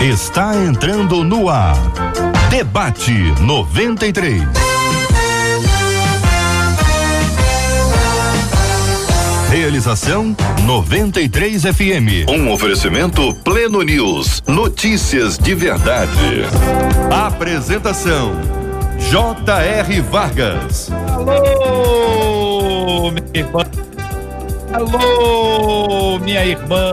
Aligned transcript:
está 0.00 0.54
entrando 0.54 1.24
no 1.24 1.48
ar. 1.48 1.76
Debate 2.50 3.12
93. 3.40 4.42
Realização 9.50 10.36
93 10.64 11.62
FM. 11.62 12.28
Um 12.28 12.52
oferecimento 12.52 13.34
Pleno 13.42 13.82
News. 13.82 14.42
Notícias 14.46 15.38
de 15.38 15.54
verdade. 15.54 16.44
Apresentação 17.10 18.32
J.R. 19.10 20.00
Vargas. 20.02 20.90
Alô, 21.14 23.10
minha 23.10 23.30
irmã. 23.34 23.64
Alô, 24.74 26.18
minha 26.18 26.44
irmã. 26.44 26.92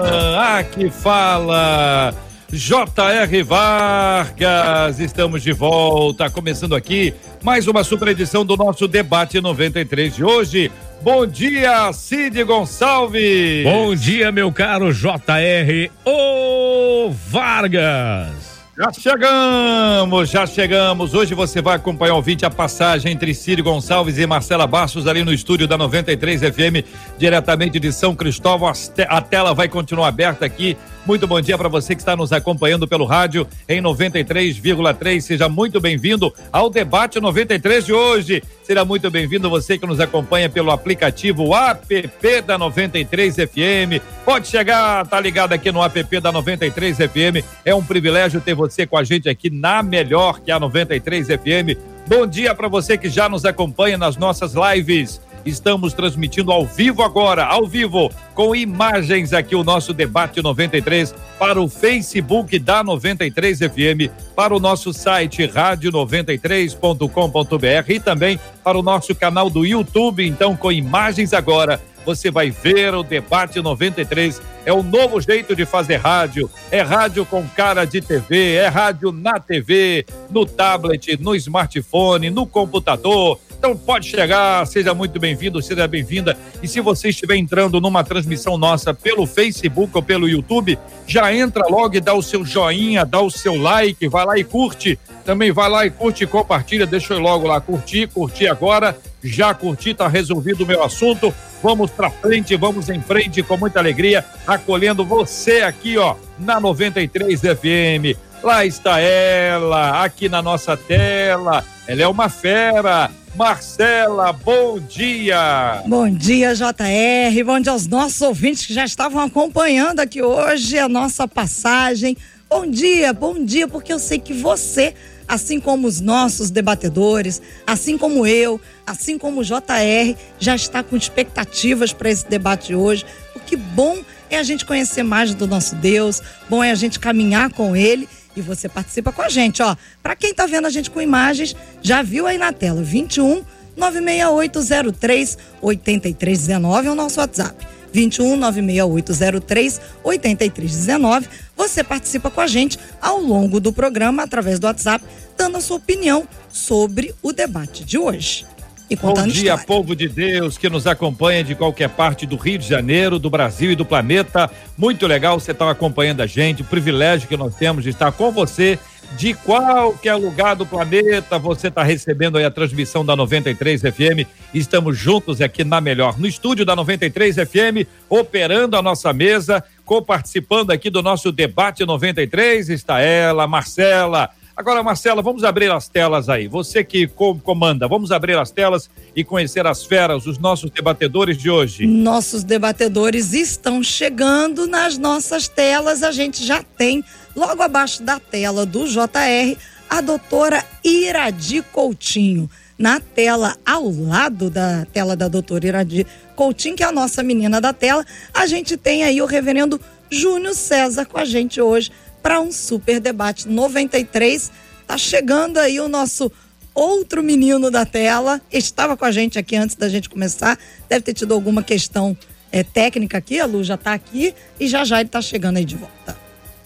Aqui 0.57 0.89
fala 0.89 2.13
J.R. 2.53 3.41
Vargas. 3.41 4.99
Estamos 4.99 5.41
de 5.41 5.51
volta, 5.51 6.29
começando 6.29 6.75
aqui 6.75 7.11
mais 7.41 7.67
uma 7.67 7.83
super 7.83 8.09
edição 8.09 8.45
do 8.45 8.55
nosso 8.55 8.87
debate 8.87 9.41
93 9.41 10.15
de 10.15 10.23
hoje. 10.23 10.71
Bom 11.01 11.25
dia, 11.25 11.91
Cid 11.91 12.43
Gonçalves. 12.43 13.63
Bom 13.63 13.95
dia, 13.95 14.31
meu 14.31 14.51
caro 14.51 14.93
J.R. 14.93 15.91
O 16.05 17.09
Vargas. 17.09 18.53
Já 18.77 18.91
chegamos, 18.91 20.29
já 20.29 20.45
chegamos. 20.45 21.15
Hoje 21.15 21.33
você 21.33 21.59
vai 21.59 21.75
acompanhar 21.75 22.15
o 22.15 22.21
vídeo 22.21 22.47
a 22.47 22.51
passagem 22.51 23.11
entre 23.11 23.33
Círio 23.33 23.63
Gonçalves 23.63 24.19
e 24.19 24.27
Marcela 24.27 24.67
Bastos 24.67 25.07
ali 25.07 25.23
no 25.23 25.33
estúdio 25.33 25.67
da 25.67 25.77
93 25.77 26.41
FM, 26.41 26.85
diretamente 27.17 27.79
de 27.79 27.91
São 27.91 28.15
Cristóvão. 28.15 28.71
A 29.07 29.21
tela 29.21 29.55
vai 29.55 29.67
continuar 29.67 30.07
aberta 30.07 30.45
aqui 30.45 30.77
muito 31.05 31.27
bom 31.27 31.39
dia 31.41 31.57
para 31.57 31.67
você 31.67 31.95
que 31.95 32.01
está 32.01 32.15
nos 32.15 32.31
acompanhando 32.31 32.87
pelo 32.87 33.05
rádio 33.05 33.47
em 33.67 33.81
93,3. 33.81 35.21
Seja 35.21 35.49
muito 35.49 35.79
bem-vindo 35.79 36.33
ao 36.51 36.69
debate 36.69 37.19
93 37.19 37.85
de 37.85 37.93
hoje. 37.93 38.43
Seja 38.63 38.85
muito 38.85 39.11
bem-vindo 39.11 39.49
você 39.49 39.77
que 39.77 39.85
nos 39.85 39.99
acompanha 39.99 40.49
pelo 40.49 40.71
aplicativo 40.71 41.53
app 41.53 42.09
da 42.45 42.57
93 42.57 43.35
FM. 43.35 44.01
Pode 44.23 44.47
chegar, 44.47 45.05
tá 45.07 45.19
ligado 45.19 45.53
aqui 45.53 45.71
no 45.71 45.83
app 45.83 46.19
da 46.19 46.31
93 46.31 46.97
FM. 46.97 47.45
É 47.65 47.75
um 47.75 47.83
privilégio 47.83 48.39
ter 48.39 48.53
você 48.53 48.87
com 48.87 48.97
a 48.97 49.03
gente 49.03 49.27
aqui 49.27 49.49
na 49.49 49.83
melhor 49.83 50.39
que 50.39 50.51
a 50.51 50.59
93 50.59 51.27
FM. 51.27 51.77
Bom 52.07 52.27
dia 52.27 52.53
para 52.53 52.67
você 52.67 52.97
que 52.97 53.09
já 53.09 53.27
nos 53.27 53.45
acompanha 53.45 53.97
nas 53.97 54.17
nossas 54.17 54.53
lives 54.53 55.21
Estamos 55.45 55.93
transmitindo 55.93 56.51
ao 56.51 56.65
vivo 56.65 57.03
agora, 57.03 57.45
ao 57.45 57.67
vivo, 57.67 58.11
com 58.33 58.55
imagens 58.55 59.33
aqui 59.33 59.55
o 59.55 59.63
nosso 59.63 59.93
debate 59.93 60.41
93 60.41 61.13
para 61.37 61.61
o 61.61 61.67
Facebook 61.67 62.57
da 62.59 62.81
93 62.83 63.59
FM, 63.59 64.09
para 64.35 64.55
o 64.55 64.59
nosso 64.59 64.91
site 64.93 65.47
rádio93.com.br 65.47 67.91
e 67.91 67.99
também 67.99 68.39
para 68.63 68.77
o 68.77 68.83
nosso 68.83 69.13
canal 69.13 69.49
do 69.49 69.65
YouTube, 69.65 70.25
então 70.25 70.55
com 70.55 70.71
imagens 70.71 71.33
agora 71.33 71.81
você 72.05 72.29
vai 72.29 72.51
ver 72.51 72.93
o 72.93 73.03
debate 73.03 73.61
93. 73.61 74.41
É 74.65 74.73
o 74.73 74.83
novo 74.83 75.19
jeito 75.19 75.55
de 75.55 75.65
fazer 75.65 75.97
rádio. 75.97 76.49
É 76.71 76.81
rádio 76.81 77.25
com 77.25 77.47
cara 77.47 77.85
de 77.85 78.01
TV, 78.01 78.55
é 78.55 78.67
rádio 78.67 79.11
na 79.11 79.39
TV, 79.39 80.05
no 80.29 80.45
tablet, 80.45 81.17
no 81.19 81.35
smartphone, 81.35 82.29
no 82.29 82.45
computador. 82.45 83.39
Então 83.63 83.77
pode 83.77 84.09
chegar, 84.09 84.67
seja 84.67 84.93
muito 84.93 85.17
bem-vindo, 85.17 85.61
seja 85.61 85.87
bem-vinda. 85.87 86.37
E 86.61 86.67
se 86.67 86.81
você 86.81 87.07
estiver 87.07 87.37
entrando 87.37 87.79
numa 87.79 88.03
transmissão 88.03 88.57
nossa 88.57 88.93
pelo 88.93 89.25
Facebook 89.25 89.95
ou 89.95 90.03
pelo 90.03 90.27
YouTube, 90.27 90.77
já 91.07 91.33
entra 91.33 91.65
logo 91.69 91.95
e 91.95 92.01
dá 92.01 92.13
o 92.13 92.21
seu 92.21 92.43
joinha, 92.43 93.05
dá 93.05 93.21
o 93.21 93.31
seu 93.31 93.55
like, 93.55 94.05
vai 94.09 94.25
lá 94.25 94.37
e 94.37 94.43
curte. 94.43 94.99
Também 95.23 95.53
vai 95.53 95.69
lá 95.69 95.85
e 95.85 95.89
curte 95.89 96.25
e 96.25 96.27
compartilha. 96.27 96.85
Deixa 96.85 97.13
eu 97.13 97.19
logo 97.19 97.47
lá 97.47 97.61
curtir, 97.61 98.07
curtir 98.07 98.49
agora. 98.49 98.97
Já 99.23 99.53
curti, 99.53 99.93
tá 99.93 100.09
resolvido 100.09 100.65
o 100.65 100.67
meu 100.67 100.83
assunto. 100.83 101.33
Vamos 101.63 101.89
para 101.89 102.09
frente, 102.09 102.57
vamos 102.57 102.89
em 102.89 103.01
frente 103.01 103.41
com 103.41 103.55
muita 103.55 103.79
alegria, 103.79 104.25
acolhendo 104.45 105.05
você 105.05 105.61
aqui, 105.61 105.97
ó, 105.97 106.15
na 106.37 106.59
93 106.59 107.39
FM. 107.39 108.19
Lá 108.43 108.65
está 108.65 108.99
ela, 108.99 110.03
aqui 110.03 110.27
na 110.27 110.41
nossa 110.41 110.75
tela. 110.75 111.63
Ela 111.87 112.01
é 112.01 112.07
uma 112.09 112.27
fera. 112.27 113.09
Marcela, 113.35 114.31
bom 114.31 114.79
dia. 114.79 115.81
Bom 115.87 116.07
dia, 116.07 116.53
JR. 116.53 117.43
Bom 117.43 117.59
dia 117.59 117.71
aos 117.71 117.87
nossos 117.87 118.21
ouvintes 118.21 118.67
que 118.67 118.73
já 118.73 118.85
estavam 118.85 119.19
acompanhando 119.23 120.01
aqui 120.01 120.21
hoje 120.21 120.77
a 120.77 120.87
nossa 120.87 121.27
passagem. 121.27 122.15
Bom 122.47 122.69
dia, 122.69 123.11
bom 123.11 123.43
dia, 123.43 123.67
porque 123.67 123.91
eu 123.91 123.97
sei 123.97 124.19
que 124.19 124.33
você, 124.33 124.93
assim 125.27 125.59
como 125.59 125.87
os 125.87 125.99
nossos 125.99 126.51
debatedores, 126.51 127.41
assim 127.65 127.97
como 127.97 128.27
eu, 128.27 128.61
assim 128.85 129.17
como 129.17 129.41
o 129.41 129.43
JR, 129.43 130.15
já 130.37 130.55
está 130.55 130.83
com 130.83 130.95
expectativas 130.95 131.91
para 131.91 132.11
esse 132.11 132.29
debate 132.29 132.67
de 132.67 132.75
hoje. 132.75 133.03
O 133.35 133.39
que 133.39 133.55
bom 133.55 133.97
é 134.29 134.37
a 134.37 134.43
gente 134.43 134.63
conhecer 134.63 135.01
mais 135.01 135.33
do 135.33 135.47
nosso 135.47 135.75
Deus, 135.75 136.21
bom 136.47 136.63
é 136.63 136.69
a 136.69 136.75
gente 136.75 136.99
caminhar 136.99 137.51
com 137.51 137.75
ele 137.75 138.07
e 138.35 138.41
você 138.41 138.67
participa 138.67 139.11
com 139.11 139.21
a 139.21 139.29
gente, 139.29 139.61
ó. 139.61 139.75
Para 140.01 140.15
quem 140.15 140.33
tá 140.33 140.45
vendo 140.45 140.65
a 140.65 140.69
gente 140.69 140.89
com 140.89 141.01
imagens, 141.01 141.55
já 141.81 142.01
viu 142.01 142.25
aí 142.27 142.37
na 142.37 142.51
tela 142.51 142.81
21 142.81 143.43
96803 143.75 145.37
8319 145.61 146.87
é 146.87 146.91
o 146.91 146.95
nosso 146.95 147.19
WhatsApp. 147.19 147.67
21 147.91 148.37
96803 148.37 149.81
8319. 150.03 151.27
Você 151.55 151.83
participa 151.83 152.31
com 152.31 152.41
a 152.41 152.47
gente 152.47 152.79
ao 153.01 153.19
longo 153.19 153.59
do 153.59 153.71
programa 153.71 154.23
através 154.23 154.59
do 154.59 154.65
WhatsApp, 154.65 155.05
dando 155.37 155.57
a 155.57 155.61
sua 155.61 155.77
opinião 155.77 156.27
sobre 156.49 157.13
o 157.21 157.31
debate 157.31 157.83
de 157.83 157.97
hoje 157.97 158.45
e 158.89 158.95
Bom 158.95 159.13
dia, 159.13 159.29
história. 159.29 159.65
povo 159.65 159.95
de 159.95 160.07
Deus 160.07 160.57
que 160.57 160.69
nos 160.69 160.85
acompanha 160.85 161.43
de 161.43 161.55
qualquer 161.55 161.89
parte 161.89 162.25
do 162.25 162.35
Rio 162.35 162.57
de 162.57 162.67
Janeiro, 162.67 163.17
do 163.17 163.29
Brasil 163.29 163.71
e 163.71 163.75
do 163.75 163.85
planeta. 163.85 164.49
Muito 164.77 165.07
legal 165.07 165.39
você 165.39 165.51
estar 165.51 165.69
acompanhando 165.69 166.21
a 166.21 166.27
gente, 166.27 166.61
o 166.61 166.65
privilégio 166.65 167.27
que 167.27 167.37
nós 167.37 167.55
temos 167.55 167.83
de 167.83 167.89
estar 167.89 168.11
com 168.11 168.31
você 168.31 168.77
de 169.17 169.33
qualquer 169.33 170.15
lugar 170.15 170.55
do 170.55 170.65
planeta, 170.65 171.37
você 171.37 171.67
está 171.67 171.83
recebendo 171.83 172.37
aí 172.37 172.45
a 172.45 172.51
transmissão 172.51 173.05
da 173.05 173.15
93 173.15 173.81
FM. 173.81 174.27
Estamos 174.53 174.97
juntos 174.97 175.39
aqui 175.41 175.63
na 175.63 175.79
melhor, 175.79 176.17
no 176.17 176.27
estúdio 176.27 176.65
da 176.65 176.75
93 176.75 177.35
FM, 177.35 177.87
operando 178.09 178.75
a 178.75 178.81
nossa 178.81 179.13
mesa, 179.13 179.63
co-participando 179.85 180.71
aqui 180.71 180.89
do 180.89 181.03
nosso 181.03 181.31
debate 181.31 181.85
93. 181.85 182.69
Está 182.69 183.01
ela, 183.01 183.47
Marcela, 183.47 184.29
Agora, 184.55 184.83
Marcela, 184.83 185.19
vamos 185.23 185.43
abrir 185.43 185.71
as 185.71 185.89
telas 185.89 186.29
aí. 186.29 186.47
Você 186.47 186.83
que 186.83 187.07
comanda, 187.43 187.87
vamos 187.87 188.11
abrir 188.11 188.37
as 188.37 188.51
telas 188.51 188.87
e 189.15 189.23
conhecer 189.23 189.65
as 189.65 189.83
feras, 189.83 190.27
os 190.27 190.37
nossos 190.37 190.69
debatedores 190.69 191.37
de 191.37 191.49
hoje. 191.49 191.87
Nossos 191.87 192.43
debatedores 192.43 193.33
estão 193.33 193.81
chegando 193.81 194.67
nas 194.67 194.95
nossas 194.95 195.47
telas. 195.47 196.03
A 196.03 196.11
gente 196.11 196.45
já 196.45 196.61
tem, 196.61 197.03
logo 197.35 197.63
abaixo 197.63 198.03
da 198.03 198.19
tela 198.19 198.63
do 198.63 198.85
JR, 198.85 199.57
a 199.89 200.01
doutora 200.01 200.63
Iradi 200.83 201.63
Coutinho. 201.63 202.47
Na 202.77 202.99
tela, 202.99 203.55
ao 203.65 203.89
lado 203.89 204.51
da 204.51 204.85
tela 204.85 205.15
da 205.15 205.27
doutora 205.27 205.67
Iradi 205.67 206.05
Coutinho, 206.35 206.75
que 206.75 206.83
é 206.83 206.85
a 206.87 206.91
nossa 206.91 207.23
menina 207.23 207.59
da 207.59 207.73
tela, 207.73 208.05
a 208.31 208.45
gente 208.45 208.77
tem 208.77 209.03
aí 209.03 209.19
o 209.19 209.25
reverendo 209.25 209.81
Júnior 210.11 210.53
César 210.53 211.05
com 211.05 211.17
a 211.17 211.25
gente 211.25 211.59
hoje 211.59 211.91
para 212.23 212.39
um 212.39 212.51
super 212.51 213.01
debate 213.01 213.47
93. 213.47 214.51
Tá 214.87 214.97
chegando 214.97 215.57
aí 215.57 215.79
o 215.81 215.89
nosso 215.89 216.31
outro 216.73 217.21
menino 217.21 217.69
da 217.69 217.85
tela. 217.85 218.41
Estava 218.51 218.95
com 218.95 219.03
a 219.03 219.11
gente 219.11 219.37
aqui 219.37 219.57
antes 219.57 219.75
da 219.75 219.89
gente 219.89 220.09
começar. 220.09 220.57
Deve 220.87 221.01
ter 221.01 221.13
tido 221.13 221.33
alguma 221.33 221.61
questão 221.61 222.17
é, 222.51 222.63
técnica 222.63 223.17
aqui. 223.17 223.39
A 223.39 223.45
Lu 223.45 223.63
já 223.63 223.75
está 223.75 223.93
aqui 223.93 224.33
e 224.59 224.67
já 224.67 224.85
já 224.85 224.99
ele 224.99 225.07
está 225.07 225.21
chegando 225.21 225.57
aí 225.57 225.65
de 225.65 225.75
volta. 225.75 226.17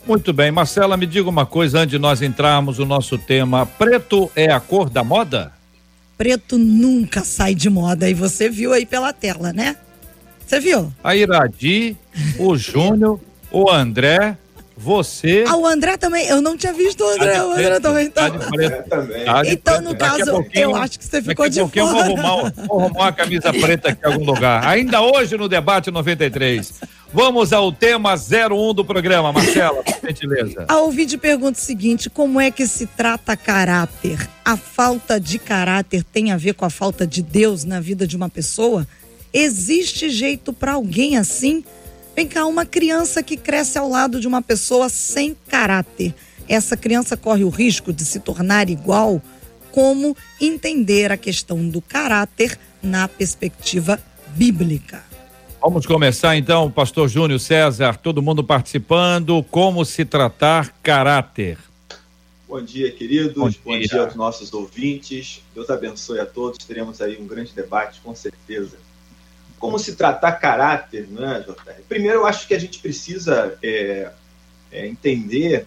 Muito 0.05 0.31
bem, 0.31 0.51
Marcela, 0.51 0.95
me 0.95 1.05
diga 1.05 1.27
uma 1.27 1.45
coisa 1.45 1.79
antes 1.79 1.91
de 1.91 1.99
nós 1.99 2.21
entrarmos 2.21 2.77
no 2.77 2.85
nosso 2.85 3.17
tema. 3.17 3.65
Preto 3.65 4.31
é 4.35 4.49
a 4.49 4.59
cor 4.59 4.89
da 4.89 5.03
moda? 5.03 5.51
Preto 6.17 6.57
nunca 6.57 7.25
sai 7.25 7.53
de 7.53 7.69
moda 7.69 8.09
e 8.09 8.13
você 8.13 8.49
viu 8.49 8.71
aí 8.71 8.85
pela 8.85 9.11
tela, 9.11 9.51
né? 9.51 9.75
Você 10.45 10.61
viu? 10.61 10.93
A 11.03 11.13
Iradi, 11.13 11.97
o 12.39 12.55
Júnior, 12.55 13.19
o 13.51 13.69
André, 13.69 14.37
você. 14.77 15.43
Ah, 15.47 15.57
o 15.57 15.65
André 15.65 15.97
também. 15.97 16.27
Eu 16.27 16.39
não 16.39 16.55
tinha 16.55 16.71
visto 16.71 17.03
o 17.03 17.09
André. 17.09 17.33
Tá 17.33 17.45
o 17.45 17.51
André 17.51 17.79
também 17.79 18.09
tá. 18.11 18.29
tá 18.29 19.41
então, 19.47 19.81
no 19.81 19.95
caso, 19.95 20.45
eu 20.53 20.75
acho 20.75 20.99
que 20.99 21.05
você 21.05 21.21
ficou 21.21 21.49
de 21.49 21.59
fora. 21.59 21.71
Eu 21.73 21.87
vou 21.87 21.99
arrumar, 21.99 22.53
vou 22.67 22.79
arrumar 22.79 23.07
a 23.07 23.11
camisa 23.11 23.51
preta 23.51 23.89
aqui 23.89 24.05
em 24.05 24.11
algum 24.13 24.23
lugar. 24.23 24.63
Ainda 24.65 25.01
hoje 25.01 25.35
no 25.35 25.49
debate 25.49 25.89
93. 25.89 26.79
Vamos 27.11 27.53
ao 27.53 27.71
tema 27.71 28.13
01 28.13 28.73
do 28.73 28.85
programa, 28.85 29.31
Marcela, 29.31 29.81
por 29.81 30.07
gentileza. 30.07 30.65
A 30.67 30.77
ouvinte 30.79 31.17
pergunta 31.17 31.57
o 31.57 31.61
seguinte: 31.61 32.09
como 32.09 32.39
é 32.39 32.51
que 32.51 32.67
se 32.67 32.85
trata 32.85 33.35
caráter? 33.35 34.29
A 34.45 34.55
falta 34.55 35.19
de 35.19 35.39
caráter 35.39 36.03
tem 36.03 36.31
a 36.31 36.37
ver 36.37 36.53
com 36.53 36.65
a 36.65 36.69
falta 36.69 37.07
de 37.07 37.23
Deus 37.23 37.63
na 37.63 37.79
vida 37.79 38.05
de 38.05 38.15
uma 38.15 38.29
pessoa? 38.29 38.85
Existe 39.33 40.09
jeito 40.09 40.53
para 40.53 40.73
alguém 40.73 41.17
assim? 41.17 41.63
Vem 42.17 42.27
cá, 42.27 42.47
uma 42.47 42.65
criança 42.65 43.21
que 43.21 43.37
cresce 43.37 43.77
ao 43.77 43.87
lado 43.87 44.19
de 44.19 44.27
uma 44.27 44.41
pessoa 44.41 44.89
sem 44.89 45.37
caráter. 45.47 46.15
essa 46.49 46.75
criança 46.75 47.15
corre 47.15 47.43
o 47.43 47.49
risco 47.49 47.93
de 47.93 48.03
se 48.03 48.19
tornar 48.19 48.71
igual? 48.71 49.21
Como 49.71 50.17
entender 50.41 51.11
a 51.11 51.17
questão 51.17 51.69
do 51.69 51.79
caráter 51.79 52.57
na 52.81 53.07
perspectiva 53.07 53.99
bíblica? 54.29 55.03
Vamos 55.61 55.85
começar 55.85 56.35
então, 56.35 56.71
pastor 56.71 57.07
Júnior 57.07 57.39
César, 57.39 57.95
todo 57.97 58.19
mundo 58.19 58.43
participando. 58.43 59.43
Como 59.51 59.85
se 59.85 60.03
tratar 60.03 60.73
caráter? 60.81 61.59
Bom 62.49 62.63
dia, 62.63 62.91
queridos. 62.91 63.35
Bom 63.35 63.47
dia. 63.47 63.59
Bom 63.63 63.77
dia 63.77 64.01
aos 64.01 64.15
nossos 64.15 64.51
ouvintes. 64.53 65.43
Deus 65.53 65.69
abençoe 65.69 66.19
a 66.19 66.25
todos. 66.25 66.65
Teremos 66.65 66.99
aí 66.99 67.15
um 67.21 67.27
grande 67.27 67.53
debate, 67.53 68.01
com 68.03 68.15
certeza. 68.15 68.86
Como 69.59 69.79
se 69.79 69.95
tratar 69.95 70.33
caráter, 70.33 71.07
né, 71.09 71.43
JR? 71.45 71.81
Primeiro, 71.87 72.19
eu 72.19 72.25
acho 72.25 72.47
que 72.47 72.53
a 72.53 72.59
gente 72.59 72.79
precisa 72.79 73.57
é, 73.63 74.11
é, 74.71 74.87
entender 74.87 75.65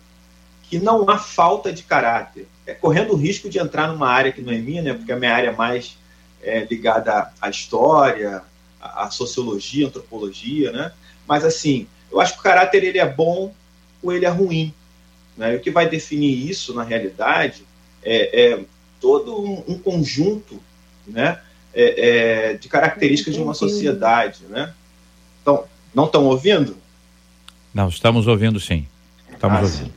que 0.63 0.79
não 0.79 1.09
há 1.11 1.19
falta 1.19 1.73
de 1.73 1.83
caráter. 1.83 2.47
É 2.67 2.73
correndo 2.73 3.13
o 3.13 3.17
risco 3.17 3.49
de 3.49 3.59
entrar 3.59 3.89
numa 3.89 4.09
área 4.09 4.31
que 4.31 4.41
não 4.41 4.53
é 4.53 4.59
minha, 4.59 4.83
né, 4.83 4.95
porque 4.95 5.13
a 5.13 5.17
minha 5.17 5.35
área 5.35 5.49
é 5.49 5.57
mais 5.57 5.99
é, 6.43 6.65
ligada 6.65 7.33
à 7.41 7.51
história, 7.51 8.43
à 8.81 9.11
sociologia, 9.11 9.89
antropologia, 9.89 10.71
né? 10.73 10.93
Mas 11.27 11.45
assim, 11.45 11.87
eu 12.11 12.21
acho 12.21 12.35
que 12.35 12.41
o 12.41 12.43
caráter 12.43 12.83
ele 12.83 12.99
é 12.99 13.07
bom 13.07 13.55
ou 14.03 14.13
ele 14.13 14.25
é 14.25 14.29
ruim. 14.29 14.73
Né? 15.37 15.55
E 15.55 15.57
o 15.57 15.61
que 15.61 15.71
vai 15.71 15.89
definir 15.89 16.49
isso 16.49 16.75
na 16.75 16.83
realidade 16.83 17.65
é, 18.03 18.53
é 18.53 18.65
todo 19.01 19.41
um, 19.41 19.65
um, 19.69 19.79
conjunto, 19.79 20.61
né? 21.07 21.41
É, 21.73 22.51
é 22.51 22.55
de 22.55 22.69
características 22.69 23.35
de 23.35 23.41
uma 23.41 23.55
sociedade, 23.55 24.45
né? 24.49 24.73
Então, 25.41 25.65
não 25.95 26.07
estão 26.07 26.25
ouvindo? 26.27 26.77
Não, 27.73 27.89
estamos 27.89 28.27
ouvindo 28.27 28.59
sim. 28.59 28.87
Estamos 29.31 29.59
ah, 29.59 29.63
ouvindo. 29.63 29.85
Sim. 29.87 29.93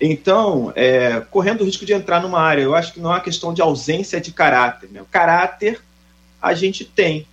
Então, 0.00 0.72
é, 0.76 1.20
correndo 1.30 1.62
o 1.62 1.64
risco 1.64 1.84
de 1.84 1.92
entrar 1.92 2.22
numa 2.22 2.40
área, 2.40 2.62
eu 2.62 2.74
acho 2.74 2.92
que 2.92 3.00
não 3.00 3.10
é 3.10 3.14
uma 3.14 3.20
questão 3.20 3.52
de 3.52 3.60
ausência 3.60 4.20
de 4.20 4.32
caráter. 4.32 4.88
Né? 4.90 5.02
O 5.02 5.06
caráter 5.06 5.80
a 6.40 6.54
gente 6.54 6.84
tem. 6.84 7.26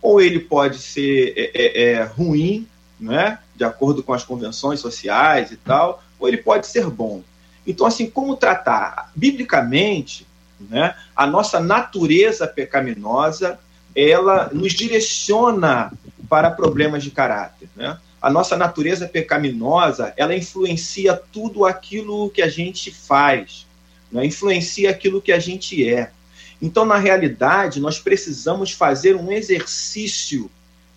Ou 0.00 0.20
ele 0.20 0.38
pode 0.38 0.78
ser 0.78 1.34
é, 1.36 1.50
é, 1.54 1.82
é, 1.82 2.02
ruim, 2.04 2.66
né? 2.98 3.38
de 3.56 3.64
acordo 3.64 4.02
com 4.02 4.12
as 4.12 4.22
convenções 4.22 4.80
sociais 4.80 5.50
e 5.50 5.56
tal, 5.56 6.02
ou 6.18 6.28
ele 6.28 6.36
pode 6.36 6.66
ser 6.66 6.88
bom. 6.88 7.22
Então, 7.66 7.86
assim, 7.86 8.08
como 8.08 8.36
tratar? 8.36 9.10
Biblicamente, 9.16 10.25
né, 10.60 10.94
a 11.14 11.26
nossa 11.26 11.60
natureza 11.60 12.46
pecaminosa, 12.46 13.58
ela 13.94 14.50
nos 14.52 14.72
direciona 14.72 15.92
para 16.28 16.50
problemas 16.50 17.02
de 17.02 17.10
caráter. 17.10 17.68
Né? 17.76 17.98
a 18.26 18.30
nossa 18.30 18.56
natureza 18.56 19.06
pecaminosa, 19.06 20.12
ela 20.16 20.34
influencia 20.34 21.14
tudo 21.14 21.64
aquilo 21.64 22.28
que 22.30 22.42
a 22.42 22.48
gente 22.48 22.90
faz, 22.90 23.66
né? 24.10 24.26
influencia 24.26 24.90
aquilo 24.90 25.22
que 25.22 25.30
a 25.30 25.38
gente 25.38 25.88
é. 25.88 26.10
Então, 26.60 26.84
na 26.84 26.96
realidade, 26.96 27.78
nós 27.78 28.00
precisamos 28.00 28.72
fazer 28.72 29.14
um 29.14 29.30
exercício 29.30 30.50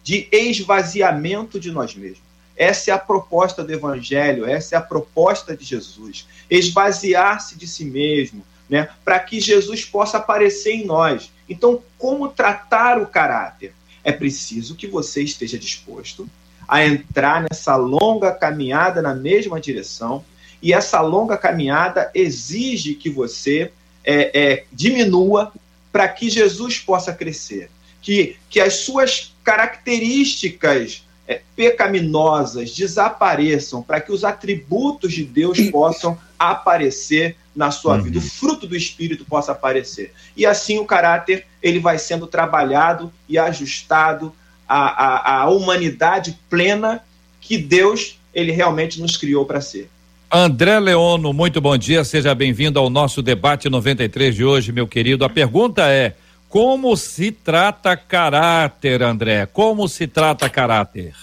de 0.04 0.28
esvaziamento 0.32 1.60
de 1.60 1.72
nós 1.72 1.94
mesmos. 1.94 2.28
Essa 2.58 2.90
é 2.90 2.94
a 2.96 2.98
proposta 2.98 3.64
do 3.64 3.72
Evangelho, 3.72 4.48
essa 4.48 4.76
é 4.76 4.78
a 4.80 4.82
proposta 4.82 5.56
de 5.56 5.64
Jesus. 5.64 6.26
Esvaziar-se 6.50 7.56
de 7.56 7.68
si 7.68 7.86
mesmo, 7.86 8.44
né, 8.70 8.90
para 9.04 9.20
que 9.20 9.40
Jesus 9.40 9.84
possa 9.84 10.18
aparecer 10.18 10.74
em 10.74 10.86
nós. 10.86 11.32
Então, 11.50 11.82
como 11.98 12.30
tratar 12.30 13.02
o 13.02 13.08
caráter? 13.08 13.74
É 14.04 14.12
preciso 14.12 14.76
que 14.76 14.88
você 14.88 15.24
esteja 15.24 15.58
disposto 15.58 16.30
a 16.68 16.86
entrar 16.86 17.44
nessa 17.50 17.76
longa 17.76 18.32
caminhada 18.32 19.02
na 19.02 19.16
mesma 19.16 19.60
direção. 19.60 20.24
E 20.62 20.72
essa 20.72 21.02
longa 21.02 21.36
caminhada 21.36 22.12
exige 22.14 22.94
que 22.94 23.10
você 23.10 23.72
é, 24.04 24.40
é, 24.40 24.66
diminua 24.72 25.52
para 25.92 26.08
que 26.08 26.30
Jesus 26.30 26.78
possa 26.78 27.12
crescer. 27.12 27.72
Que, 28.02 28.38
que 28.50 28.60
as 28.60 28.76
suas 28.76 29.34
características 29.44 31.04
é, 31.28 31.42
pecaminosas 31.56 32.72
desapareçam, 32.72 33.82
para 33.82 34.00
que 34.00 34.12
os 34.12 34.24
atributos 34.24 35.14
de 35.14 35.24
Deus 35.24 35.60
possam 35.70 36.18
aparecer 36.38 37.36
na 37.60 37.72
sua 37.72 37.98
uhum. 37.98 38.04
vida, 38.04 38.20
o 38.20 38.22
fruto 38.22 38.66
do 38.66 38.74
Espírito 38.74 39.26
possa 39.26 39.52
aparecer. 39.52 40.14
E 40.36 40.46
assim 40.46 40.80
o 40.80 40.86
caráter 40.86 41.46
ele 41.62 41.78
vai 41.78 41.98
sendo 41.98 42.26
trabalhado 42.26 43.12
e 43.28 43.38
ajustado 43.38 44.34
a, 44.66 44.78
a, 44.80 45.42
a 45.42 45.50
humanidade 45.50 46.40
plena 46.50 47.04
que 47.42 47.58
Deus 47.58 48.18
ele 48.34 48.54
realmente 48.54 49.02
nos 49.02 49.18
criou 49.18 49.46
para 49.46 49.60
ser. 49.60 49.90
André 50.32 50.80
Leono, 50.80 51.34
muito 51.34 51.60
bom 51.60 51.78
dia, 51.78 52.06
seja 52.06 52.34
bem-vindo 52.34 52.80
ao 52.80 52.90
nosso 52.90 53.22
debate 53.22 53.70
93 53.70 54.34
de 54.34 54.46
hoje, 54.46 54.72
meu 54.72 54.88
querido. 54.88 55.26
A 55.26 55.30
pergunta 55.30 55.86
é: 55.90 56.16
como 56.48 56.96
se 56.96 57.30
trata 57.30 57.98
caráter, 57.98 59.04
André? 59.04 59.46
Como 59.48 59.86
se 59.90 60.08
trata 60.08 60.50
caráter? 60.50 61.14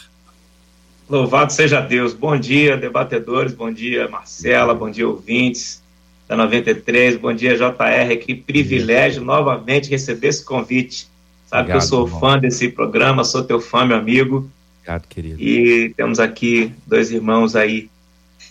Louvado 1.09 1.51
seja 1.51 1.81
Deus. 1.81 2.13
Bom 2.13 2.39
dia, 2.39 2.77
debatedores. 2.77 3.55
Bom 3.55 3.73
dia, 3.73 4.07
Marcela. 4.07 4.75
Bom 4.75 4.91
dia, 4.91 5.09
ouvintes 5.09 5.86
da 6.29 6.37
93. 6.37 7.17
Bom 7.17 7.33
dia, 7.33 7.57
JR. 7.57 8.17
Que 8.25 8.35
privilégio 8.35 9.23
novamente 9.23 9.91
receber 9.91 10.29
esse 10.29 10.45
convite 10.45 11.09
Sabe 11.47 11.63
Obrigado, 11.63 11.79
que 11.79 11.85
eu 11.85 11.89
sou 11.89 12.07
irmão. 12.07 12.21
fã 12.21 12.39
desse 12.39 12.69
programa, 12.69 13.25
sou 13.25 13.45
teu 13.45 13.61
fã, 13.61 13.87
meu 13.87 13.97
amigo. 13.97 14.51
Obrigado, 14.81 15.07
querido. 15.07 15.41
E 15.41 15.95
temos 15.97 16.19
aqui 16.19 16.73
dois 16.87 17.11
irmãos 17.13 17.55
aí 17.55 17.89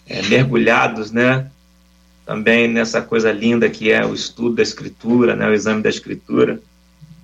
é, 0.07 0.21
mergulhados, 0.23 1.11
né? 1.11 1.51
Também 2.25 2.67
nessa 2.67 3.01
coisa 3.01 3.31
linda 3.31 3.69
que 3.69 3.91
é 3.91 4.05
o 4.05 4.13
estudo 4.13 4.55
da 4.55 4.63
escritura, 4.63 5.35
né? 5.35 5.47
O 5.47 5.53
exame 5.53 5.83
da 5.83 5.89
escritura. 5.89 6.61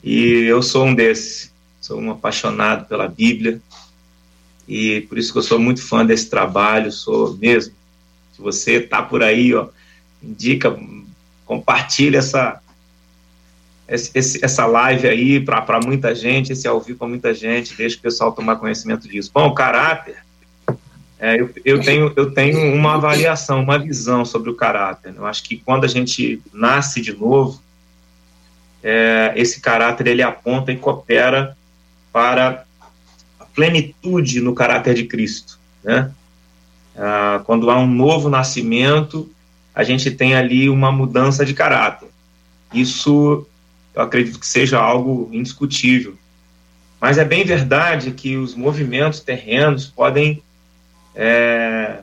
E 0.04 0.44
eu 0.44 0.62
sou 0.62 0.86
um 0.86 0.94
desses. 0.94 1.52
Sou 1.80 2.00
um 2.00 2.12
apaixonado 2.12 2.88
pela 2.88 3.08
Bíblia. 3.08 3.60
E 4.68 5.02
por 5.02 5.18
isso 5.18 5.32
que 5.32 5.40
eu 5.40 5.44
sou 5.44 5.58
muito 5.58 5.82
fã 5.82 6.06
desse 6.06 6.30
trabalho, 6.30 6.92
sou 6.92 7.36
mesmo. 7.38 7.74
Se 8.36 8.42
você 8.42 8.80
tá 8.80 9.02
por 9.02 9.24
aí, 9.24 9.54
ó, 9.54 9.70
indica, 10.22 10.78
compartilha 11.46 12.20
essa 12.20 12.62
essa 13.92 14.66
live 14.66 15.06
aí 15.06 15.40
para 15.42 15.82
muita 15.84 16.16
gente, 16.16 16.54
esse 16.54 16.66
ao 16.66 16.80
vivo 16.80 17.00
para 17.00 17.10
muita 17.10 17.34
gente, 17.34 17.76
deixa 17.76 17.98
o 17.98 18.02
pessoal 18.02 18.32
tomar 18.32 18.56
conhecimento 18.56 19.06
disso. 19.06 19.30
Bom, 19.34 19.48
o 19.48 19.54
caráter, 19.54 20.16
é, 21.20 21.40
eu, 21.40 21.50
eu, 21.66 21.82
tenho, 21.82 22.14
eu 22.16 22.32
tenho 22.32 22.74
uma 22.74 22.96
avaliação, 22.96 23.62
uma 23.62 23.78
visão 23.78 24.24
sobre 24.24 24.50
o 24.50 24.56
caráter. 24.56 25.14
Eu 25.16 25.26
acho 25.26 25.44
que 25.44 25.58
quando 25.58 25.84
a 25.84 25.88
gente 25.90 26.42
nasce 26.54 27.02
de 27.02 27.14
novo, 27.14 27.62
é, 28.82 29.34
esse 29.36 29.60
caráter 29.60 30.08
ele 30.08 30.24
aponta 30.24 30.72
e 30.72 30.78
coopera 30.78 31.58
para 32.12 32.66
a 33.40 33.46
plenitude 33.46 34.40
no 34.40 34.56
caráter 34.56 34.96
de 34.96 35.04
Cristo, 35.04 35.60
né? 35.84 36.12
Ah, 36.96 37.42
quando 37.46 37.70
há 37.70 37.78
um 37.78 37.88
novo 37.88 38.30
nascimento, 38.30 39.30
a 39.74 39.84
gente 39.84 40.12
tem 40.12 40.36
ali 40.36 40.70
uma 40.70 40.92
mudança 40.92 41.46
de 41.46 41.54
caráter. 41.54 42.10
Isso 42.74 43.46
eu 43.94 44.02
acredito 44.02 44.40
que 44.40 44.48
seja 44.48 44.80
algo 44.80 45.30
indiscutível. 45.32 46.16
Mas 47.00 47.18
é 47.18 47.26
bem 47.26 47.44
verdade 47.44 48.12
que 48.12 48.38
os 48.38 48.56
movimentos 48.56 49.20
terrenos 49.20 49.88
podem, 49.88 50.42
é, 51.16 52.00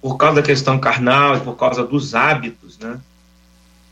por 0.00 0.16
causa 0.16 0.36
da 0.36 0.42
questão 0.42 0.78
carnal, 0.78 1.40
por 1.40 1.56
causa 1.56 1.84
dos 1.84 2.14
hábitos, 2.14 2.78
né? 2.78 2.98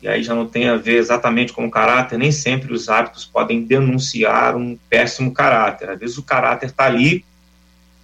E 0.03 0.09
aí 0.09 0.23
já 0.23 0.35
não 0.35 0.47
tem 0.47 0.69
a 0.69 0.77
ver 0.77 0.97
exatamente 0.97 1.53
com 1.53 1.67
o 1.67 1.71
caráter, 1.71 2.19
nem 2.19 2.33
sempre 2.33 2.73
os 2.73 2.89
hábitos 2.89 3.25
podem 3.27 3.63
denunciar 3.63 4.57
um 4.57 4.77
péssimo 4.89 5.33
caráter. 5.33 5.91
Às 5.91 5.99
vezes 5.99 6.19
o 6.19 6.23
caráter 6.23 6.71
está 6.71 6.87
ali, 6.87 7.25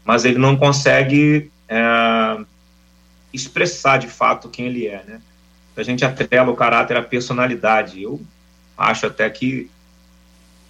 mas 0.05 0.25
ele 0.25 0.39
não 0.39 0.57
consegue 0.57 1.51
é, 1.69 2.39
expressar 3.37 3.99
de 3.99 4.09
fato 4.09 4.49
quem 4.49 4.67
ele 4.67 4.87
é, 4.87 5.05
né? 5.07 5.21
A 5.77 5.83
gente 5.83 6.05
atrela 6.05 6.51
o 6.51 6.57
caráter 6.57 6.97
à 6.97 7.03
personalidade. 7.03 8.03
Eu 8.03 8.21
acho 8.77 9.07
até 9.07 9.29
que 9.29 9.71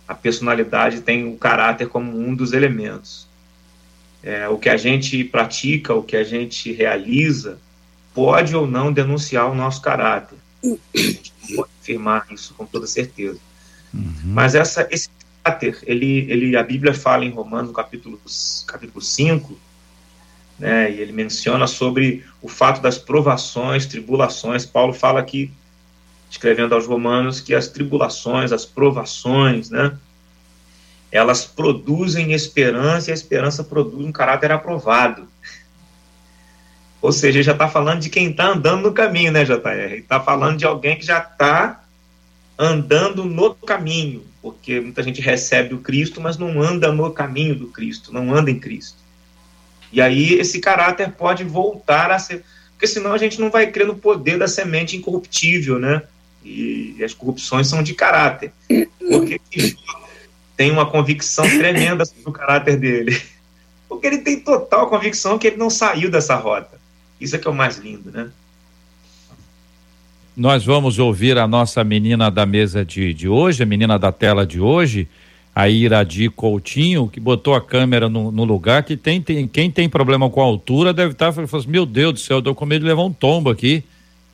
a 0.07 0.15
personalidade 0.15 1.01
tem 1.01 1.29
o 1.29 1.37
caráter 1.37 1.89
como 1.89 2.19
um 2.19 2.35
dos 2.35 2.53
elementos. 2.53 3.27
É, 4.23 4.49
o 4.49 4.59
que 4.59 4.69
a 4.69 4.77
gente 4.77 5.23
pratica, 5.23 5.95
o 5.95 6.03
que 6.03 6.17
a 6.17 6.25
gente 6.25 6.73
realiza, 6.73 7.59
pode 8.13 8.57
ou 8.57 8.67
não 8.67 8.93
denunciar 8.93 9.49
o 9.49 9.55
nosso 9.55 9.81
caráter. 9.81 10.39
A 10.65 10.99
gente 10.99 11.33
pode 11.55 11.71
afirmar 11.81 12.27
isso 12.31 12.55
com 12.55 12.67
toda 12.67 12.87
certeza. 12.87 13.39
Uhum. 13.95 14.15
Mas 14.25 14.57
essa, 14.57 14.89
esse 14.91 15.09
caráter, 15.45 15.79
ele, 15.85 16.31
ele, 16.31 16.57
a 16.57 16.63
Bíblia 16.63 16.93
fala 16.93 17.25
em 17.25 17.31
Romanos, 17.31 17.75
capítulo, 17.75 18.21
capítulo 18.67 19.01
5, 19.01 19.57
né, 20.59 20.91
e 20.91 21.01
ele 21.01 21.13
menciona 21.13 21.67
sobre 21.67 22.25
o 22.47 22.49
fato 22.49 22.81
das 22.81 22.97
provações, 22.97 23.87
tribulações. 23.87 24.65
Paulo 24.65 24.93
fala 24.93 25.21
que 25.25 25.51
escrevendo 26.31 26.77
aos 26.77 26.87
romanos 26.87 27.41
que 27.41 27.53
as 27.53 27.67
tribulações, 27.67 28.53
as 28.53 28.65
provações, 28.65 29.69
né, 29.69 29.97
elas 31.11 31.45
produzem 31.45 32.33
esperança 32.33 33.11
e 33.11 33.13
a 33.13 33.15
esperança 33.15 33.65
produz 33.65 34.07
um 34.07 34.13
caráter 34.13 34.53
aprovado. 34.53 35.27
Ou 37.03 37.11
seja, 37.11 37.43
já 37.43 37.51
está 37.51 37.69
falando 37.69 38.01
de 38.01 38.11
quem 38.11 38.31
está 38.31 38.47
andando 38.47 38.83
no 38.83 38.93
caminho, 38.93 39.33
né, 39.33 39.45
JR? 39.45 39.95
Está 39.97 40.21
falando 40.21 40.57
de 40.57 40.65
alguém 40.65 40.97
que 40.97 41.05
já 41.05 41.19
está 41.19 41.83
andando 42.57 43.25
no 43.25 43.57
caminho, 43.57 44.25
porque 44.41 44.81
muita 44.81 45.03
gente 45.03 45.21
recebe 45.21 45.75
o 45.75 45.81
Cristo, 45.81 46.21
mas 46.21 46.39
não 46.39 46.63
anda 46.63 46.93
no 46.93 47.11
caminho 47.11 47.57
do 47.57 47.67
Cristo, 47.67 48.13
não 48.13 48.33
anda 48.33 48.53
em 48.53 48.61
Cristo. 48.61 49.06
E 49.93 50.01
aí 50.01 50.35
esse 50.35 50.61
caráter 50.61 51.13
pode 51.13 51.45
voltar 51.45 52.11
a 52.11 52.19
ser. 52.19 52.45
Porque 52.73 52.87
senão 52.87 53.13
a 53.13 53.19
gente 53.19 53.41
não 53.41 53.51
vai 53.51 53.69
crer 53.69 53.87
no 53.87 53.97
poder 53.97 54.39
da 54.39 54.47
semente 54.47 54.97
incorruptível, 54.97 55.79
né? 55.79 56.03
E, 56.45 57.03
as 57.03 57.15
corrupções 57.15 57.67
são 57.67 57.83
de 57.83 57.95
caráter. 57.95 58.53
Porque 58.99 59.41
tem 60.57 60.71
uma 60.71 60.87
convicção 60.87 61.45
tremenda 61.49 62.05
sobre 62.05 62.29
o 62.29 62.33
caráter 62.33 62.77
dele. 62.77 63.21
Porque 63.89 64.07
ele 64.07 64.19
tem 64.19 64.41
total 64.41 64.89
convicção 64.89 65.39
que 65.39 65.47
ele 65.47 65.57
não 65.57 65.71
saiu 65.71 66.11
dessa 66.11 66.35
rota. 66.35 66.79
Isso 67.21 67.35
é 67.35 67.39
que 67.39 67.47
é 67.47 67.51
o 67.51 67.55
mais 67.55 67.79
lindo, 67.79 68.11
né? 68.11 68.31
Nós 70.37 70.65
vamos 70.65 70.99
ouvir 70.99 71.39
a 71.39 71.49
nossa 71.49 71.83
menina 71.83 72.31
da 72.31 72.45
mesa 72.45 72.85
de, 72.85 73.15
de 73.15 73.27
hoje, 73.27 73.63
a 73.63 73.67
menina 73.67 73.99
da 73.99 74.13
tela 74.13 74.47
de 74.47 74.61
hoje, 74.61 75.09
a 75.57 75.71
Iradi 75.71 76.29
Coutinho, 76.29 77.09
que 77.09 77.19
botou 77.19 77.55
a 77.55 77.63
câmera 77.63 78.11
no, 78.11 78.31
no 78.31 78.45
lugar 78.45 78.83
que 78.83 78.95
tem, 78.95 79.23
tem, 79.23 79.49
quem 79.49 79.71
tem 79.71 79.89
problema 79.89 80.29
com 80.29 80.43
a 80.43 80.45
altura 80.45 80.93
deve 80.93 81.13
estar 81.13 81.33
falando 81.33 81.57
assim, 81.57 81.71
meu 81.71 81.87
Deus 81.87 82.13
do 82.13 82.19
céu, 82.21 82.37
eu 82.37 82.43
tô 82.43 82.55
com 82.55 82.67
medo 82.67 82.83
de 82.83 82.89
levar 82.89 83.05
um 83.05 83.13
tombo 83.13 83.49
aqui. 83.49 83.83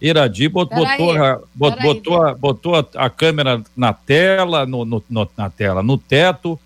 Iradi 0.01 0.49
botou, 0.49 0.85
botou, 0.85 1.13
a, 1.13 1.41
botou, 1.55 2.23
a, 2.25 2.35
botou 2.35 2.75
a, 2.75 2.85
a, 2.97 3.09
câmera 3.09 3.63
na 3.77 3.93
tela, 3.93 4.67
no, 4.67 4.85
no, 4.85 5.01
no, 5.09 5.31
na 5.37 5.49
tela, 5.49 5.81
no 5.81 5.97
teto, 5.97 6.59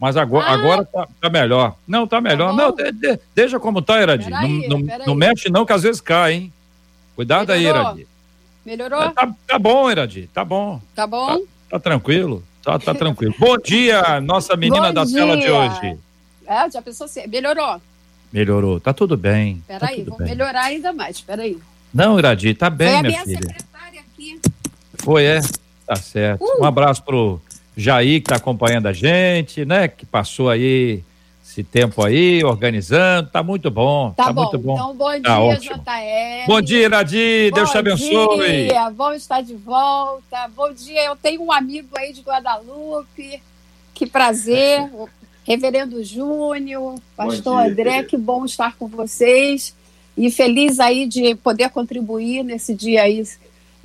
mas 0.00 0.16
agora, 0.16 0.46
ah. 0.46 0.54
agora 0.54 0.84
tá, 0.84 1.06
tá, 1.20 1.30
melhor. 1.30 1.76
Não, 1.86 2.04
tá 2.04 2.20
melhor. 2.20 2.48
Tá 2.48 2.56
não, 2.56 2.74
de, 2.74 2.90
de, 2.90 3.20
deixa 3.32 3.60
como 3.60 3.80
tá, 3.80 4.02
Iradi. 4.02 4.28
Não, 4.28 4.48
não, 4.48 5.06
não 5.06 5.14
mexe 5.14 5.48
não, 5.48 5.64
que 5.64 5.72
às 5.72 5.84
vezes 5.84 6.00
cai, 6.00 6.32
hein? 6.32 6.52
Cuidado 7.14 7.52
Melhorou. 7.52 7.80
aí, 7.80 7.84
Iradi. 7.84 8.08
Melhorou? 8.66 9.10
Tá, 9.12 9.32
tá 9.46 9.56
bom, 9.56 9.88
Iradi, 9.88 10.28
tá 10.34 10.44
bom. 10.44 10.82
Tá 10.96 11.06
bom? 11.06 11.38
Tá, 11.38 11.44
tá 11.70 11.78
tranquilo. 11.78 12.42
Tá, 12.62 12.78
tá 12.78 12.94
tranquilo. 12.94 13.34
Bom 13.38 13.56
dia, 13.58 14.20
nossa 14.20 14.56
menina 14.56 14.88
Bom 14.88 14.94
da 14.94 15.04
dia. 15.04 15.14
tela 15.16 15.36
de 15.36 15.50
hoje. 15.50 15.98
É, 16.46 16.70
já 16.70 16.82
pensou 16.82 17.06
assim, 17.06 17.26
melhorou. 17.26 17.80
Melhorou, 18.32 18.78
tá 18.80 18.92
tudo 18.92 19.16
bem. 19.16 19.62
Peraí, 19.66 20.04
tá 20.04 20.10
vou 20.10 20.18
bem. 20.18 20.28
melhorar 20.28 20.64
ainda 20.64 20.92
mais, 20.92 21.20
peraí. 21.20 21.58
Não, 21.92 22.18
Iradi, 22.18 22.54
tá 22.54 22.68
bem, 22.70 22.92
Foi 22.92 23.02
minha 23.02 23.10
minha 23.10 23.24
filha. 23.24 23.48
secretária 23.48 24.00
aqui. 24.00 24.40
Foi, 24.94 25.24
é? 25.24 25.40
Tá 25.86 25.96
certo. 25.96 26.42
Uh. 26.44 26.62
Um 26.62 26.64
abraço 26.64 27.02
pro 27.02 27.40
Jair, 27.76 28.20
que 28.22 28.28
tá 28.28 28.36
acompanhando 28.36 28.86
a 28.86 28.92
gente, 28.92 29.64
né? 29.64 29.88
Que 29.88 30.04
passou 30.06 30.48
aí 30.48 31.02
esse 31.50 31.64
tempo 31.64 32.04
aí, 32.04 32.44
organizando. 32.44 33.28
Tá 33.30 33.42
muito 33.42 33.70
bom. 33.70 34.12
Tá, 34.12 34.26
Tá, 34.26 34.32
bom, 34.32 34.42
muito 34.42 34.58
bom. 34.58 34.74
então 34.74 34.94
bom 34.96 35.10
Tá 35.10 35.18
dia, 35.18 35.40
ótimo. 35.40 35.76
JR. 35.78 36.46
Bom 36.46 36.60
dia, 36.60 36.84
Iradi. 36.84 37.50
Deus 37.52 37.68
te 37.70 37.72
Bom 37.74 37.78
abençoe. 37.80 38.66
dia, 38.68 38.90
bom 38.90 39.12
estar 39.12 39.40
de 39.42 39.56
volta. 39.56 40.48
Bom 40.56 40.72
dia, 40.72 41.04
eu 41.04 41.16
tenho 41.16 41.42
um 41.42 41.50
amigo 41.50 41.88
aí 41.98 42.12
de 42.12 42.20
Guadalupe. 42.20 43.42
Que 43.92 44.06
prazer. 44.06 44.80
O 44.94 45.08
Reverendo 45.44 46.02
Júnior, 46.04 46.94
Pastor 47.16 47.62
dia, 47.62 47.72
André, 47.72 47.90
querido. 47.90 48.08
que 48.08 48.16
bom 48.16 48.44
estar 48.44 48.76
com 48.76 48.86
vocês. 48.86 49.74
E 50.16 50.30
feliz 50.30 50.78
aí 50.78 51.06
de 51.06 51.34
poder 51.34 51.70
contribuir 51.70 52.44
nesse 52.44 52.74
dia 52.74 53.02
aí 53.02 53.24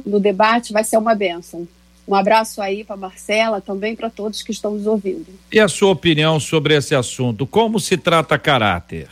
no 0.05 0.19
debate, 0.19 0.71
vai 0.73 0.83
ser 0.83 0.97
uma 0.97 1.15
bênção. 1.15 1.67
Um 2.07 2.13
abraço 2.13 2.61
aí 2.61 2.83
para 2.83 2.95
Marcela, 2.95 3.59
também 3.59 3.95
para 3.95 4.09
todos 4.09 4.43
que 4.43 4.51
estão 4.51 4.71
nos 4.75 4.85
ouvindo. 4.85 5.25
E 5.51 5.59
a 5.59 5.67
sua 5.67 5.89
opinião 5.91 6.39
sobre 6.39 6.75
esse 6.75 6.93
assunto? 6.93 7.47
Como 7.47 7.79
se 7.79 7.97
trata 7.97 8.37
caráter? 8.37 9.09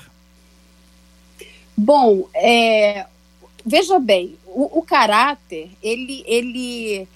Bom, 1.76 2.30
é, 2.36 3.08
veja 3.66 4.00
bem, 4.00 4.38
o, 4.46 4.80
o 4.80 4.82
caráter, 4.84 5.72
ele, 5.82 6.24
ele 6.28 7.08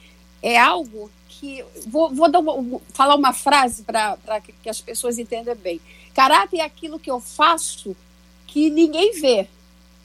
é 0.41 0.57
algo 0.57 1.11
que. 1.29 1.63
Vou, 1.85 2.09
vou 2.09 2.29
dar 2.29 2.39
uma- 2.39 2.79
falar 2.93 3.15
uma 3.15 3.33
frase 3.33 3.83
para 3.83 4.17
que, 4.43 4.51
que 4.63 4.69
as 4.69 4.81
pessoas 4.81 5.19
entendam 5.19 5.55
bem. 5.55 5.79
Caráter 6.15 6.57
é 6.57 6.63
aquilo 6.63 6.97
que 6.97 7.11
eu 7.11 7.19
faço 7.19 7.95
que 8.47 8.71
ninguém 8.71 9.19
vê. 9.21 9.47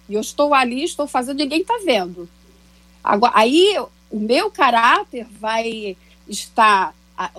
E 0.06 0.14
eu 0.14 0.20
estou 0.20 0.52
ali, 0.52 0.84
estou 0.84 1.06
fazendo, 1.06 1.38
ninguém 1.38 1.62
está 1.62 1.80
vendo. 1.82 2.28
Agora, 3.02 3.32
aí 3.34 3.74
o 4.12 4.20
meu 4.20 4.50
caráter 4.50 5.26
vai 5.40 5.96
estar. 6.28 6.94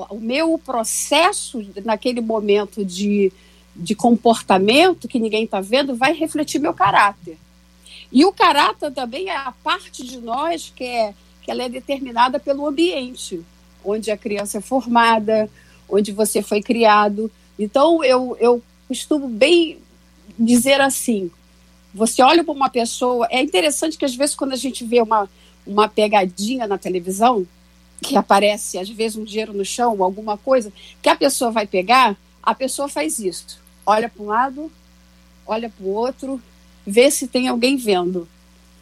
O 0.09 0.19
meu 0.19 0.57
processo 0.57 1.65
naquele 1.85 2.19
momento 2.19 2.83
de, 2.83 3.31
de 3.75 3.93
comportamento 3.93 5.07
que 5.07 5.19
ninguém 5.19 5.43
está 5.43 5.61
vendo 5.61 5.95
vai 5.95 6.13
refletir 6.13 6.59
meu 6.59 6.73
caráter. 6.73 7.37
E 8.11 8.25
o 8.25 8.31
caráter 8.31 8.91
também 8.91 9.29
é 9.29 9.35
a 9.35 9.51
parte 9.63 10.03
de 10.03 10.19
nós 10.19 10.71
que, 10.75 10.83
é, 10.83 11.13
que 11.41 11.51
ela 11.51 11.63
é 11.63 11.69
determinada 11.69 12.39
pelo 12.39 12.67
ambiente, 12.67 13.41
onde 13.83 14.09
a 14.09 14.17
criança 14.17 14.59
é 14.59 14.61
formada, 14.61 15.49
onde 15.89 16.11
você 16.11 16.41
foi 16.41 16.61
criado. 16.61 17.31
Então, 17.57 18.03
eu, 18.03 18.37
eu 18.39 18.61
costumo 18.87 19.27
bem 19.27 19.79
dizer 20.39 20.79
assim: 20.81 21.29
você 21.93 22.21
olha 22.21 22.43
para 22.43 22.53
uma 22.53 22.69
pessoa. 22.69 23.27
É 23.29 23.41
interessante 23.41 23.97
que, 23.97 24.05
às 24.05 24.15
vezes, 24.15 24.35
quando 24.35 24.53
a 24.53 24.57
gente 24.57 24.85
vê 24.85 25.01
uma, 25.01 25.29
uma 25.65 25.87
pegadinha 25.87 26.67
na 26.67 26.77
televisão, 26.77 27.45
que 28.01 28.17
aparece, 28.17 28.77
às 28.77 28.89
vezes, 28.89 29.17
um 29.17 29.23
dinheiro 29.23 29.53
no 29.53 29.63
chão, 29.63 30.03
alguma 30.03 30.37
coisa, 30.37 30.71
que 31.01 31.07
a 31.09 31.15
pessoa 31.15 31.51
vai 31.51 31.65
pegar, 31.65 32.17
a 32.41 32.53
pessoa 32.53 32.89
faz 32.89 33.17
isso. 33.19 33.59
Olha 33.85 34.09
para 34.09 34.23
um 34.23 34.27
lado, 34.27 34.71
olha 35.47 35.69
para 35.69 35.85
o 35.85 35.89
outro, 35.89 36.41
vê 36.85 37.09
se 37.09 37.27
tem 37.27 37.47
alguém 37.47 37.77
vendo. 37.77 38.27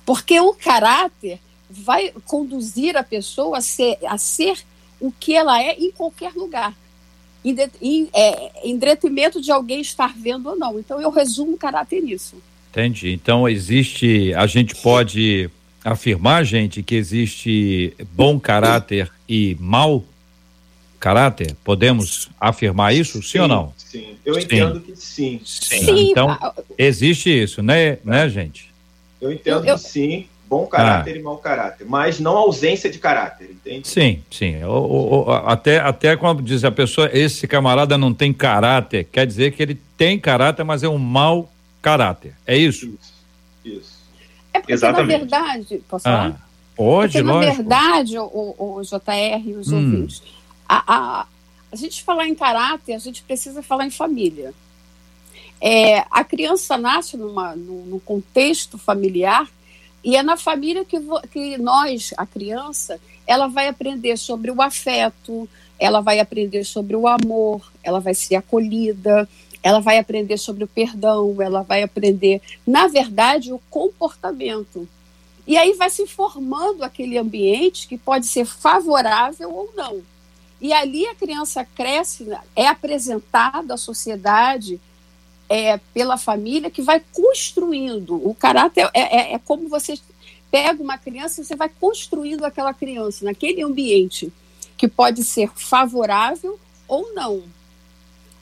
Porque 0.06 0.40
o 0.40 0.54
caráter 0.54 1.40
vai 1.70 2.12
conduzir 2.26 2.98
a 2.98 3.04
pessoa 3.04 3.60
a 3.60 3.62
ser, 3.62 3.98
a 4.06 4.18
ser 4.18 4.60
o 5.00 5.12
que 5.12 5.36
ela 5.36 5.62
é 5.62 5.76
em 5.80 5.92
qualquer 5.92 6.34
lugar. 6.34 6.76
Em, 7.46 7.54
de- 7.54 7.72
em, 7.82 8.10
é, 8.14 8.68
em 8.68 8.78
detrimento 8.78 9.40
de 9.42 9.52
alguém 9.52 9.82
estar 9.82 10.16
vendo 10.16 10.50
ou 10.50 10.56
não. 10.56 10.80
Então, 10.80 11.02
eu 11.02 11.10
resumo 11.10 11.54
o 11.54 11.58
caráter 11.58 12.02
nisso. 12.02 12.36
Entendi. 12.72 13.12
Então 13.12 13.50
existe, 13.50 14.34
a 14.34 14.48
gente 14.48 14.76
pode 14.76 15.50
afirmar, 15.84 16.44
gente, 16.46 16.84
que 16.84 16.96
existe 16.96 17.94
bom 18.14 18.40
caráter 18.40 19.12
e 19.28 19.56
mau 19.60 20.04
caráter? 21.00 21.56
Podemos 21.64 22.30
afirmar 22.40 22.94
isso, 22.94 23.22
sim, 23.24 23.40
ou 23.40 23.48
não? 23.48 23.74
Sim, 23.78 24.16
eu 24.26 24.36
Sim. 24.36 24.42
entendo 24.42 24.80
que 24.80 24.96
sim. 24.96 25.42
Sim, 25.44 26.12
Então 26.12 26.30
a- 26.30 26.54
existe 26.78 27.30
isso, 27.30 27.62
né, 27.62 27.98
né, 28.06 28.30
gente? 28.30 28.72
Eu 29.20 29.32
entendo 29.32 29.66
Eu- 29.66 29.76
que 29.76 29.82
sim, 29.82 30.28
bom 30.50 30.66
caráter 30.66 31.16
e 31.18 31.22
mau 31.22 31.38
caráter, 31.38 31.86
mas 31.88 32.20
não 32.20 32.38
ausência 32.38 32.90
de 32.90 33.00
caráter, 33.00 33.50
entende? 33.52 33.88
Sim, 33.88 34.22
sim. 34.30 34.64
O- 34.64 34.70
o- 34.70 35.26
o- 35.28 35.32
até, 35.32 35.80
até 35.80 36.16
quando 36.16 36.42
diz 36.42 36.64
a 36.64 36.72
pessoa, 36.72 37.10
esse 37.14 37.48
camarada 37.48 37.98
não 37.98 38.14
tem 38.14 38.32
caráter, 38.34 39.06
quer 39.12 39.26
dizer 39.28 39.52
que 39.52 39.62
ele 39.64 39.78
tem 39.98 40.18
caráter, 40.20 40.64
mas 40.64 40.84
é 40.84 40.90
um 40.90 40.98
mau 40.98 41.52
caráter. 41.82 42.34
É 42.46 42.56
isso? 42.58 42.86
Isso. 42.86 42.98
Isso. 43.02 43.11
É 44.54 44.60
porque, 44.60 44.74
Exatamente. 44.74 45.12
na 45.12 45.18
verdade, 45.18 45.82
posso 45.90 46.04
falar? 46.04 46.40
Ah, 46.40 46.46
pode, 46.76 47.14
Porque, 47.14 47.24
na 47.24 47.34
lógico. 47.34 47.56
verdade, 47.56 48.18
o, 48.18 48.24
o, 48.26 48.76
o 48.78 48.82
JR 48.82 49.42
e 49.50 49.54
os 49.56 49.72
Hum. 49.72 49.76
ouvintes, 49.78 50.22
a, 50.68 50.84
a, 51.22 51.28
a 51.72 51.76
gente 51.76 52.04
falar 52.04 52.28
em 52.28 52.36
caráter, 52.36 52.94
a 52.94 53.00
gente 53.00 53.24
precisa 53.24 53.62
falar 53.64 53.86
em 53.86 53.92
família. 53.92 54.54
É, 55.60 56.00
a 56.10 56.24
criança 56.24 56.78
nasce 56.78 57.16
numa, 57.16 57.56
num, 57.56 57.86
num 57.86 58.00
contexto 58.00 58.78
familiar 58.78 59.48
e 60.04 60.16
é 60.16 60.24
na 60.24 60.36
família 60.36 60.84
que, 60.84 61.00
vo- 61.00 61.22
que 61.32 61.58
nós, 61.58 62.14
a 62.18 62.26
criança, 62.26 63.00
ela 63.28 63.48
vai 63.48 63.68
aprender 63.68 64.18
sobre 64.18 64.50
o 64.50 64.60
afeto, 64.62 65.48
ela 65.78 66.02
vai 66.02 66.20
aprender 66.20 66.64
sobre 66.64 66.96
o 66.96 67.08
amor, 67.08 67.72
ela 67.84 68.00
vai 68.00 68.14
ser 68.16 68.36
acolhida, 68.36 69.30
ela 69.64 69.80
vai 69.80 69.98
aprender 69.98 70.38
sobre 70.38 70.64
o 70.64 70.68
perdão, 70.68 71.42
ela 71.42 71.62
vai 71.62 71.84
aprender, 71.84 72.42
na 72.66 72.88
verdade, 72.88 73.54
o 73.54 73.62
comportamento. 73.70 74.88
E 75.46 75.58
aí 75.58 75.74
vai 75.74 75.90
se 75.90 76.08
formando 76.08 76.84
aquele 76.84 77.18
ambiente 77.18 77.88
que 77.88 77.98
pode 77.98 78.28
ser 78.28 78.46
favorável 78.46 79.54
ou 79.54 79.72
não. 79.76 80.02
E 80.60 80.72
ali 80.74 81.08
a 81.08 81.16
criança 81.16 81.66
cresce, 81.66 82.28
é 82.56 82.68
apresentada 82.68 83.74
à 83.74 83.78
sociedade 83.78 84.80
é, 85.50 85.78
pela 85.94 86.18
família 86.18 86.70
que 86.70 86.82
vai 86.82 87.02
construindo. 87.12 88.16
O 88.16 88.34
caráter 88.34 88.90
é, 88.94 89.32
é, 89.32 89.34
é 89.34 89.40
como 89.40 89.68
você 89.68 90.00
pega 90.52 90.82
uma 90.82 90.98
criança 90.98 91.42
e 91.42 91.46
você 91.46 91.56
vai 91.56 91.70
construindo 91.70 92.46
aquela 92.46 92.74
criança 92.74 93.26
naquele 93.26 93.64
ambiente 93.64 94.32
que 94.78 94.88
pode 94.88 95.24
ser 95.24 95.50
favorável 95.56 96.60
ou 96.88 97.14
não. 97.14 97.44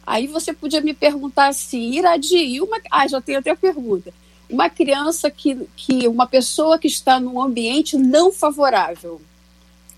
Aí 0.06 0.28
você 0.28 0.54
podia 0.54 0.82
me 0.82 0.94
perguntar 0.94 1.48
assim, 1.48 1.98
Iradi, 1.98 2.60
uma... 2.62 2.80
ah, 2.92 3.08
já 3.08 3.22
tenho 3.22 3.40
até 3.40 3.52
a 3.52 3.56
pergunta. 3.56 4.14
Uma 4.50 4.70
criança 4.70 5.30
que, 5.30 5.68
que, 5.76 6.08
uma 6.08 6.26
pessoa 6.26 6.80
que 6.80 6.88
está 6.88 7.20
num 7.20 7.42
ambiente 7.42 7.98
não 7.98 8.32
favorável, 8.32 9.22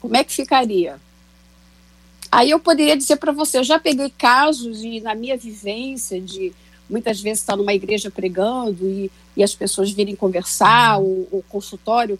como 0.02 0.18
é 0.18 0.24
que 0.24 0.34
ficaria? 0.34 1.00
Aí 2.30 2.50
eu 2.50 2.60
poderia 2.60 2.98
dizer 2.98 3.18
para 3.18 3.32
você, 3.32 3.60
eu 3.60 3.64
já 3.64 3.80
peguei 3.80 4.10
casos 4.10 4.84
e 4.84 5.00
na 5.00 5.16
minha 5.16 5.38
vivência 5.38 6.20
de 6.20 6.54
muitas 6.90 7.22
vezes 7.22 7.40
está 7.40 7.56
numa 7.56 7.74
igreja 7.74 8.12
pregando 8.12 8.86
e, 8.86 9.10
e 9.36 9.44
as 9.44 9.56
pessoas 9.56 9.92
virem 9.92 10.16
conversar, 10.16 11.00
o 11.00 11.44
consultório, 11.48 12.20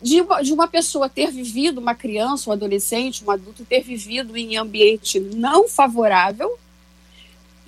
de 0.00 0.20
uma, 0.20 0.42
de 0.42 0.52
uma 0.52 0.68
pessoa 0.68 1.08
ter 1.08 1.30
vivido, 1.30 1.80
uma 1.80 1.94
criança, 1.94 2.48
um 2.48 2.52
adolescente, 2.52 3.24
um 3.24 3.30
adulto, 3.30 3.64
ter 3.64 3.82
vivido 3.82 4.36
em 4.36 4.56
ambiente 4.56 5.18
não 5.18 5.68
favorável, 5.68 6.58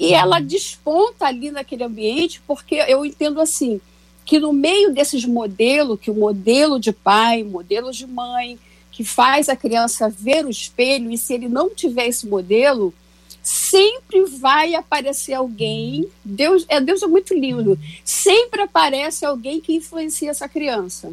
e 0.01 0.15
ela 0.15 0.41
desponta 0.41 1.27
ali 1.27 1.51
naquele 1.51 1.85
ambiente, 1.85 2.41
porque 2.47 2.77
eu 2.89 3.05
entendo 3.05 3.39
assim, 3.39 3.79
que 4.25 4.41
no 4.41 4.51
meio 4.51 4.95
desses 4.95 5.27
modelos, 5.27 6.01
que 6.01 6.11
o 6.11 6.15
modelo 6.15 6.81
de 6.81 6.91
pai, 6.91 7.43
modelo 7.43 7.93
de 7.93 8.07
mãe, 8.07 8.59
que 8.91 9.05
faz 9.05 9.51
a 9.51 9.57
criança 9.57 10.09
ver 10.09 10.47
o 10.47 10.51
espelho, 10.51 11.11
e 11.11 11.19
se 11.19 11.35
ele 11.35 11.51
não 11.51 11.69
tiver 11.69 12.07
esse 12.07 12.27
modelo, 12.27 12.95
sempre 13.43 14.25
vai 14.25 14.75
aparecer 14.75 15.35
alguém. 15.35 16.09
Deus 16.25 16.65
é 16.69 16.81
Deus 16.81 17.03
é 17.03 17.07
muito 17.07 17.35
lindo. 17.35 17.79
Sempre 18.03 18.63
aparece 18.63 19.27
alguém 19.27 19.61
que 19.61 19.75
influencia 19.75 20.31
essa 20.31 20.49
criança. 20.49 21.13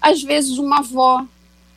Às 0.00 0.22
vezes 0.22 0.56
uma 0.58 0.78
avó. 0.78 1.26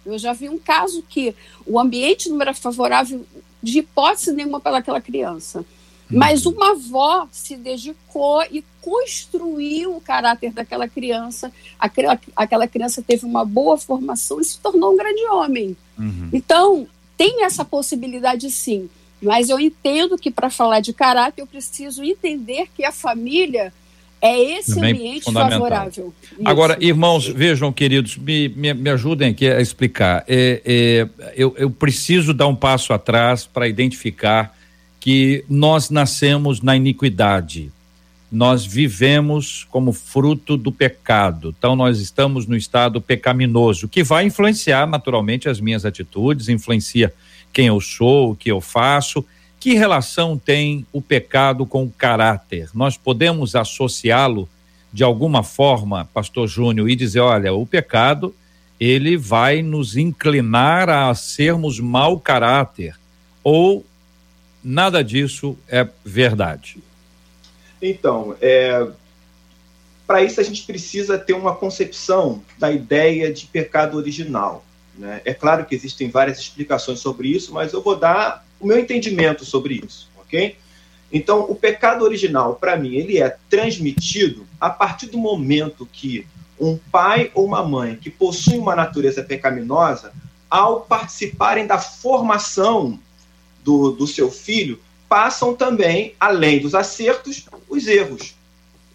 Eu 0.05 0.19
já 0.19 0.33
vi 0.33 0.49
um 0.49 0.59
caso 0.59 1.03
que 1.09 1.33
o 1.65 1.79
ambiente 1.79 2.29
não 2.29 2.39
era 2.39 2.53
favorável 2.53 3.25
de 3.61 3.79
hipótese 3.79 4.31
nenhuma 4.31 4.59
para 4.59 4.77
aquela 4.77 5.01
criança. 5.01 5.65
Mas 6.09 6.45
uma 6.45 6.71
avó 6.71 7.27
se 7.31 7.57
dedicou 7.57 8.41
e 8.51 8.63
construiu 8.81 9.95
o 9.95 10.01
caráter 10.01 10.53
daquela 10.53 10.87
criança. 10.87 11.51
Aquela, 11.77 12.19
aquela 12.35 12.67
criança 12.67 13.03
teve 13.05 13.25
uma 13.25 13.43
boa 13.43 13.77
formação 13.77 14.39
e 14.39 14.45
se 14.45 14.59
tornou 14.59 14.93
um 14.93 14.97
grande 14.97 15.25
homem. 15.25 15.75
Uhum. 15.97 16.29
Então, 16.31 16.87
tem 17.17 17.43
essa 17.43 17.65
possibilidade 17.65 18.49
sim. 18.49 18.89
Mas 19.21 19.49
eu 19.49 19.59
entendo 19.59 20.17
que 20.17 20.31
para 20.31 20.49
falar 20.49 20.79
de 20.79 20.93
caráter 20.93 21.41
eu 21.41 21.47
preciso 21.47 22.03
entender 22.03 22.67
que 22.75 22.85
a 22.85 22.91
família 22.91 23.73
é 24.21 24.39
esse 24.57 24.75
Também 24.75 24.93
ambiente 24.93 25.31
favorável. 25.31 26.13
Isso. 26.31 26.41
Agora, 26.45 26.77
irmãos, 26.79 27.27
vejam, 27.27 27.71
queridos, 27.71 28.17
me, 28.17 28.49
me, 28.49 28.73
me 28.73 28.89
ajudem 28.89 29.29
aqui 29.29 29.47
a 29.47 29.61
explicar. 29.61 30.23
É, 30.27 30.61
é, 30.65 31.31
eu, 31.35 31.53
eu 31.57 31.69
preciso 31.69 32.33
dar 32.33 32.47
um 32.47 32.55
passo 32.55 32.93
atrás 32.93 33.45
para 33.45 33.67
identificar 33.67 34.56
que 35.07 35.45
nós 35.47 35.89
nascemos 35.89 36.61
na 36.61 36.75
iniquidade. 36.75 37.71
Nós 38.29 38.65
vivemos 38.65 39.65
como 39.71 39.93
fruto 39.93 40.57
do 40.57 40.69
pecado. 40.69 41.55
Então, 41.57 41.77
nós 41.77 42.01
estamos 42.01 42.45
no 42.45 42.57
estado 42.57 42.99
pecaminoso, 42.99 43.87
que 43.87 44.03
vai 44.03 44.25
influenciar 44.25 44.85
naturalmente 44.85 45.47
as 45.47 45.61
minhas 45.61 45.85
atitudes, 45.85 46.49
influencia 46.49 47.13
quem 47.53 47.67
eu 47.67 47.79
sou, 47.79 48.31
o 48.31 48.35
que 48.35 48.51
eu 48.51 48.59
faço. 48.59 49.23
Que 49.61 49.75
relação 49.75 50.37
tem 50.37 50.85
o 50.91 51.01
pecado 51.01 51.65
com 51.65 51.85
o 51.85 51.89
caráter? 51.89 52.69
Nós 52.73 52.97
podemos 52.97 53.55
associá-lo 53.55 54.49
de 54.91 55.05
alguma 55.05 55.41
forma, 55.41 56.03
pastor 56.13 56.49
Júnior, 56.49 56.89
e 56.89 56.97
dizer, 56.97 57.21
olha, 57.21 57.53
o 57.53 57.65
pecado 57.65 58.35
ele 58.77 59.15
vai 59.15 59.61
nos 59.61 59.95
inclinar 59.95 60.89
a 60.89 61.15
sermos 61.15 61.79
mau 61.79 62.19
caráter 62.19 62.99
ou 63.41 63.85
nada 64.67 65.01
disso 65.01 65.57
é 65.65 65.87
verdade? 66.03 66.77
Então, 67.81 68.35
é, 68.41 68.85
para 70.05 70.21
isso 70.21 70.41
a 70.41 70.43
gente 70.43 70.63
precisa 70.63 71.17
ter 71.17 71.31
uma 71.33 71.55
concepção 71.55 72.43
da 72.59 72.69
ideia 72.69 73.31
de 73.31 73.45
pecado 73.45 73.95
original. 73.97 74.65
Né? 74.97 75.21
É 75.23 75.33
claro 75.33 75.65
que 75.65 75.73
existem 75.73 76.09
várias 76.09 76.37
explicações 76.39 76.99
sobre 76.99 77.29
isso, 77.29 77.53
mas 77.53 77.71
eu 77.71 77.81
vou 77.81 77.95
dar 77.95 78.45
o 78.59 78.67
meu 78.67 78.77
entendimento 78.77 79.45
sobre 79.45 79.81
isso, 79.85 80.09
ok? 80.17 80.57
Então, 81.13 81.49
o 81.49 81.55
pecado 81.55 82.03
original, 82.03 82.55
para 82.55 82.75
mim, 82.75 82.95
ele 82.95 83.21
é 83.21 83.37
transmitido 83.49 84.45
a 84.59 84.69
partir 84.69 85.05
do 85.05 85.17
momento 85.17 85.87
que 85.89 86.27
um 86.59 86.77
pai 86.91 87.31
ou 87.33 87.45
uma 87.45 87.63
mãe 87.63 87.95
que 87.95 88.09
possui 88.09 88.57
uma 88.57 88.75
natureza 88.75 89.23
pecaminosa, 89.23 90.11
ao 90.49 90.81
participarem 90.81 91.65
da 91.65 91.77
formação 91.77 92.99
do, 93.67 93.91
do 93.91 94.07
seu 94.07 94.31
filho, 94.31 94.79
passam 95.09 95.53
também, 95.53 96.15
além 96.17 96.57
dos 96.57 96.73
acertos, 96.73 97.45
os 97.67 97.85
erros. 97.85 98.33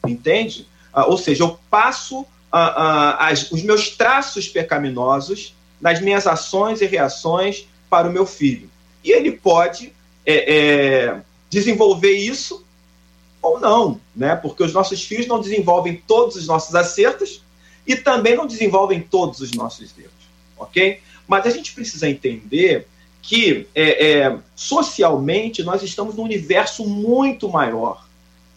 Entende? 0.06 0.66
Ah, 0.90 1.06
ou 1.06 1.18
seja, 1.18 1.44
eu 1.44 1.58
passo 1.70 2.24
ah, 2.50 3.18
ah, 3.20 3.28
as, 3.28 3.52
os 3.52 3.62
meus 3.62 3.90
traços 3.90 4.48
pecaminosos 4.48 5.54
nas 5.78 6.00
minhas 6.00 6.26
ações 6.26 6.80
e 6.80 6.86
reações 6.86 7.68
para 7.90 8.08
o 8.08 8.12
meu 8.12 8.24
filho. 8.24 8.70
E 9.04 9.12
ele 9.12 9.32
pode 9.32 9.92
é, 10.24 10.54
é, 10.56 11.20
desenvolver 11.50 12.12
isso 12.12 12.64
ou 13.42 13.60
não, 13.60 14.00
né? 14.16 14.34
Porque 14.36 14.62
os 14.62 14.72
nossos 14.72 15.04
filhos 15.04 15.26
não 15.26 15.38
desenvolvem 15.38 16.02
todos 16.06 16.36
os 16.36 16.46
nossos 16.46 16.74
acertos 16.74 17.42
e 17.86 17.94
também 17.94 18.34
não 18.34 18.46
desenvolvem 18.46 19.02
todos 19.02 19.40
os 19.40 19.50
nossos 19.52 19.92
erros, 19.98 20.12
ok? 20.56 21.00
Mas 21.28 21.44
a 21.44 21.50
gente 21.50 21.74
precisa 21.74 22.08
entender 22.08 22.86
que 23.22 23.68
é, 23.74 24.10
é, 24.10 24.38
socialmente 24.54 25.62
nós 25.62 25.82
estamos 25.82 26.16
num 26.16 26.24
universo 26.24 26.84
muito 26.84 27.48
maior, 27.48 28.04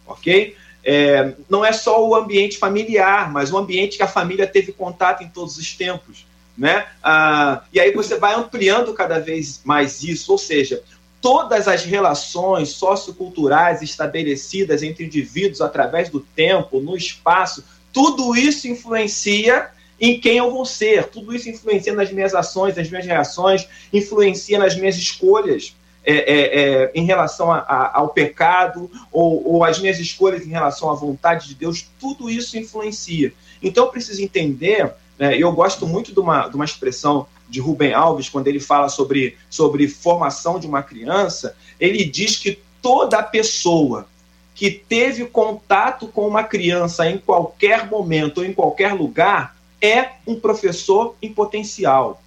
ok? 0.05 0.55
É, 0.83 1.33
não 1.49 1.63
é 1.63 1.71
só 1.71 2.05
o 2.05 2.15
ambiente 2.15 2.57
familiar, 2.57 3.31
mas 3.31 3.53
o 3.53 3.57
ambiente 3.57 3.97
que 3.97 4.03
a 4.03 4.07
família 4.07 4.45
teve 4.45 4.71
contato 4.71 5.23
em 5.23 5.29
todos 5.29 5.57
os 5.57 5.73
tempos 5.73 6.25
né? 6.57 6.85
Ah, 7.03 7.63
e 7.73 7.79
aí 7.79 7.91
você 7.91 8.17
vai 8.17 8.33
ampliando 8.33 8.93
cada 8.93 9.19
vez 9.19 9.61
mais 9.63 10.03
isso, 10.03 10.31
ou 10.31 10.37
seja, 10.37 10.81
todas 11.21 11.67
as 11.67 11.83
relações 11.83 12.69
socioculturais 12.69 13.81
estabelecidas 13.81 14.81
entre 14.81 15.05
indivíduos 15.05 15.61
através 15.61 16.09
do 16.09 16.19
tempo, 16.19 16.79
no 16.79 16.95
espaço, 16.95 17.63
tudo 17.91 18.35
isso 18.35 18.67
influencia 18.67 19.69
em 19.99 20.19
quem 20.19 20.37
eu 20.37 20.51
vou 20.51 20.65
ser, 20.65 21.07
tudo 21.07 21.33
isso 21.33 21.49
influencia 21.49 21.93
nas 21.93 22.11
minhas 22.11 22.35
ações, 22.35 22.75
nas 22.75 22.89
minhas 22.89 23.05
reações, 23.05 23.67
influencia 23.91 24.59
nas 24.59 24.75
minhas 24.75 24.95
escolhas. 24.95 25.75
É, 26.07 26.13
é, 26.13 26.59
é, 26.83 26.91
em 26.93 27.03
relação 27.03 27.51
a, 27.51 27.57
a, 27.61 27.97
ao 27.97 28.09
pecado 28.09 28.91
ou, 29.11 29.55
ou 29.55 29.63
as 29.63 29.79
minhas 29.79 29.97
escolhas 29.97 30.45
em 30.45 30.51
relação 30.51 30.91
à 30.91 30.93
vontade 30.93 31.47
de 31.47 31.55
Deus, 31.55 31.89
tudo 31.99 32.29
isso 32.29 32.59
influencia. 32.59 33.33
Então 33.59 33.85
eu 33.85 33.89
preciso 33.89 34.21
entender 34.21 34.93
né? 35.17 35.37
Eu 35.37 35.51
gosto 35.51 35.87
muito 35.87 36.13
de 36.13 36.19
uma, 36.19 36.47
de 36.47 36.55
uma 36.55 36.65
expressão 36.65 37.27
de 37.47 37.59
Rubem 37.59 37.93
Alves, 37.93 38.29
quando 38.29 38.47
ele 38.47 38.59
fala 38.59 38.89
sobre, 38.89 39.37
sobre 39.49 39.87
formação 39.87 40.59
de 40.59 40.67
uma 40.67 40.81
criança, 40.81 41.55
ele 41.79 42.03
diz 42.03 42.37
que 42.37 42.59
toda 42.81 43.21
pessoa 43.21 44.07
que 44.53 44.71
teve 44.71 45.25
contato 45.25 46.07
com 46.07 46.27
uma 46.27 46.43
criança 46.43 47.09
em 47.09 47.17
qualquer 47.17 47.87
momento 47.87 48.39
ou 48.39 48.45
em 48.45 48.53
qualquer 48.53 48.93
lugar 48.93 49.54
é 49.85 50.13
um 50.25 50.39
professor 50.39 51.15
em 51.21 51.31
potencial. 51.31 52.21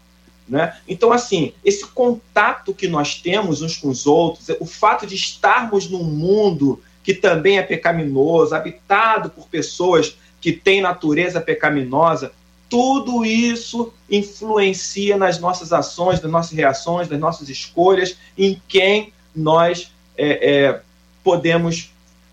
Né? 0.49 0.75
Então, 0.89 1.13
assim, 1.13 1.53
esse 1.65 1.87
contato 1.87 2.73
que 2.73 2.89
nós 2.89 3.17
temos 3.17 3.61
uns 3.61 3.77
com 3.77 3.89
os 3.89 4.07
outros, 4.07 4.49
o 4.61 4.65
fato 4.65 5.07
de 5.07 5.15
estarmos 5.15 5.89
num 5.91 6.05
mundo 6.05 6.81
que 7.03 7.13
também 7.13 7.59
é 7.59 7.63
pecaminoso, 7.63 8.55
habitado 8.55 9.31
por 9.31 9.47
pessoas 9.49 10.17
que 10.41 10.53
têm 10.53 10.81
natureza 10.81 11.41
pecaminosa, 11.41 12.33
tudo 12.69 13.25
isso 13.25 13.93
influencia 14.11 15.17
nas 15.17 15.39
nossas 15.39 15.73
ações, 15.73 16.21
nas 16.21 16.31
nossas 16.31 16.53
reações, 16.53 17.09
nas 17.09 17.19
nossas 17.19 17.49
escolhas, 17.49 18.17
em 18.37 18.61
quem 18.69 19.13
nós 19.35 19.91
é, 20.17 20.67
é, 20.67 20.81
podemos, 21.25 21.91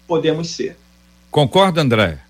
podemos 0.07 0.49
ser. 0.49 0.77
Concorda, 1.31 1.81
André? 1.81 2.24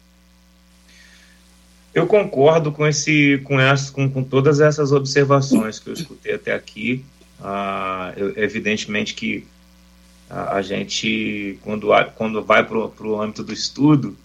Eu 1.96 2.06
concordo 2.06 2.74
com 2.74 2.86
esse, 2.86 3.40
com, 3.46 3.58
essa, 3.58 3.90
com, 3.90 4.10
com 4.10 4.22
todas 4.22 4.60
essas 4.60 4.92
observações 4.92 5.80
que 5.80 5.88
eu 5.90 5.94
escutei 5.94 6.34
até 6.34 6.54
aqui. 6.54 7.06
Ah, 7.42 8.14
eu, 8.18 8.34
evidentemente 8.36 9.14
que 9.14 9.48
a, 10.30 10.56
a, 10.56 10.62
gente, 10.62 11.58
quando, 11.62 11.88
quando 12.16 12.44
vai 12.44 12.66
para 12.66 12.78
o 12.78 13.22
âmbito 13.22 13.46
do 13.46 13.54
estudo, 13.54 14.18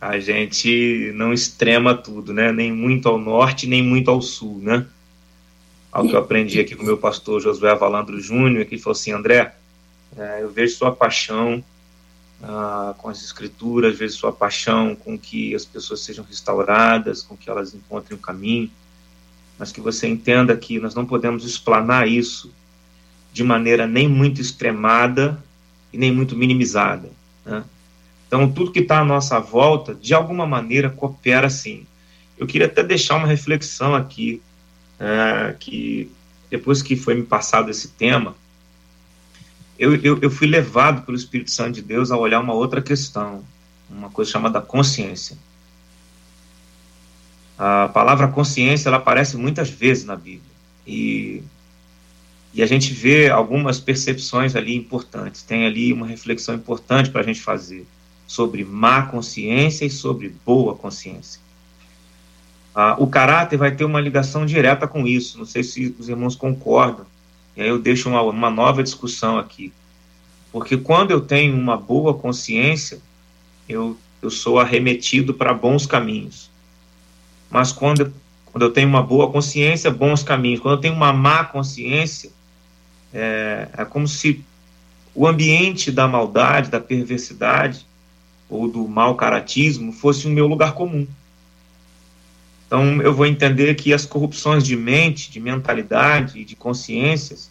a 0.00 0.18
gente 0.18 1.12
não 1.14 1.32
extrema 1.32 1.94
tudo, 1.94 2.32
né? 2.34 2.50
Nem 2.50 2.72
muito 2.72 3.08
ao 3.08 3.16
norte, 3.16 3.68
nem 3.68 3.80
muito 3.80 4.10
ao 4.10 4.20
sul, 4.20 4.58
né? 4.60 4.84
Algo 5.92 6.10
que 6.10 6.16
eu 6.16 6.20
aprendi 6.20 6.58
aqui 6.58 6.74
com 6.74 6.82
o 6.82 6.86
meu 6.86 6.98
pastor 6.98 7.40
Josué 7.40 7.76
Valandro 7.76 8.20
Júnior, 8.20 8.64
que 8.64 8.76
falou 8.76 8.96
assim, 8.98 9.12
André, 9.12 9.54
é, 10.18 10.42
eu 10.42 10.50
vejo 10.50 10.74
sua 10.74 10.90
paixão 10.90 11.62
ah, 12.46 12.94
com 12.98 13.08
as 13.08 13.22
escrituras, 13.22 13.96
vejo 13.96 14.14
sua 14.14 14.32
paixão 14.32 14.94
com 14.94 15.18
que 15.18 15.54
as 15.54 15.64
pessoas 15.64 16.00
sejam 16.00 16.24
restauradas, 16.24 17.22
com 17.22 17.36
que 17.36 17.48
elas 17.48 17.74
encontrem 17.74 18.18
o 18.18 18.20
caminho, 18.20 18.70
mas 19.58 19.72
que 19.72 19.80
você 19.80 20.06
entenda 20.06 20.56
que 20.56 20.78
nós 20.78 20.94
não 20.94 21.06
podemos 21.06 21.44
explanar 21.44 22.06
isso 22.06 22.52
de 23.32 23.42
maneira 23.42 23.86
nem 23.86 24.08
muito 24.08 24.40
extremada 24.40 25.42
e 25.92 25.98
nem 25.98 26.12
muito 26.12 26.36
minimizada, 26.36 27.10
né? 27.44 27.64
Então, 28.26 28.50
tudo 28.50 28.72
que 28.72 28.80
está 28.80 29.00
à 29.00 29.04
nossa 29.04 29.38
volta, 29.38 29.94
de 29.94 30.12
alguma 30.12 30.44
maneira, 30.44 30.90
coopera 30.90 31.48
sim. 31.48 31.86
Eu 32.36 32.46
queria 32.46 32.66
até 32.66 32.82
deixar 32.82 33.16
uma 33.16 33.28
reflexão 33.28 33.94
aqui, 33.94 34.42
é, 34.98 35.54
que 35.58 36.10
depois 36.50 36.82
que 36.82 36.96
foi 36.96 37.14
me 37.14 37.22
passado 37.22 37.70
esse 37.70 37.88
tema, 37.88 38.34
eu, 39.78 39.96
eu, 39.96 40.18
eu 40.20 40.30
fui 40.30 40.46
levado 40.46 41.02
pelo 41.02 41.16
Espírito 41.16 41.50
Santo 41.50 41.72
de 41.72 41.82
Deus 41.82 42.10
a 42.10 42.16
olhar 42.16 42.40
uma 42.40 42.54
outra 42.54 42.80
questão, 42.80 43.44
uma 43.90 44.10
coisa 44.10 44.30
chamada 44.30 44.60
consciência. 44.60 45.36
A 47.58 47.88
palavra 47.88 48.28
consciência 48.28 48.88
ela 48.88 48.96
aparece 48.96 49.36
muitas 49.36 49.70
vezes 49.70 50.04
na 50.04 50.16
Bíblia 50.16 50.50
e, 50.86 51.42
e 52.52 52.62
a 52.62 52.66
gente 52.66 52.92
vê 52.92 53.30
algumas 53.30 53.78
percepções 53.78 54.56
ali 54.56 54.74
importantes. 54.74 55.42
Tem 55.42 55.66
ali 55.66 55.92
uma 55.92 56.06
reflexão 56.06 56.54
importante 56.54 57.10
para 57.10 57.20
a 57.20 57.24
gente 57.24 57.40
fazer 57.40 57.86
sobre 58.26 58.64
má 58.64 59.02
consciência 59.02 59.84
e 59.84 59.90
sobre 59.90 60.34
boa 60.44 60.74
consciência. 60.74 61.40
Ah, 62.74 62.96
o 62.98 63.06
caráter 63.06 63.56
vai 63.56 63.70
ter 63.70 63.84
uma 63.84 64.00
ligação 64.00 64.44
direta 64.44 64.88
com 64.88 65.06
isso. 65.06 65.38
Não 65.38 65.46
sei 65.46 65.62
se 65.62 65.94
os 65.98 66.08
irmãos 66.08 66.34
concordam. 66.34 67.06
E 67.56 67.62
aí 67.62 67.68
eu 67.68 67.78
deixo 67.78 68.08
uma, 68.08 68.22
uma 68.22 68.50
nova 68.50 68.82
discussão 68.82 69.38
aqui. 69.38 69.72
Porque 70.52 70.76
quando 70.76 71.10
eu 71.10 71.20
tenho 71.20 71.54
uma 71.54 71.76
boa 71.76 72.14
consciência, 72.14 73.00
eu, 73.68 73.96
eu 74.22 74.30
sou 74.30 74.58
arremetido 74.58 75.34
para 75.34 75.52
bons 75.54 75.86
caminhos. 75.86 76.50
Mas 77.50 77.72
quando, 77.72 78.12
quando 78.46 78.62
eu 78.62 78.70
tenho 78.70 78.88
uma 78.88 79.02
boa 79.02 79.30
consciência, 79.30 79.90
bons 79.90 80.22
caminhos. 80.22 80.60
Quando 80.60 80.74
eu 80.74 80.80
tenho 80.80 80.94
uma 80.94 81.12
má 81.12 81.44
consciência, 81.44 82.30
é, 83.12 83.68
é 83.76 83.84
como 83.84 84.08
se 84.08 84.44
o 85.14 85.26
ambiente 85.26 85.92
da 85.92 86.08
maldade, 86.08 86.70
da 86.70 86.80
perversidade 86.80 87.86
ou 88.48 88.68
do 88.68 88.86
mau 88.88 89.14
caratismo 89.14 89.92
fosse 89.92 90.26
o 90.26 90.30
meu 90.30 90.46
lugar 90.46 90.74
comum. 90.74 91.06
Então, 92.74 93.00
eu 93.02 93.14
vou 93.14 93.24
entender 93.24 93.72
que 93.76 93.94
as 93.94 94.04
corrupções 94.04 94.64
de 94.64 94.76
mente, 94.76 95.30
de 95.30 95.38
mentalidade 95.38 96.40
e 96.40 96.44
de 96.44 96.56
consciências, 96.56 97.48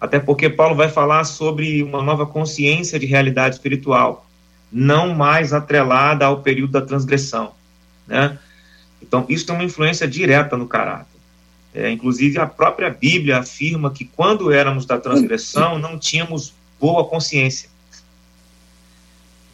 até 0.00 0.18
porque 0.18 0.50
Paulo 0.50 0.74
vai 0.74 0.88
falar 0.88 1.22
sobre 1.22 1.80
uma 1.80 2.02
nova 2.02 2.26
consciência 2.26 2.98
de 2.98 3.06
realidade 3.06 3.54
espiritual, 3.54 4.26
não 4.72 5.14
mais 5.14 5.52
atrelada 5.52 6.26
ao 6.26 6.42
período 6.42 6.72
da 6.72 6.80
transgressão, 6.80 7.52
né? 8.04 8.36
Então, 9.00 9.24
isso 9.28 9.46
tem 9.46 9.54
uma 9.54 9.62
influência 9.62 10.08
direta 10.08 10.56
no 10.56 10.66
caráter. 10.66 11.20
É, 11.72 11.88
inclusive, 11.88 12.40
a 12.40 12.46
própria 12.46 12.90
Bíblia 12.90 13.38
afirma 13.38 13.92
que 13.92 14.04
quando 14.04 14.50
éramos 14.50 14.84
da 14.84 14.98
transgressão, 14.98 15.78
não 15.78 15.96
tínhamos 15.96 16.52
boa 16.80 17.04
consciência. 17.04 17.70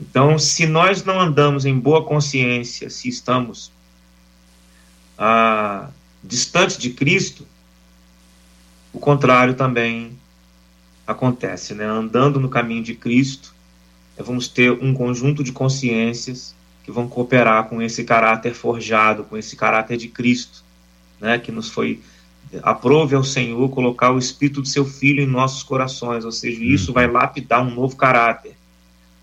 Então, 0.00 0.38
se 0.38 0.66
nós 0.66 1.04
não 1.04 1.20
andamos 1.20 1.66
em 1.66 1.78
boa 1.78 2.02
consciência, 2.06 2.88
se 2.88 3.06
estamos 3.06 3.70
ah, 5.22 5.90
distantes 6.24 6.78
de 6.78 6.88
Cristo, 6.88 7.46
o 8.90 8.98
contrário 8.98 9.52
também 9.52 10.18
acontece, 11.06 11.74
né? 11.74 11.84
Andando 11.84 12.40
no 12.40 12.48
caminho 12.48 12.82
de 12.82 12.94
Cristo, 12.94 13.54
vamos 14.16 14.48
ter 14.48 14.72
um 14.72 14.94
conjunto 14.94 15.44
de 15.44 15.52
consciências 15.52 16.54
que 16.82 16.90
vão 16.90 17.06
cooperar 17.06 17.68
com 17.68 17.82
esse 17.82 18.02
caráter 18.02 18.54
forjado, 18.54 19.24
com 19.24 19.36
esse 19.36 19.56
caráter 19.56 19.98
de 19.98 20.08
Cristo, 20.08 20.64
né? 21.20 21.38
Que 21.38 21.52
nos 21.52 21.68
foi 21.68 22.00
aprove 22.62 23.14
ao 23.14 23.22
Senhor 23.22 23.68
colocar 23.68 24.10
o 24.10 24.18
Espírito 24.18 24.62
do 24.62 24.68
Seu 24.68 24.86
Filho 24.86 25.22
em 25.22 25.26
nossos 25.26 25.62
corações, 25.62 26.24
ou 26.24 26.32
seja, 26.32 26.64
isso 26.64 26.88
uhum. 26.88 26.94
vai 26.94 27.06
lapidar 27.06 27.62
um 27.62 27.74
novo 27.74 27.94
caráter. 27.94 28.56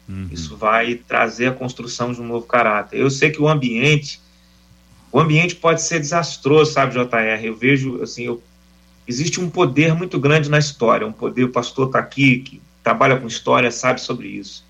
Uhum. 0.07 0.29
Isso 0.31 0.55
vai 0.55 0.93
trazer 0.95 1.47
a 1.47 1.51
construção 1.51 2.13
de 2.13 2.21
um 2.21 2.27
novo 2.27 2.45
caráter. 2.45 2.99
Eu 2.99 3.09
sei 3.09 3.31
que 3.31 3.41
o 3.41 3.49
ambiente 3.49 4.21
o 5.17 5.19
ambiente 5.19 5.55
pode 5.55 5.81
ser 5.81 5.99
desastroso, 5.99 6.73
sabe, 6.73 6.93
JR? 6.93 7.43
Eu 7.43 7.55
vejo, 7.55 8.03
assim, 8.03 8.25
eu, 8.25 8.39
existe 9.07 9.41
um 9.41 9.49
poder 9.49 9.95
muito 9.95 10.19
grande 10.19 10.47
na 10.47 10.59
história, 10.59 11.07
um 11.07 11.11
poder, 11.11 11.45
o 11.45 11.49
pastor 11.49 11.87
está 11.87 11.97
aqui, 11.97 12.37
que 12.37 12.61
trabalha 12.83 13.17
com 13.17 13.25
história, 13.25 13.71
sabe 13.71 13.99
sobre 13.99 14.27
isso. 14.27 14.63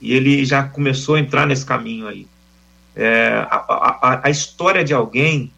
E 0.00 0.12
ele 0.12 0.44
já 0.44 0.64
começou 0.64 1.14
a 1.14 1.20
entrar 1.20 1.46
nesse 1.46 1.64
caminho 1.64 2.08
aí. 2.08 2.26
É, 2.96 3.46
a, 3.48 3.56
a, 4.02 4.20
a 4.24 4.30
história 4.30 4.82
de 4.82 4.92
alguém, 4.92 5.52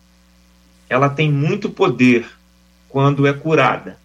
ela 0.87 1.09
tem 1.09 1.33
muito 1.33 1.71
poder 1.71 2.29
quando 2.91 3.27
é 3.27 3.33
curada, 3.33 3.99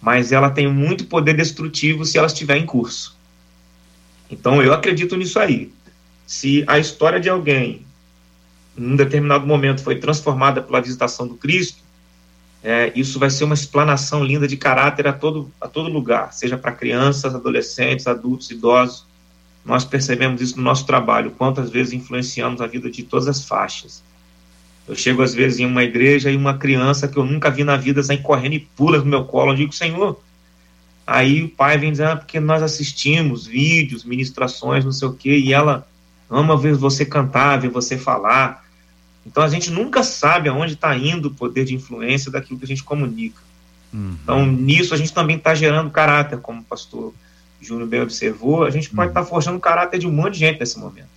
mas 0.00 0.30
ela 0.30 0.50
tem 0.50 0.72
muito 0.72 1.06
poder 1.06 1.34
destrutivo 1.34 2.04
se 2.04 2.16
ela 2.16 2.28
estiver 2.28 2.58
em 2.58 2.64
curso. 2.64 3.18
Então 4.30 4.62
eu 4.62 4.72
acredito 4.72 5.16
nisso 5.16 5.40
aí. 5.40 5.72
Se 6.28 6.62
a 6.68 6.78
história 6.78 7.18
de 7.18 7.28
alguém 7.28 7.89
em 8.76 8.92
um 8.92 8.96
determinado 8.96 9.46
momento 9.46 9.82
foi 9.82 9.96
transformada 9.96 10.62
pela 10.62 10.80
visitação 10.80 11.26
do 11.26 11.34
Cristo, 11.34 11.82
é, 12.62 12.92
isso 12.94 13.18
vai 13.18 13.30
ser 13.30 13.44
uma 13.44 13.54
explanação 13.54 14.22
linda 14.22 14.46
de 14.46 14.56
caráter 14.56 15.06
a 15.06 15.12
todo, 15.12 15.50
a 15.60 15.66
todo 15.66 15.88
lugar, 15.88 16.32
seja 16.32 16.58
para 16.58 16.72
crianças, 16.72 17.34
adolescentes, 17.34 18.06
adultos, 18.06 18.50
idosos. 18.50 19.06
Nós 19.64 19.84
percebemos 19.84 20.40
isso 20.42 20.56
no 20.56 20.62
nosso 20.62 20.86
trabalho, 20.86 21.30
quantas 21.32 21.70
vezes 21.70 21.92
influenciamos 21.92 22.60
a 22.60 22.66
vida 22.66 22.90
de 22.90 23.02
todas 23.02 23.28
as 23.28 23.44
faixas. 23.44 24.02
Eu 24.86 24.94
chego 24.94 25.22
às 25.22 25.32
vezes 25.34 25.60
em 25.60 25.66
uma 25.66 25.84
igreja 25.84 26.30
e 26.30 26.36
uma 26.36 26.58
criança 26.58 27.06
que 27.08 27.16
eu 27.16 27.24
nunca 27.24 27.50
vi 27.50 27.64
na 27.64 27.76
vida 27.76 28.02
sai 28.02 28.18
correndo 28.18 28.54
e 28.54 28.60
pula 28.60 28.98
no 28.98 29.06
meu 29.06 29.24
colo. 29.24 29.52
Eu 29.52 29.56
digo, 29.56 29.72
Senhor. 29.72 30.20
Aí 31.06 31.42
o 31.44 31.48
pai 31.48 31.78
vem 31.78 31.90
dizendo, 31.90 32.10
ah, 32.10 32.16
porque 32.16 32.38
nós 32.38 32.62
assistimos 32.62 33.46
vídeos, 33.46 34.04
ministrações, 34.04 34.84
não 34.84 34.92
sei 34.92 35.08
o 35.08 35.12
quê, 35.12 35.38
e 35.38 35.52
ela 35.52 35.86
ama 36.30 36.56
ver 36.56 36.74
você 36.74 37.04
cantar, 37.04 37.58
ver 37.58 37.70
você 37.70 37.98
falar. 37.98 38.64
Então 39.26 39.42
a 39.42 39.48
gente 39.48 39.70
nunca 39.70 40.02
sabe 40.02 40.48
aonde 40.48 40.74
está 40.74 40.96
indo 40.96 41.28
o 41.28 41.34
poder 41.34 41.64
de 41.64 41.74
influência 41.74 42.30
daquilo 42.30 42.58
que 42.58 42.64
a 42.64 42.68
gente 42.68 42.84
comunica. 42.84 43.42
Uhum. 43.92 44.16
Então 44.22 44.46
nisso 44.46 44.94
a 44.94 44.96
gente 44.96 45.12
também 45.12 45.36
está 45.36 45.54
gerando 45.54 45.90
caráter, 45.90 46.38
como 46.38 46.60
o 46.60 46.64
pastor 46.64 47.12
Júnior 47.60 47.88
bem 47.88 48.00
observou, 48.00 48.64
a 48.64 48.70
gente 48.70 48.88
pode 48.88 49.10
estar 49.10 49.20
uhum. 49.20 49.26
tá 49.26 49.30
forjando 49.30 49.58
o 49.58 49.60
caráter 49.60 49.98
de 49.98 50.06
um 50.06 50.12
monte 50.12 50.34
de 50.34 50.40
gente 50.40 50.60
nesse 50.60 50.78
momento. 50.78 51.08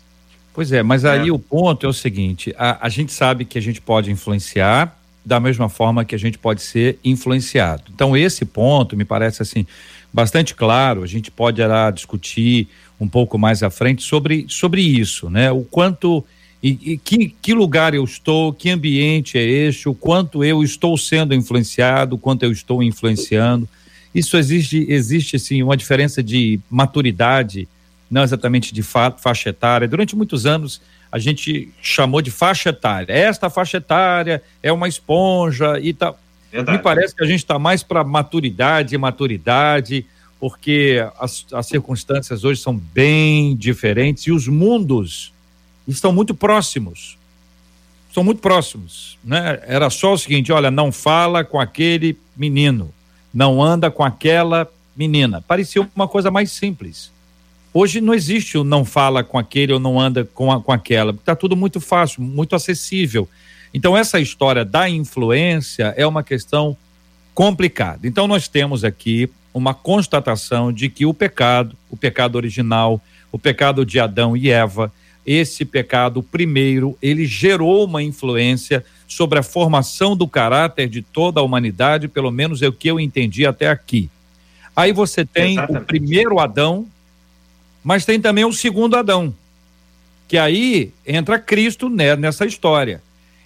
Pois 0.53 0.71
é, 0.71 0.83
mas 0.83 1.03
aí 1.05 1.29
é. 1.29 1.31
o 1.31 1.39
ponto 1.39 1.85
é 1.85 1.89
o 1.89 1.93
seguinte: 1.93 2.53
a, 2.57 2.85
a 2.85 2.89
gente 2.89 3.11
sabe 3.11 3.45
que 3.45 3.57
a 3.57 3.61
gente 3.61 3.81
pode 3.81 4.11
influenciar 4.11 4.99
da 5.25 5.39
mesma 5.39 5.69
forma 5.69 6.03
que 6.03 6.15
a 6.15 6.19
gente 6.19 6.37
pode 6.37 6.61
ser 6.61 6.99
influenciado. 7.03 7.83
Então 7.93 8.15
esse 8.15 8.45
ponto 8.45 8.97
me 8.97 9.05
parece 9.05 9.41
assim 9.41 9.65
bastante 10.13 10.53
claro. 10.53 11.03
A 11.03 11.07
gente 11.07 11.31
pode 11.31 11.65
lá 11.65 11.89
discutir 11.89 12.67
um 12.99 13.07
pouco 13.07 13.37
mais 13.37 13.63
à 13.63 13.69
frente 13.69 14.03
sobre, 14.03 14.45
sobre 14.47 14.81
isso, 14.81 15.29
né? 15.29 15.51
O 15.51 15.63
quanto 15.63 16.23
e, 16.61 16.93
e, 16.93 16.97
que, 16.97 17.35
que 17.41 17.53
lugar 17.53 17.93
eu 17.93 18.05
estou, 18.05 18.53
que 18.53 18.69
ambiente 18.69 19.37
é 19.37 19.43
este, 19.43 19.89
o 19.89 19.93
quanto 19.93 20.45
eu 20.45 20.63
estou 20.63 20.97
sendo 20.97 21.33
influenciado, 21.33 22.15
o 22.15 22.17
quanto 22.17 22.43
eu 22.43 22.51
estou 22.53 22.81
influenciando. 22.81 23.67
Isso 24.15 24.37
existe, 24.37 24.85
existe 24.87 25.37
sim 25.37 25.61
uma 25.61 25.75
diferença 25.75 26.23
de 26.23 26.59
maturidade, 26.69 27.67
não 28.09 28.23
exatamente 28.23 28.73
de 28.73 28.81
fato 28.81 29.21
faixa 29.21 29.49
etária. 29.49 29.87
Durante 29.87 30.15
muitos 30.15 30.45
anos 30.45 30.79
a 31.13 31.19
gente 31.19 31.71
chamou 31.79 32.23
de 32.23 32.31
faixa 32.31 32.69
etária. 32.69 33.13
Esta 33.13 33.47
faixa 33.47 33.77
etária 33.77 34.41
é 34.63 34.73
uma 34.73 34.87
esponja 34.87 35.79
e 35.79 35.93
tal. 35.93 36.17
Me 36.51 36.79
parece 36.79 37.15
que 37.15 37.23
a 37.23 37.27
gente 37.27 37.37
está 37.37 37.59
mais 37.59 37.83
para 37.83 38.03
maturidade 38.03 38.95
e 38.95 38.97
maturidade, 38.97 40.07
porque 40.39 41.07
as, 41.19 41.45
as 41.53 41.67
circunstâncias 41.67 42.43
hoje 42.43 42.59
são 42.59 42.75
bem 42.75 43.55
diferentes 43.55 44.23
e 44.23 44.31
os 44.31 44.47
mundos 44.47 45.31
estão 45.87 46.11
muito 46.11 46.33
próximos. 46.33 47.15
Estão 48.09 48.23
muito 48.23 48.41
próximos, 48.41 49.19
né? 49.23 49.59
Era 49.67 49.91
só 49.91 50.13
o 50.13 50.17
seguinte, 50.17 50.51
olha, 50.51 50.71
não 50.71 50.91
fala 50.91 51.43
com 51.43 51.59
aquele 51.59 52.17
menino, 52.35 52.91
não 53.31 53.61
anda 53.61 53.91
com 53.91 54.03
aquela 54.03 54.67
menina. 54.95 55.41
Parecia 55.41 55.87
uma 55.95 56.07
coisa 56.07 56.31
mais 56.31 56.51
simples. 56.51 57.11
Hoje 57.73 57.99
não 57.99 58.13
existe 58.13 58.57
o 58.57 58.63
não 58.63 58.85
fala 58.85 59.23
com 59.23 59.37
aquele 59.37 59.73
ou 59.73 59.79
não 59.79 59.99
anda 59.99 60.23
com, 60.23 60.51
a, 60.51 60.61
com 60.61 60.71
aquela, 60.71 61.11
está 61.11 61.35
tudo 61.35 61.55
muito 61.55 61.81
fácil, 61.81 62.21
muito 62.21 62.55
acessível. 62.55 63.27
Então, 63.73 63.97
essa 63.97 64.19
história 64.19 64.63
da 64.63 64.87
influência 64.87 65.93
é 65.97 66.05
uma 66.05 66.21
questão 66.21 66.77
complicada. 67.33 68.07
Então, 68.07 68.27
nós 68.27 68.47
temos 68.47 68.83
aqui 68.83 69.27
uma 69.51 69.73
constatação 69.73 70.71
de 70.71 70.89
que 70.89 71.05
o 71.05 71.13
pecado, 71.13 71.75
o 71.89 71.97
pecado 71.97 72.35
original, 72.35 73.01
o 73.31 73.39
pecado 73.39 73.83
de 73.83 73.99
Adão 73.99 74.37
e 74.37 74.51
Eva, 74.51 74.91
esse 75.25 75.65
pecado 75.65 76.21
primeiro, 76.21 76.97
ele 77.01 77.25
gerou 77.25 77.85
uma 77.85 78.03
influência 78.03 78.85
sobre 79.07 79.39
a 79.39 79.43
formação 79.43 80.15
do 80.15 80.27
caráter 80.27 80.87
de 80.87 81.01
toda 81.01 81.39
a 81.39 81.43
humanidade, 81.43 82.07
pelo 82.07 82.29
menos 82.29 82.61
é 82.61 82.67
o 82.67 82.73
que 82.73 82.89
eu 82.89 82.99
entendi 82.99 83.45
até 83.45 83.69
aqui. 83.69 84.09
Aí 84.75 84.91
você 84.91 85.25
tem 85.25 85.53
Exatamente. 85.53 85.83
o 85.83 85.85
primeiro 85.85 86.39
Adão, 86.39 86.87
mas 87.83 88.05
tem 88.05 88.19
também 88.19 88.45
o 88.45 88.53
segundo 88.53 88.95
Adão, 88.95 89.33
que 90.27 90.37
aí 90.37 90.91
entra 91.05 91.39
Cristo 91.39 91.89
né, 91.89 92.15
nessa 92.15 92.45
história. 92.45 93.01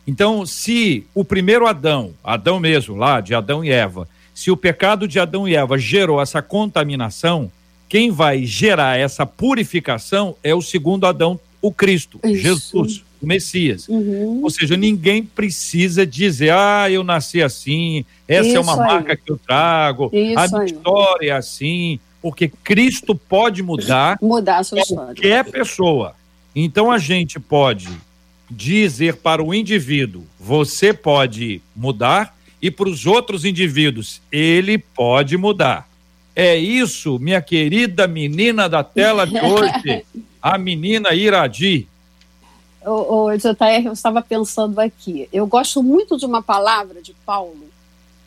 Então, 0.06 0.45
se 0.45 1.06
o 1.13 1.26
primeiro 1.26 1.67
Adão, 1.67 2.13
Adão 2.23 2.60
mesmo, 2.60 2.95
lá 2.95 3.19
de 3.19 3.34
Adão 3.34 3.63
e 3.63 3.69
Eva, 3.69 4.08
se 4.34 4.52
o 4.52 4.56
pecado 4.56 5.08
de 5.08 5.19
Adão 5.19 5.47
e 5.47 5.56
Eva 5.56 5.78
gerou 5.78 6.21
essa 6.21 6.41
contaminação, 6.41 7.52
quem 7.89 8.12
vai 8.12 8.45
gerar 8.45 8.97
essa 8.97 9.26
purificação 9.26 10.36
é 10.43 10.54
o 10.54 10.62
segundo 10.62 11.06
Adão 11.06 11.39
o 11.62 11.71
Cristo, 11.71 12.19
Isso. 12.23 12.36
Jesus, 12.41 13.04
o 13.21 13.26
Messias. 13.26 13.88
Uhum. 13.89 14.41
Ou 14.43 14.50
seja, 14.50 14.78
ninguém 14.78 15.23
precisa 15.23 16.06
dizer, 16.06 16.52
ah, 16.52 16.89
eu 16.89 17.04
nasci 17.04 17.41
assim, 17.41 18.06
essa 18.28 18.47
Isso 18.47 18.58
é 18.58 18.60
uma 18.60 18.73
aí. 18.73 18.80
marca 18.80 19.15
que 19.15 19.32
eu 19.32 19.38
trago, 19.38 20.10
Isso 20.13 20.39
a 20.39 20.47
minha 20.47 20.62
aí. 20.62 20.65
história 20.67 21.30
é 21.30 21.36
assim, 21.36 22.00
porque 22.28 22.50
Cristo 22.50 23.16
pode 23.16 23.63
mudar, 23.63 24.18
mudar 24.22 24.62
qualquer 24.66 25.46
pessoa. 25.46 26.13
Então 26.54 26.92
a 26.92 26.98
gente 26.98 27.40
pode 27.40 27.88
dizer 28.52 29.16
para 29.16 29.42
o 29.42 29.54
indivíduo: 29.54 30.26
você 30.38 30.94
pode 30.94 31.62
mudar, 31.74 32.36
e 32.62 32.70
para 32.70 32.90
os 32.90 33.06
outros 33.06 33.46
indivíduos: 33.46 34.22
ele 34.30 34.78
pode 34.78 35.38
mudar. 35.38 35.88
É 36.36 36.58
isso, 36.58 37.18
minha 37.18 37.42
querida 37.42 38.10
menina 38.10 38.68
da 38.68 38.84
tela 38.84 39.26
de 39.26 39.40
hoje, 39.40 40.06
a 40.42 40.58
menina 40.58 41.13
Iradi. 41.13 41.88
Ô, 42.86 43.24
ô, 43.24 43.38
JR, 43.38 43.86
eu 43.86 43.94
estava 43.94 44.22
pensando 44.22 44.80
aqui. 44.80 45.30
Eu 45.32 45.48
gosto 45.48 45.82
muito 45.82 46.18
de 46.18 46.26
uma 46.26 46.44
palavra 46.44 47.02
de 47.02 47.13
Paulo, 47.26 47.70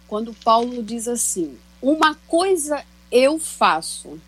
quando 0.09 0.33
Paulo 0.43 0.83
diz 0.83 1.07
assim: 1.07 1.55
Uma 1.83 2.15
coisa 2.27 2.83
eu 3.11 3.39
faço. 3.39 4.21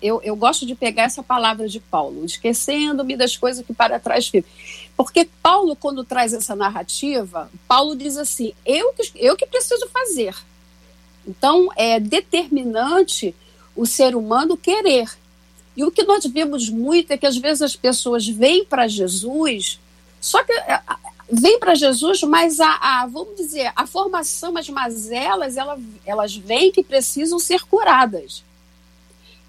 Eu, 0.00 0.20
eu 0.22 0.36
gosto 0.36 0.64
de 0.64 0.76
pegar 0.76 1.04
essa 1.04 1.22
palavra 1.22 1.68
de 1.68 1.80
Paulo, 1.80 2.24
esquecendo-me 2.24 3.16
das 3.16 3.36
coisas 3.36 3.66
que 3.66 3.74
para 3.74 3.98
trás 3.98 4.28
ficam. 4.28 4.50
Porque 4.96 5.28
Paulo, 5.42 5.74
quando 5.74 6.04
traz 6.04 6.32
essa 6.32 6.54
narrativa, 6.54 7.50
Paulo 7.66 7.96
diz 7.96 8.16
assim: 8.16 8.52
eu 8.64 8.92
que, 8.92 9.10
eu 9.16 9.36
que 9.36 9.46
preciso 9.46 9.88
fazer. 9.88 10.34
Então, 11.26 11.68
é 11.76 11.98
determinante 11.98 13.34
o 13.76 13.84
ser 13.84 14.16
humano 14.16 14.56
querer. 14.56 15.10
E 15.76 15.84
o 15.84 15.90
que 15.90 16.02
nós 16.02 16.24
vemos 16.24 16.68
muito 16.68 17.12
é 17.12 17.18
que 17.18 17.26
às 17.26 17.36
vezes 17.36 17.62
as 17.62 17.76
pessoas 17.76 18.26
vêm 18.26 18.64
para 18.64 18.88
Jesus, 18.88 19.78
só 20.20 20.42
que 20.42 20.52
vêm 21.30 21.58
para 21.58 21.74
Jesus, 21.74 22.22
mas 22.22 22.60
a, 22.60 22.78
a, 22.80 23.06
vamos 23.06 23.36
dizer, 23.36 23.72
a 23.76 23.86
formação, 23.86 24.56
as 24.56 24.68
mazelas, 24.68 25.56
elas, 25.56 25.80
elas 26.06 26.36
vêm 26.36 26.72
que 26.72 26.82
precisam 26.82 27.38
ser 27.38 27.64
curadas. 27.66 28.42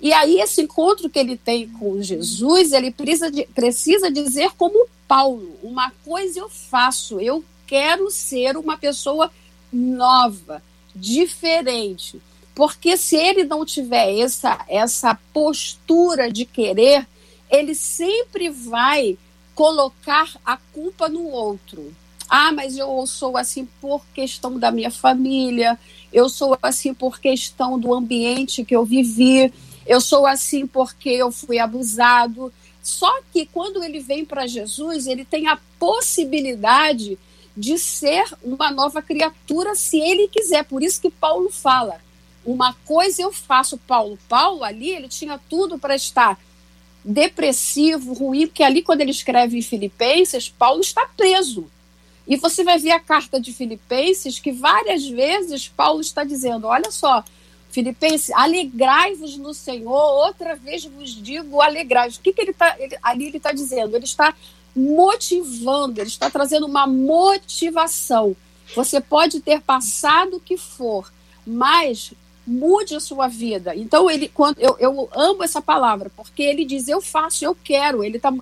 E 0.02 0.13
aí, 0.13 0.39
esse 0.39 0.62
encontro 0.62 1.10
que 1.10 1.20
ele 1.20 1.36
tem 1.36 1.68
com 1.68 2.02
Jesus, 2.02 2.72
ele 2.72 2.92
precisa, 2.92 3.30
de, 3.30 3.46
precisa 3.48 4.10
dizer 4.10 4.52
como 4.58 4.88
Paulo: 5.08 5.58
uma 5.62 5.92
coisa 6.06 6.39
eu 6.39 6.50
faço, 6.50 7.20
eu 7.20 7.44
quero 7.68 8.10
ser 8.10 8.56
uma 8.56 8.78
pessoa 8.78 9.32
nova, 9.72 10.63
diferente. 10.96 12.22
Porque 12.56 12.98
se 12.98 13.15
ele 13.15 13.44
não 13.44 13.65
tiver 13.65 14.20
essa, 14.20 14.65
essa 14.68 15.18
postura 15.34 16.32
de 16.32 16.46
querer, 16.46 17.08
ele 17.50 17.74
sempre 17.74 18.50
vai 18.50 19.18
colocar 19.60 20.32
a 20.45 20.56
culpa 20.56 21.10
no 21.10 21.28
outro. 21.28 21.93
Ah, 22.30 22.50
mas 22.54 22.78
eu 22.78 23.06
sou 23.06 23.36
assim 23.36 23.67
por 23.82 24.06
questão 24.13 24.58
da 24.58 24.72
minha 24.72 24.89
família, 24.89 25.78
eu 26.13 26.30
sou 26.30 26.58
assim 26.63 26.93
por 26.93 27.19
questão 27.19 27.78
do 27.78 27.93
ambiente 27.93 28.63
que 28.63 28.74
eu 28.74 28.86
vivi, 28.86 29.54
eu 29.86 30.00
sou 30.00 30.26
assim 30.26 30.65
porque 30.65 31.10
eu 31.10 31.30
fui 31.30 31.60
abusado. 31.60 32.54
Só 32.82 33.19
que 33.34 33.45
quando 33.48 33.84
ele 33.84 34.00
vem 34.00 34.24
para 34.24 34.48
Jesus, 34.48 35.08
ele 35.08 35.26
tem 35.26 35.50
a 35.50 35.60
possibilidade 35.78 37.19
de 37.58 37.78
ser 37.78 38.24
uma 38.41 38.72
nova 38.72 39.02
criatura 39.02 39.76
se 39.76 40.00
ele 40.00 40.30
quiser. 40.30 40.63
Por 40.63 40.82
isso 40.82 41.02
que 41.02 41.12
Paulo 41.12 41.50
fala: 41.52 42.00
uma 42.45 42.74
coisa 42.86 43.24
eu 43.24 43.34
faço, 43.34 43.78
Paulo. 43.78 44.17
Paulo 44.30 44.63
ali, 44.63 44.91
ele 44.91 45.10
tinha 45.10 45.38
tudo 45.50 45.78
para 45.78 45.98
estar 45.98 46.39
depressivo, 47.10 48.13
ruim, 48.13 48.45
porque 48.45 48.62
ali 48.62 48.84
quando 48.84 49.02
ele 49.02 49.10
escreve 49.10 49.58
em 49.58 49.63
Filipenses, 49.63 50.48
Paulo 50.48 50.82
está 50.82 51.10
preso. 51.17 51.65
E 52.28 52.38
você 52.38 52.63
vai 52.63 52.78
ver 52.78 52.91
a 52.91 53.00
carta 53.00 53.41
de 53.41 53.52
Filipenses 53.52 54.38
que 54.38 54.52
várias 54.52 55.08
vezes 55.08 55.67
Paulo 55.67 56.02
está 56.02 56.24
dizendo: 56.24 56.67
olha 56.67 56.91
só, 56.91 57.24
Filipenses, 57.72 58.30
alegrai-vos 58.30 59.38
no 59.38 59.56
Senhor, 59.56 59.91
outra 60.28 60.56
vez 60.56 60.86
vos 60.86 61.10
digo 61.10 61.60
alegrai-vos. 61.60 62.17
O 62.17 62.22
que, 62.22 62.32
que 62.32 62.41
ele 62.41 62.52
está 62.52 62.78
ali 63.02 63.26
ele 63.26 63.38
está 63.38 63.52
dizendo? 63.52 63.95
Ele 63.95 64.06
está 64.06 64.36
motivando, 64.76 66.00
ele 66.00 66.10
está 66.10 66.30
trazendo 66.30 66.67
uma 66.67 66.86
motivação. 66.86 68.36
Você 68.76 69.02
pode 69.02 69.39
ter 69.39 69.62
passado 69.62 70.38
o 70.38 70.39
que 70.39 70.58
for, 70.58 71.12
mas 71.43 72.13
mude 72.50 72.96
a 72.96 73.00
sua 73.00 73.28
vida. 73.28 73.76
Então, 73.76 74.10
ele, 74.10 74.28
quando 74.28 74.58
eu, 74.60 74.76
eu 74.80 75.10
amo 75.14 75.44
essa 75.44 75.62
palavra, 75.62 76.12
porque 76.16 76.42
ele 76.42 76.66
diz: 76.66 76.88
Eu 76.88 77.00
faço, 77.00 77.46
eu 77.46 77.56
quero. 77.64 78.04
Ele 78.04 78.18
está 78.18 78.34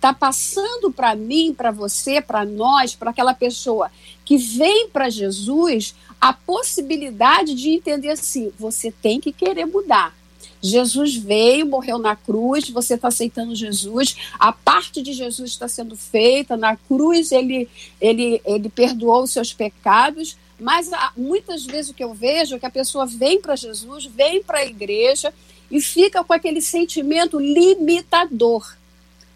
tá 0.00 0.12
passando 0.14 0.92
para 0.92 1.16
mim, 1.16 1.52
para 1.52 1.70
você, 1.70 2.20
para 2.20 2.44
nós, 2.44 2.94
para 2.94 3.10
aquela 3.10 3.34
pessoa 3.34 3.90
que 4.24 4.36
vem 4.36 4.88
para 4.88 5.10
Jesus, 5.10 5.94
a 6.20 6.32
possibilidade 6.32 7.54
de 7.54 7.70
entender 7.70 8.10
assim: 8.10 8.52
você 8.58 8.92
tem 8.92 9.20
que 9.20 9.32
querer 9.32 9.66
mudar. 9.66 10.14
Jesus 10.62 11.14
veio, 11.14 11.66
morreu 11.66 11.98
na 11.98 12.16
cruz, 12.16 12.70
você 12.70 12.94
está 12.94 13.08
aceitando 13.08 13.54
Jesus, 13.54 14.16
a 14.38 14.52
parte 14.52 15.02
de 15.02 15.12
Jesus 15.12 15.50
está 15.50 15.68
sendo 15.68 15.96
feita, 15.96 16.56
na 16.56 16.76
cruz 16.76 17.30
ele, 17.30 17.68
ele, 18.00 18.40
ele 18.44 18.68
perdoou 18.68 19.22
os 19.22 19.30
seus 19.30 19.52
pecados, 19.52 20.36
mas 20.58 20.92
ah, 20.92 21.12
muitas 21.16 21.64
vezes 21.64 21.90
o 21.90 21.94
que 21.94 22.02
eu 22.02 22.14
vejo 22.14 22.56
é 22.56 22.58
que 22.58 22.66
a 22.66 22.70
pessoa 22.70 23.06
vem 23.06 23.40
para 23.40 23.56
Jesus, 23.56 24.06
vem 24.06 24.42
para 24.42 24.58
a 24.58 24.64
igreja 24.64 25.32
e 25.70 25.80
fica 25.80 26.24
com 26.24 26.32
aquele 26.32 26.60
sentimento 26.60 27.38
limitador. 27.38 28.74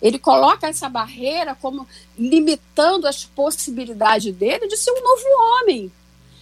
Ele 0.01 0.19
coloca 0.19 0.67
essa 0.67 0.89
barreira 0.89 1.55
como 1.55 1.87
limitando 2.19 3.07
as 3.07 3.25
possibilidades 3.25 4.35
dele 4.35 4.67
de 4.67 4.77
ser 4.77 4.93
um 4.93 5.03
novo 5.03 5.25
homem. 5.39 5.93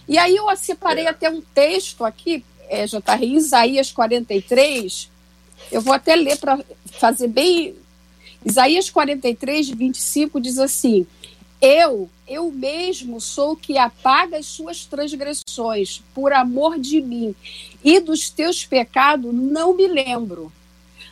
E 0.07 0.17
aí 0.17 0.37
eu 0.37 0.45
separei 0.55 1.05
é. 1.05 1.09
até 1.09 1.29
um 1.29 1.41
texto 1.41 2.05
aqui, 2.05 2.43
é, 2.69 2.85
JR, 2.85 3.21
em 3.21 3.35
Isaías 3.35 3.91
43. 3.91 5.09
Eu 5.71 5.81
vou 5.81 5.93
até 5.93 6.15
ler 6.15 6.37
para 6.37 6.59
fazer 6.85 7.27
bem. 7.27 7.75
Isaías 8.45 8.89
43, 8.89 9.69
25 9.71 10.39
diz 10.39 10.57
assim: 10.57 11.05
eu, 11.61 12.09
eu 12.29 12.51
mesmo 12.51 13.19
sou 13.19 13.55
que 13.55 13.77
apaga 13.77 14.37
as 14.37 14.45
suas 14.45 14.85
transgressões, 14.85 16.03
por 16.13 16.31
amor 16.31 16.79
de 16.79 17.01
mim, 17.01 17.35
e 17.83 17.99
dos 17.99 18.29
teus 18.29 18.65
pecados 18.65 19.33
não 19.33 19.73
me 19.73 19.87
lembro. 19.87 20.51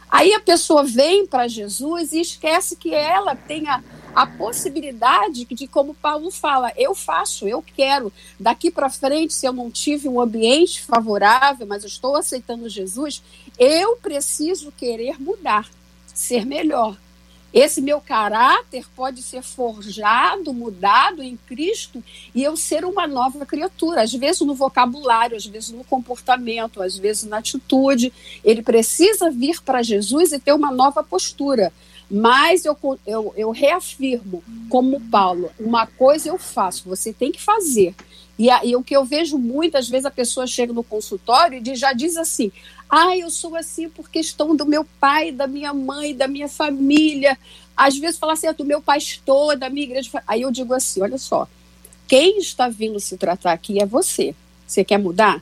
Aí 0.10 0.34
a 0.34 0.40
pessoa 0.40 0.84
vem 0.84 1.28
para 1.28 1.48
Jesus 1.48 2.14
e 2.14 2.22
esquece 2.22 2.78
que 2.78 2.94
ela 2.94 3.36
tem 3.36 3.68
a, 3.68 3.84
a 4.16 4.26
possibilidade 4.26 5.44
de, 5.44 5.68
como 5.68 5.94
Paulo 5.94 6.32
fala, 6.32 6.72
eu 6.78 6.96
faço, 6.96 7.48
eu 7.48 7.62
quero. 7.62 8.12
Daqui 8.40 8.72
para 8.72 8.90
frente, 8.90 9.34
se 9.34 9.46
eu 9.46 9.52
não 9.52 9.70
tive 9.70 10.08
um 10.08 10.22
ambiente 10.22 10.82
favorável, 10.82 11.68
mas 11.68 11.84
eu 11.84 11.88
estou 11.88 12.16
aceitando 12.16 12.70
Jesus, 12.70 13.22
eu 13.60 13.98
preciso 13.98 14.72
querer 14.72 15.20
mudar, 15.20 15.70
ser 16.14 16.46
melhor. 16.46 16.98
Esse 17.54 17.82
meu 17.82 18.02
caráter 18.02 18.86
pode 18.96 19.22
ser 19.22 19.42
forjado, 19.42 20.54
mudado 20.54 21.24
em 21.24 21.38
Cristo 21.38 22.04
e 22.36 22.44
eu 22.44 22.58
ser 22.58 22.84
uma 22.84 23.08
nova 23.08 23.46
criatura. 23.46 24.04
Às 24.04 24.14
vezes 24.14 24.42
no 24.42 24.54
vocabulário, 24.54 25.36
às 25.36 25.46
vezes 25.46 25.72
no 25.72 25.84
comportamento, 25.84 26.82
às 26.82 26.98
vezes 26.98 27.24
na 27.24 27.38
atitude. 27.38 28.12
Ele 28.44 28.62
precisa 28.62 29.32
vir 29.32 29.62
para 29.62 29.82
Jesus 29.82 30.34
e 30.34 30.40
ter 30.40 30.54
uma 30.54 30.72
nova 30.72 31.04
postura. 31.04 31.72
Mas 32.10 32.64
eu, 32.64 32.78
eu, 33.06 33.34
eu 33.36 33.52
reafirmo, 33.52 34.42
como 34.70 35.02
Paulo, 35.10 35.52
uma 35.60 35.86
coisa 35.86 36.30
eu 36.30 36.38
faço, 36.38 36.88
você 36.88 37.12
tem 37.12 37.34
que 37.34 37.42
fazer. 37.42 37.94
E, 38.40 38.48
e 38.64 38.76
o 38.76 38.84
que 38.84 38.96
eu 38.96 39.04
vejo 39.04 39.38
muitas 39.38 39.90
vezes 39.90 40.06
a 40.06 40.12
pessoa 40.12 40.46
chega 40.46 40.72
no 40.72 40.84
consultório 40.84 41.62
e 41.64 41.76
já 41.76 41.92
diz 41.92 42.16
assim: 42.16 42.52
ah, 42.90 43.18
eu 43.18 43.30
sou 43.30 43.56
assim 43.56 43.90
por 43.90 44.10
questão 44.10 44.56
do 44.56 44.66
meu 44.66 44.86
pai, 45.00 45.32
da 45.32 45.48
minha 45.48 45.74
mãe, 45.74 46.16
da 46.16 46.28
minha 46.28 46.48
família. 46.48 47.38
Às 47.76 47.98
vezes 47.98 48.20
fala 48.20 48.34
assim, 48.34 48.48
ah, 48.48 48.54
do 48.54 48.66
meu 48.66 48.82
pastor, 48.82 49.58
da 49.58 49.70
minha 49.70 49.86
igreja. 49.86 50.24
Aí 50.26 50.42
eu 50.42 50.52
digo 50.52 50.74
assim: 50.74 51.02
olha 51.02 51.18
só, 51.18 51.48
quem 52.08 52.40
está 52.40 52.70
vindo 52.70 53.00
se 53.00 53.18
tratar 53.18 53.52
aqui 53.52 53.82
é 53.82 53.86
você. 53.86 54.34
Você 54.66 54.84
quer 54.84 54.98
mudar? 54.98 55.42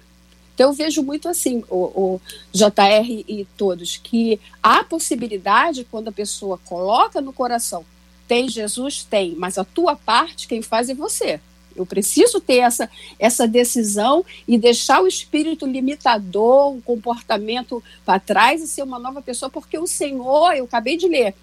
Então 0.54 0.70
eu 0.70 0.74
vejo 0.74 1.04
muito 1.04 1.28
assim, 1.28 1.64
o, 1.70 1.76
o 2.16 2.22
JR 2.54 3.26
e 3.28 3.46
todos, 3.58 3.98
que 3.98 4.40
há 4.64 4.84
possibilidade 4.84 5.86
quando 5.92 6.08
a 6.08 6.14
pessoa 6.14 6.58
coloca 6.58 7.20
no 7.20 7.34
coração, 7.34 7.86
tem 8.26 8.48
Jesus? 8.48 9.04
Tem, 9.04 9.36
mas 9.36 9.58
a 9.58 9.66
tua 9.66 9.98
parte, 9.98 10.48
quem 10.48 10.62
faz 10.62 10.90
é 10.90 10.94
você. 10.94 11.42
Eu 11.76 11.86
preciso 11.86 12.40
ter 12.40 12.58
essa, 12.58 12.90
essa 13.20 13.48
decisão 13.48 14.26
e 14.48 14.58
deixar 14.58 15.02
o 15.02 15.08
espírito 15.08 15.66
limitador, 15.66 16.76
o 16.76 16.82
comportamento 16.82 17.84
para 18.06 18.20
trás 18.20 18.62
e 18.62 18.68
ser 18.68 18.84
uma 18.84 19.00
nova 19.00 19.22
pessoa, 19.22 19.50
porque 19.50 19.78
o 19.78 19.88
Senhor, 19.88 20.54
eu 20.54 20.66
acabei 20.66 20.98
de 20.98 21.08
ler, 21.08 21.34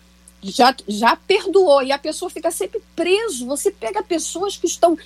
já, 0.42 0.74
já 0.88 1.14
perdoou 1.14 1.82
e 1.82 1.92
a 1.92 1.98
pessoa 1.98 2.30
fica 2.30 2.50
sempre 2.50 2.80
preso. 2.96 3.46
Você 3.46 3.70
pega 3.70 4.02
pessoas 4.02 4.56
que 4.56 4.66
estão 4.66 4.96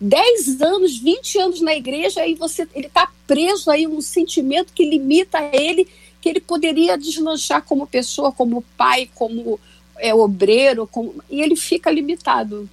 10 0.00 0.60
anos, 0.60 0.98
20 0.98 1.38
anos 1.38 1.60
na 1.60 1.74
igreja 1.74 2.26
e 2.26 2.34
você 2.34 2.68
ele 2.74 2.88
está 2.88 3.08
preso 3.26 3.70
aí 3.70 3.86
um 3.86 4.00
sentimento 4.00 4.72
que 4.72 4.84
limita 4.84 5.38
ele, 5.52 5.88
que 6.20 6.28
ele 6.28 6.40
poderia 6.40 6.98
deslanchar 6.98 7.62
como 7.62 7.86
pessoa, 7.86 8.32
como 8.32 8.62
pai, 8.76 9.08
como 9.14 9.58
é, 9.98 10.12
obreiro, 10.12 10.86
como, 10.86 11.14
e 11.30 11.40
ele 11.40 11.56
fica 11.56 11.90
limitado. 11.90 12.68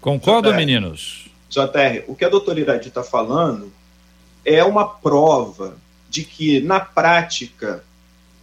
Concordo, 0.00 0.52
meninos? 0.54 1.28
JR, 1.54 2.02
o 2.08 2.16
que 2.16 2.24
a 2.24 2.28
doutora 2.28 2.58
Iradi 2.58 2.88
está 2.88 3.02
falando 3.02 3.72
é 4.44 4.62
uma 4.64 4.88
prova 4.88 5.76
de 6.10 6.24
que, 6.24 6.60
na 6.60 6.80
prática, 6.80 7.84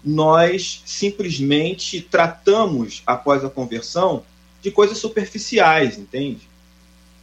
nós 0.04 0.82
simplesmente 0.86 2.02
tratamos, 2.02 3.04
após 3.06 3.44
a 3.44 3.50
conversão, 3.50 4.24
de 4.62 4.72
coisas 4.72 4.98
superficiais, 4.98 5.98
entende? 5.98 6.48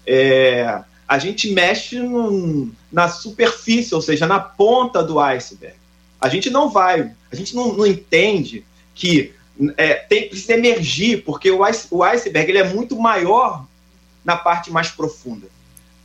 É, 0.07 0.83
a 1.07 1.18
gente 1.18 1.51
mexe 1.53 1.98
no, 1.98 2.70
na 2.92 3.09
superfície, 3.09 3.94
ou 3.94 4.03
seja, 4.03 4.27
na 4.27 4.38
ponta 4.38 5.03
do 5.03 5.18
iceberg. 5.18 5.77
A 6.20 6.29
gente 6.29 6.51
não 6.51 6.68
vai, 6.68 7.12
a 7.31 7.37
gente 7.37 7.55
não, 7.55 7.72
não 7.74 7.87
entende 7.87 8.64
que 8.94 9.33
é, 9.77 9.94
tem, 9.94 10.29
precisa 10.29 10.55
emergir, 10.55 11.24
porque 11.24 11.51
o, 11.51 11.66
ice, 11.66 11.88
o 11.90 12.03
iceberg 12.03 12.51
ele 12.51 12.59
é 12.59 12.68
muito 12.68 12.98
maior 12.98 13.64
na 14.24 14.37
parte 14.37 14.70
mais 14.70 14.90
profunda. 14.90 15.46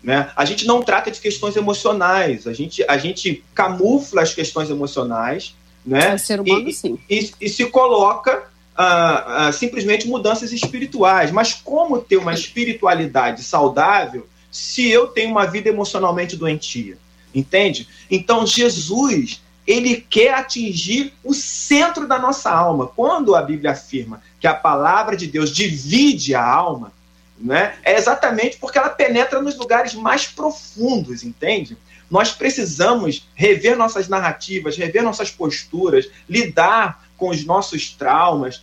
Né? 0.03 0.29
A 0.35 0.43
gente 0.43 0.65
não 0.67 0.81
trata 0.81 1.09
de 1.09 1.19
questões 1.19 1.55
emocionais, 1.55 2.45
a 2.45 2.53
gente, 2.53 2.83
a 2.89 2.97
gente 2.97 3.43
camufla 3.55 4.21
as 4.21 4.33
questões 4.33 4.69
emocionais 4.69 5.55
né? 5.85 6.13
É 6.13 6.17
ser 6.17 6.39
humano, 6.39 6.69
e, 6.69 6.73
sim. 6.73 6.97
E, 7.09 7.31
e 7.41 7.49
se 7.49 7.65
coloca 7.65 8.45
ah, 8.75 9.47
ah, 9.47 9.51
simplesmente 9.51 10.07
mudanças 10.07 10.51
espirituais. 10.51 11.31
Mas 11.31 11.53
como 11.53 11.99
ter 11.99 12.17
uma 12.17 12.33
espiritualidade 12.33 13.43
saudável 13.43 14.27
se 14.51 14.87
eu 14.87 15.07
tenho 15.07 15.31
uma 15.31 15.45
vida 15.45 15.69
emocionalmente 15.69 16.35
doentia? 16.35 16.97
Entende? 17.33 17.87
Então, 18.09 18.45
Jesus, 18.45 19.41
ele 19.65 19.97
quer 19.97 20.35
atingir 20.35 21.13
o 21.23 21.33
centro 21.33 22.07
da 22.07 22.19
nossa 22.19 22.51
alma. 22.51 22.87
Quando 22.87 23.35
a 23.35 23.41
Bíblia 23.41 23.71
afirma 23.71 24.21
que 24.39 24.47
a 24.47 24.53
palavra 24.53 25.17
de 25.17 25.27
Deus 25.27 25.51
divide 25.51 26.35
a 26.35 26.45
alma, 26.45 26.93
né, 27.37 27.75
é 27.83 27.97
exatamente 27.97 28.57
porque 28.57 28.77
ela 28.77 28.89
penetra 28.89 29.41
nos 29.41 29.57
lugares 29.57 29.93
mais 29.93 30.27
profundos, 30.27 31.23
entende? 31.23 31.77
Nós 32.09 32.31
precisamos 32.31 33.27
rever 33.33 33.77
nossas 33.77 34.07
narrativas, 34.07 34.77
rever 34.77 35.03
nossas 35.03 35.31
posturas, 35.31 36.07
lidar 36.29 37.07
com 37.17 37.29
os 37.29 37.43
nossos 37.43 37.91
traumas. 37.91 38.61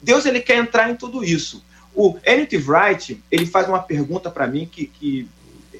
Deus 0.00 0.24
ele 0.26 0.40
quer 0.40 0.58
entrar 0.58 0.90
em 0.90 0.94
tudo 0.94 1.24
isso. 1.24 1.64
O 1.94 2.16
N.T. 2.24 2.56
Wright 2.58 3.22
ele 3.30 3.46
faz 3.46 3.68
uma 3.68 3.80
pergunta 3.80 4.30
para 4.30 4.46
mim 4.46 4.68
que, 4.70 4.86
que 4.86 5.28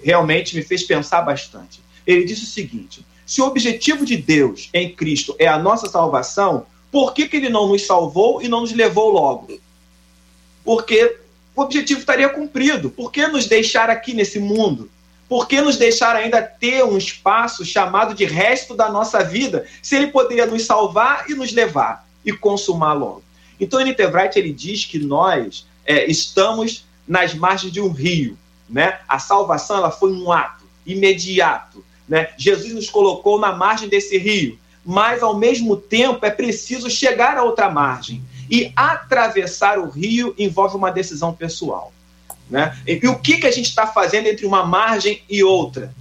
realmente 0.03 0.57
me 0.57 0.63
fez 0.63 0.83
pensar 0.83 1.23
bastante. 1.23 1.81
Ele 2.07 2.25
disse 2.25 2.45
o 2.45 2.49
seguinte: 2.49 3.05
se 3.25 3.41
o 3.41 3.47
objetivo 3.47 4.05
de 4.05 4.17
Deus 4.17 4.69
em 4.73 4.95
Cristo 4.95 5.35
é 5.39 5.47
a 5.47 5.59
nossa 5.59 5.89
salvação, 5.89 6.67
por 6.91 7.15
que, 7.15 7.29
que 7.29 7.37
ele 7.37 7.49
não 7.49 7.69
nos 7.69 7.87
salvou 7.87 8.43
e 8.43 8.49
não 8.49 8.61
nos 8.61 8.73
levou 8.73 9.11
logo? 9.11 9.59
Porque 10.65 11.17
o 11.55 11.63
objetivo 11.63 12.01
estaria 12.01 12.29
cumprido. 12.29 12.91
Por 12.91 13.13
que 13.13 13.27
nos 13.27 13.47
deixar 13.47 13.91
aqui 13.91 14.15
nesse 14.15 14.39
mundo? 14.39 14.91
Por 15.29 15.49
que 15.49 15.61
nos 15.61 15.77
deixar 15.77 16.15
ainda 16.17 16.43
ter 16.43 16.85
um 16.85 16.99
espaço 16.99 17.65
chamado 17.65 18.15
de 18.15 18.25
resto 18.25 18.75
da 18.75 18.91
nossa 18.91 19.23
vida, 19.23 19.67
se 19.83 19.97
ele 19.97 20.09
poderia 20.09 20.47
nos 20.47 20.65
salvar 20.65 21.25
e 21.29 21.35
nos 21.35 21.53
levar 21.53 22.07
e 22.25 22.33
consumar 22.33 22.93
logo? 22.93 23.23
Então, 23.59 23.81
N.T. 23.81 24.07
Wright, 24.07 24.39
ele 24.39 24.53
diz 24.53 24.85
que 24.85 24.99
nós 24.99 25.67
é, 25.87 26.11
estamos 26.11 26.85
nas 27.07 27.35
margens 27.35 27.73
de 27.73 27.81
um 27.81 27.91
rio. 27.91 28.37
Né? 28.69 28.99
A 29.09 29.19
salvação 29.19 29.77
ela 29.77 29.91
foi 29.91 30.13
um 30.13 30.31
ato 30.31 30.65
imediato. 30.85 31.85
Né? 32.09 32.31
Jesus 32.37 32.75
nos 32.75 32.91
colocou 32.91 33.39
na 33.39 33.53
margem 33.53 33.89
desse 33.89 34.19
rio, 34.19 34.59
mas 34.85 35.23
ao 35.23 35.37
mesmo 35.37 35.77
tempo 35.77 36.25
é 36.27 36.31
preciso 36.31 36.91
chegar 36.91 37.37
a 37.37 37.43
outra 37.43 37.71
margem. 37.71 38.23
E 38.51 38.73
atravessar 38.77 39.79
o 39.79 39.89
rio 39.89 40.35
envolve 40.39 40.77
uma 40.77 40.91
decisão 40.91 41.33
pessoal. 41.33 41.93
Né? 42.49 42.77
E, 42.87 43.07
o 43.09 43.19
que, 43.19 43.39
que 43.39 43.47
a 43.47 43.51
gente 43.51 43.69
está 43.69 43.87
fazendo 43.87 44.27
entre 44.27 44.47
uma 44.47 44.65
margem 44.65 45.23
e 45.29 45.43
outra? 45.43 45.95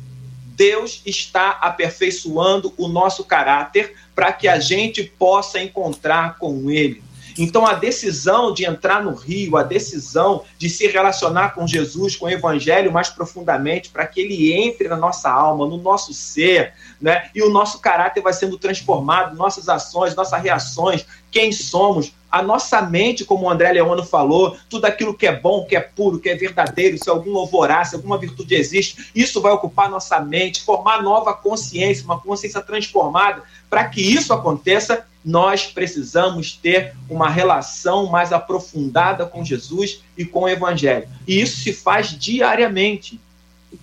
Deus 0.56 1.02
está 1.06 1.52
aperfeiçoando 1.52 2.74
o 2.78 2.88
nosso 2.88 3.24
caráter 3.24 3.96
para 4.14 4.32
que 4.32 4.48
a 4.48 4.60
gente 4.60 5.04
possa 5.04 5.60
encontrar 5.60 6.38
com 6.38 6.70
Ele. 6.70 7.04
Então, 7.38 7.66
a 7.66 7.74
decisão 7.74 8.54
de 8.54 8.66
entrar 8.66 9.04
no 9.04 9.14
rio, 9.14 9.58
a 9.58 9.64
decisão 9.64 10.44
de 10.58 10.70
se 10.70 10.88
relacionar 10.88 11.50
com 11.56 11.68
Jesus, 11.68 12.16
com 12.16 12.26
o 12.26 12.30
Evangelho 12.30 12.92
mais 12.92 13.10
profundamente, 13.10 13.90
para 13.90 14.06
que 14.06 14.22
ele 14.22 14.54
entre 14.54 14.88
na 14.88 14.96
nossa 14.96 15.30
alma, 15.30 15.68
no 15.68 15.78
nosso 15.78 16.14
ser, 16.14 16.74
né? 17.02 17.30
e 17.34 17.42
o 17.42 17.50
nosso 17.50 17.80
caráter 17.80 18.22
vai 18.22 18.34
sendo 18.34 18.58
transformado, 18.58 19.36
nossas 19.36 19.68
ações, 19.68 20.16
nossas 20.16 20.42
reações, 20.42 21.06
quem 21.32 21.52
somos, 21.52 22.14
a 22.34 22.42
nossa 22.42 22.82
mente, 22.82 23.24
como 23.24 23.46
o 23.46 23.50
André 23.50 23.72
Leono 23.74 24.04
falou, 24.04 24.58
tudo 24.68 24.86
aquilo 24.86 25.14
que 25.14 25.28
é 25.28 25.40
bom, 25.40 25.66
que 25.66 25.76
é 25.76 25.80
puro, 25.80 26.18
que 26.18 26.28
é 26.28 26.36
verdadeiro, 26.36 26.98
se 26.98 27.08
algum 27.08 27.30
louvor 27.30 27.70
se 27.86 27.94
alguma 27.94 28.18
virtude 28.18 28.56
existe, 28.56 29.12
isso 29.14 29.40
vai 29.40 29.52
ocupar 29.52 29.88
nossa 29.88 30.20
mente, 30.20 30.64
formar 30.64 31.04
nova 31.04 31.32
consciência, 31.36 32.04
uma 32.04 32.20
consciência 32.20 32.60
transformada. 32.60 33.44
Para 33.70 33.88
que 33.88 34.02
isso 34.02 34.34
aconteça, 34.34 35.06
nós 35.24 35.68
precisamos 35.68 36.54
ter 36.54 36.96
uma 37.08 37.30
relação 37.30 38.08
mais 38.08 38.34
aprofundada 38.34 39.28
com 39.28 39.46
Jesus 39.46 40.02
e 40.18 40.26
com 40.26 40.42
o 40.42 40.50
Evangelho. 40.50 41.08
E 41.28 41.40
isso 41.40 41.58
se 41.58 41.72
faz 41.72 42.18
diariamente, 42.18 43.22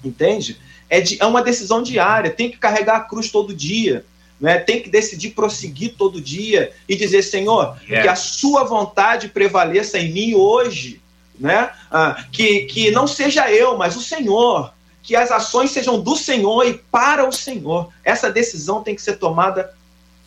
entende? 0.05 0.59
É, 0.89 1.01
de, 1.01 1.23
é 1.23 1.25
uma 1.25 1.41
decisão 1.41 1.85
diária, 1.85 2.33
tem 2.33 2.51
que 2.51 2.59
carregar 2.59 2.97
a 2.97 3.01
cruz 3.05 3.31
todo 3.31 3.55
dia 3.55 4.05
né, 4.41 4.59
tem 4.59 4.81
que 4.83 4.89
decidir 4.89 5.31
prosseguir 5.31 5.95
todo 5.97 6.21
dia 6.21 6.73
e 6.89 6.97
dizer, 6.97 7.23
Senhor, 7.23 7.77
yeah. 7.83 8.03
que 8.03 8.09
a 8.09 8.17
sua 8.17 8.65
vontade 8.65 9.29
prevaleça 9.29 9.99
em 9.99 10.13
mim 10.13 10.35
hoje, 10.35 11.01
né? 11.39 11.71
Ah, 11.91 12.25
que, 12.33 12.61
que 12.67 12.91
não 12.91 13.07
seja 13.07 13.51
eu, 13.51 13.77
mas 13.77 13.97
o 13.97 14.01
Senhor, 14.01 14.73
que 15.03 15.15
as 15.15 15.31
ações 15.31 15.71
sejam 15.71 16.01
do 16.01 16.17
Senhor 16.17 16.65
e 16.65 16.75
para 16.75 17.29
o 17.29 17.33
Senhor. 17.33 17.91
Essa 18.05 18.31
decisão 18.31 18.83
tem 18.83 18.95
que 18.95 19.03
ser 19.03 19.17
tomada 19.17 19.75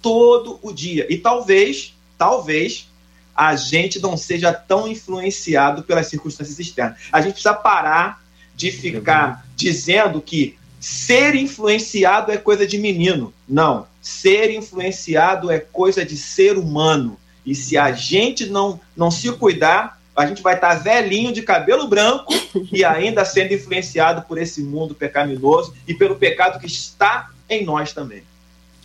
todo 0.02 0.60
o 0.62 0.72
dia. 0.72 1.08
E 1.10 1.18
talvez, 1.18 1.96
talvez, 2.18 2.88
a 3.36 3.56
gente 3.56 4.00
não 4.00 4.18
seja 4.18 4.52
tão 4.54 4.88
influenciado 4.88 5.84
pelas 5.84 6.08
circunstâncias 6.08 6.60
externas. 6.60 6.98
A 7.12 7.22
gente 7.22 7.34
precisa 7.34 7.54
parar 7.54 8.24
de 8.56 8.72
ficar 8.72 9.46
dizendo 9.56 10.22
que 10.22 10.58
ser 10.80 11.34
influenciado 11.34 12.32
é 12.32 12.38
coisa 12.38 12.68
de 12.68 12.78
menino. 12.78 13.34
Não. 13.48 13.88
Ser 14.04 14.52
influenciado 14.52 15.50
é 15.50 15.60
coisa 15.60 16.06
de 16.06 16.18
ser 16.18 16.58
humano. 16.58 17.18
E 17.46 17.56
se 17.56 17.78
a 17.78 17.92
gente 17.94 18.46
não, 18.46 18.80
não 18.96 19.10
se 19.10 19.32
cuidar, 19.32 20.00
a 20.16 20.26
gente 20.26 20.44
vai 20.44 20.56
estar 20.56 20.76
velhinho 20.76 21.32
de 21.34 21.42
cabelo 21.42 21.88
branco 21.88 22.34
e 22.72 22.84
ainda 22.84 23.26
sendo 23.26 23.54
influenciado 23.54 24.22
por 24.24 24.38
esse 24.38 24.62
mundo 24.62 24.94
pecaminoso 24.94 25.74
e 25.88 25.94
pelo 25.94 26.16
pecado 26.16 26.60
que 26.60 26.68
está 26.68 27.32
em 27.50 27.66
nós 27.66 27.94
também. 27.94 28.24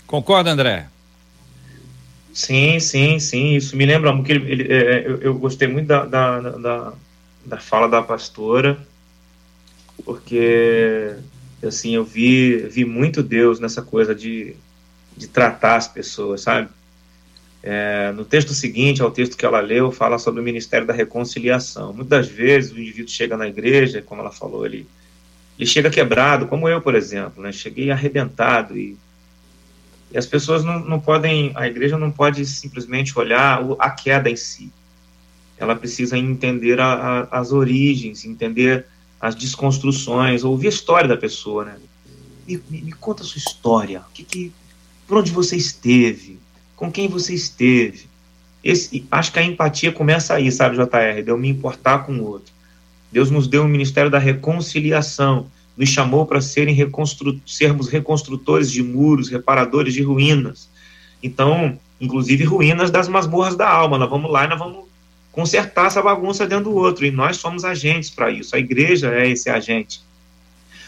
Concorda, 0.07 0.51
André? 0.51 0.87
Sim, 2.33 2.79
sim, 2.79 3.19
sim. 3.19 3.57
Isso 3.57 3.77
me 3.77 3.85
lembra 3.85 4.17
que 4.23 4.31
ele, 4.33 4.51
ele, 4.51 4.73
é, 4.73 5.07
eu, 5.07 5.17
eu, 5.19 5.35
gostei 5.35 5.67
muito 5.67 5.89
da, 5.89 6.05
da, 6.05 6.41
da, 6.41 6.93
da 7.45 7.57
fala 7.59 7.89
da 7.89 8.01
pastora, 8.01 8.79
porque 10.05 11.15
assim 11.63 11.97
eu 11.97 12.05
vi 12.05 12.59
vi 12.69 12.85
muito 12.85 13.23
Deus 13.25 13.59
nessa 13.59 13.83
coisa 13.83 14.15
de 14.15 14.55
de 15.19 15.27
tratar 15.27 15.77
as 15.77 15.89
pessoas, 15.89 16.43
sabe? 16.43 16.69
É, 17.61 18.13
no 18.13 18.25
texto 18.25 18.55
seguinte, 18.55 19.03
ao 19.03 19.11
texto 19.11 19.37
que 19.37 19.45
ela 19.45 19.61
leu, 19.61 19.91
fala 19.91 20.19
sobre 20.19 20.41
o 20.41 20.45
ministério 20.45 20.87
da 20.87 20.93
reconciliação. 20.93 21.93
Muitas 21.93 22.29
vezes 22.29 22.73
o 22.73 22.79
indivíduo 22.79 23.11
chega 23.11 23.37
na 23.37 23.49
igreja, 23.49 24.01
como 24.01 24.21
ela 24.21 24.31
falou, 24.31 24.65
ele, 24.65 24.87
ele 25.59 25.69
chega 25.69 25.91
quebrado, 25.91 26.47
como 26.47 26.69
eu, 26.69 26.81
por 26.81 26.95
exemplo, 26.95 27.43
né? 27.43 27.51
Cheguei 27.51 27.91
arrebentado 27.91 28.79
e, 28.79 28.97
e 30.13 30.17
as 30.17 30.25
pessoas 30.25 30.65
não, 30.65 30.79
não 30.79 31.01
podem, 31.01 31.51
a 31.57 31.67
igreja 31.67 31.99
não 31.99 32.13
pode 32.13 32.47
simplesmente 32.47 33.19
olhar 33.19 33.61
a 33.79 33.91
queda 33.91 34.31
em 34.31 34.37
si. 34.37 34.71
Ela 35.59 35.75
precisa 35.75 36.17
entender 36.17 36.79
a, 36.79 37.27
a, 37.33 37.41
as 37.41 37.51
origens, 37.51 38.25
entender 38.25 38.87
as 39.21 39.35
desconstruções, 39.35 40.45
ouvir 40.45 40.69
a 40.69 40.71
história 40.71 41.09
da 41.09 41.17
pessoa, 41.17 41.65
né? 41.65 41.77
Me, 42.47 42.63
me, 42.71 42.83
me 42.83 42.93
conta 42.93 43.25
a 43.25 43.27
sua 43.27 43.39
história. 43.39 44.01
O 44.09 44.13
que, 44.15 44.23
que 44.23 44.53
por 45.09 45.17
onde 45.17 45.33
você 45.33 45.57
esteve, 45.57 46.39
com 46.77 46.93
quem 46.93 47.09
você 47.09 47.33
esteve. 47.35 48.07
Esse, 48.63 49.07
acho 49.11 49.33
que 49.33 49.39
a 49.39 49.43
empatia 49.43 49.91
começa 49.91 50.35
aí, 50.35 50.53
sabe, 50.53 50.77
JR, 50.77 51.23
de 51.25 51.31
eu 51.31 51.39
me 51.39 51.49
importar 51.49 52.01
com 52.01 52.13
o 52.13 52.25
outro. 52.25 52.53
Deus 53.11 53.31
nos 53.31 53.49
deu 53.49 53.63
o 53.63 53.65
um 53.65 53.69
ministério 53.69 54.11
da 54.11 54.19
reconciliação, 54.19 55.51
nos 55.75 55.89
chamou 55.89 56.27
para 56.27 56.41
reconstru 56.67 57.41
sermos 57.47 57.89
reconstrutores 57.89 58.71
de 58.71 58.83
muros, 58.83 59.31
reparadores 59.31 59.95
de 59.95 60.03
ruínas. 60.03 60.69
Então, 61.23 61.79
inclusive 61.99 62.45
ruínas 62.45 62.91
das 62.91 63.09
masmorras 63.09 63.57
da 63.57 63.69
alma. 63.69 63.97
Nós 63.97 64.11
vamos 64.11 64.31
lá 64.31 64.45
e 64.45 64.49
nós 64.49 64.59
vamos 64.59 64.85
consertar 65.33 65.87
essa 65.87 66.03
bagunça 66.03 66.47
dentro 66.47 66.65
do 66.65 66.75
outro. 66.75 67.07
E 67.07 67.11
nós 67.11 67.39
somos 67.39 67.65
agentes 67.65 68.11
para 68.11 68.31
isso. 68.31 68.55
A 68.55 68.59
igreja 68.59 69.15
é 69.15 69.29
esse 69.29 69.49
agente. 69.49 70.03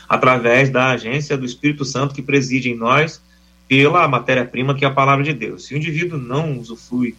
Através 0.09 0.69
da 0.69 0.91
agência 0.91 1.39
do 1.39 1.47
Espírito 1.47 1.85
Santo 1.85 2.15
que 2.15 2.21
preside 2.21 2.69
em 2.69 2.77
nós 2.77 3.23
pela 3.71 4.09
matéria-prima 4.09 4.75
que 4.75 4.85
é 4.85 4.89
a 4.89 4.91
palavra 4.91 5.23
de 5.23 5.33
Deus. 5.33 5.67
Se 5.67 5.75
o 5.75 5.77
indivíduo 5.77 6.19
não 6.19 6.59
usufrui 6.59 7.15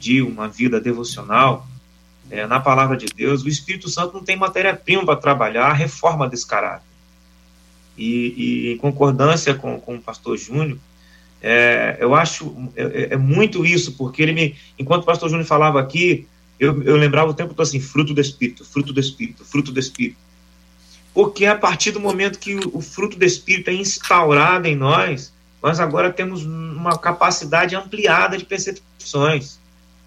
de 0.00 0.20
uma 0.20 0.48
vida 0.48 0.80
devocional 0.80 1.64
é, 2.28 2.44
na 2.44 2.58
palavra 2.58 2.96
de 2.96 3.06
Deus, 3.06 3.44
o 3.44 3.48
Espírito 3.48 3.88
Santo 3.88 4.14
não 4.14 4.24
tem 4.24 4.34
matéria-prima 4.36 5.06
para 5.06 5.14
trabalhar 5.14 5.66
a 5.66 5.72
reforma 5.72 6.28
desse 6.28 6.46
caráter. 6.46 6.88
E, 7.96 8.34
e 8.36 8.72
em 8.72 8.78
concordância 8.78 9.54
com, 9.54 9.78
com 9.80 9.94
o 9.94 10.02
pastor 10.02 10.36
Júnior, 10.36 10.78
É, 11.44 11.98
eu 11.98 12.14
acho 12.14 12.54
é, 12.76 12.82
é, 12.82 13.14
é, 13.14 13.16
muito 13.16 13.66
isso, 13.66 13.96
porque 13.98 14.22
ele 14.22 14.32
me, 14.32 14.54
enquanto 14.78 15.02
o 15.02 15.10
pastor 15.10 15.28
Júnior 15.28 15.44
falava 15.44 15.80
aqui, 15.80 16.24
eu, 16.56 16.70
eu 16.84 16.96
lembrava 16.96 17.32
o 17.32 17.34
tempo 17.34 17.52
todo 17.52 17.66
assim, 17.66 17.80
fruto 17.80 18.14
do 18.14 18.20
Espírito, 18.20 18.64
fruto 18.64 18.92
do 18.92 19.00
Espírito, 19.00 19.44
fruto 19.44 19.72
do 19.72 19.80
Espírito. 19.80 20.18
Porque 21.12 21.44
a 21.44 21.56
partir 21.56 21.90
do 21.90 21.98
momento 21.98 22.38
que 22.38 22.54
o, 22.54 22.78
o 22.78 22.80
fruto 22.80 23.18
do 23.18 23.24
Espírito 23.24 23.70
é 23.70 23.74
instaurado 23.74 24.68
em 24.68 24.76
nós, 24.76 25.32
nós 25.62 25.78
agora 25.78 26.12
temos 26.12 26.44
uma 26.44 26.98
capacidade 26.98 27.76
ampliada 27.76 28.36
de 28.36 28.44
percepções 28.44 29.58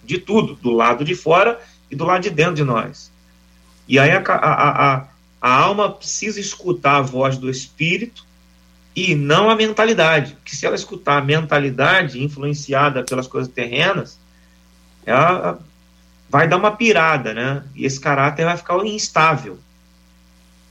de 0.04 0.18
tudo, 0.18 0.56
do 0.56 0.72
lado 0.72 1.06
de 1.06 1.16
fora 1.16 1.60
e 1.90 1.96
do 1.96 2.04
lado 2.04 2.24
de 2.24 2.30
dentro 2.30 2.56
de 2.56 2.64
nós. 2.64 3.12
E 3.88 3.98
aí 3.98 4.12
a, 4.12 4.20
a, 4.20 4.96
a, 4.96 5.08
a 5.42 5.50
alma 5.50 5.90
precisa 5.92 6.40
escutar 6.40 6.98
a 6.98 7.02
voz 7.02 7.38
do 7.38 7.50
Espírito 7.50 8.26
e 8.96 9.16
não 9.16 9.50
a 9.50 9.56
mentalidade. 9.56 10.38
Que 10.44 10.56
se 10.56 10.66
ela 10.66 10.76
escutar 10.76 11.18
a 11.18 11.26
mentalidade 11.26 12.22
influenciada 12.24 13.04
pelas 13.04 13.28
coisas 13.28 13.52
terrenas, 13.52 14.20
ela 15.06 15.60
vai 16.30 16.48
dar 16.48 16.58
uma 16.58 16.72
pirada, 16.72 17.34
né? 17.34 17.64
E 17.76 17.86
esse 17.86 18.00
caráter 18.00 18.46
vai 18.46 18.58
ficar 18.58 18.84
instável. 18.86 19.60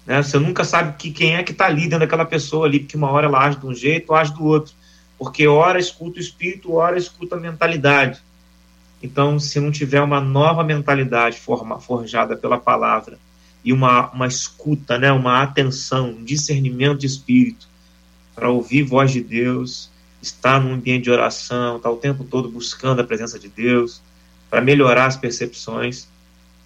Né? 0.06 0.22
Você 0.22 0.38
nunca 0.38 0.64
sabe 0.64 0.96
que 0.96 1.10
quem 1.10 1.36
é 1.36 1.42
que 1.42 1.52
está 1.52 1.66
ali 1.66 1.82
dentro 1.82 2.00
daquela 2.00 2.24
pessoa 2.24 2.66
ali, 2.66 2.80
porque 2.80 2.96
uma 2.96 3.10
hora 3.10 3.26
ela 3.26 3.44
age 3.44 3.58
de 3.58 3.66
um 3.66 3.74
jeito, 3.74 4.10
ou 4.10 4.16
age 4.16 4.32
do 4.32 4.44
outro. 4.44 4.74
Porque 5.18 5.46
hora 5.46 5.78
escuta 5.78 6.18
o 6.18 6.20
espírito, 6.20 6.74
hora 6.74 6.98
escuta 6.98 7.36
a 7.36 7.40
mentalidade. 7.40 8.20
Então, 9.02 9.38
se 9.38 9.60
não 9.60 9.70
tiver 9.70 10.00
uma 10.00 10.20
nova 10.20 10.64
mentalidade 10.64 11.38
forma, 11.38 11.78
forjada 11.78 12.36
pela 12.36 12.58
palavra 12.58 13.18
e 13.64 13.72
uma, 13.72 14.10
uma 14.10 14.26
escuta, 14.26 14.98
né, 14.98 15.12
uma 15.12 15.42
atenção, 15.42 16.10
um 16.10 16.24
discernimento 16.24 16.98
de 16.98 17.06
espírito 17.06 17.66
para 18.34 18.50
ouvir 18.50 18.82
voz 18.82 19.12
de 19.12 19.22
Deus, 19.22 19.90
estar 20.20 20.60
num 20.60 20.72
ambiente 20.74 21.04
de 21.04 21.10
oração, 21.10 21.76
estar 21.76 21.90
o 21.90 21.96
tempo 21.96 22.24
todo 22.24 22.48
buscando 22.48 23.00
a 23.00 23.04
presença 23.04 23.38
de 23.38 23.48
Deus, 23.48 24.02
para 24.50 24.60
melhorar 24.60 25.06
as 25.06 25.16
percepções, 25.16 26.08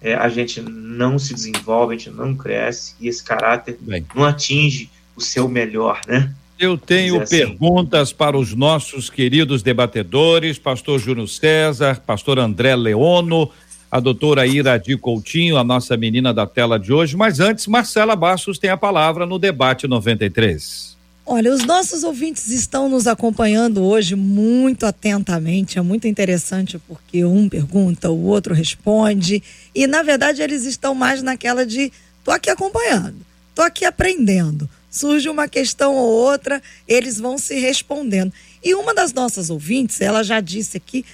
é, 0.01 0.13
a 0.13 0.29
gente 0.29 0.61
não 0.61 1.19
se 1.19 1.33
desenvolve, 1.33 1.95
a 1.95 1.97
gente 1.97 2.11
não 2.11 2.35
cresce 2.35 2.95
e 2.99 3.07
esse 3.07 3.23
caráter 3.23 3.77
Bem. 3.79 4.05
não 4.15 4.23
atinge 4.23 4.89
o 5.15 5.21
seu 5.21 5.47
melhor, 5.47 5.99
né? 6.07 6.33
Eu 6.59 6.77
tenho 6.77 7.21
assim. 7.21 7.37
perguntas 7.37 8.11
para 8.11 8.37
os 8.37 8.53
nossos 8.53 9.09
queridos 9.09 9.63
debatedores, 9.63 10.59
pastor 10.59 10.99
Júnior 10.99 11.27
César, 11.29 12.01
pastor 12.05 12.37
André 12.37 12.75
Leono, 12.75 13.49
a 13.89 13.99
doutora 13.99 14.45
Iradi 14.45 14.97
Coutinho, 14.97 15.57
a 15.57 15.63
nossa 15.63 15.95
menina 15.95 16.33
da 16.33 16.45
tela 16.45 16.77
de 16.77 16.91
hoje. 16.91 17.15
Mas 17.15 17.39
antes, 17.39 17.65
Marcela 17.65 18.15
Bastos 18.15 18.59
tem 18.59 18.69
a 18.69 18.77
palavra 18.77 19.25
no 19.25 19.39
debate 19.39 19.87
93. 19.87 20.88
Olha, 21.31 21.53
os 21.53 21.63
nossos 21.63 22.03
ouvintes 22.03 22.47
estão 22.47 22.89
nos 22.89 23.05
acompanhando 23.05 23.83
hoje 23.83 24.15
muito 24.15 24.87
atentamente. 24.87 25.77
É 25.77 25.81
muito 25.83 26.07
interessante 26.07 26.79
porque 26.87 27.23
um 27.23 27.47
pergunta, 27.47 28.09
o 28.09 28.25
outro 28.25 28.51
responde. 28.51 29.43
E, 29.75 29.85
na 29.85 30.01
verdade, 30.01 30.41
eles 30.41 30.65
estão 30.65 30.95
mais 30.95 31.21
naquela 31.21 31.67
de: 31.67 31.93
tô 32.23 32.31
aqui 32.31 32.49
acompanhando, 32.49 33.17
tô 33.53 33.61
aqui 33.61 33.85
aprendendo 33.85 34.67
surge 34.89 35.29
uma 35.29 35.47
questão 35.47 35.95
ou 35.95 36.09
outra, 36.09 36.61
eles 36.87 37.19
vão 37.19 37.37
se 37.37 37.59
respondendo. 37.59 38.33
E 38.63 38.73
uma 38.73 38.91
das 38.91 39.13
nossas 39.13 39.51
ouvintes, 39.51 40.01
ela 40.01 40.23
já 40.23 40.39
disse 40.39 40.77
aqui, 40.77 41.05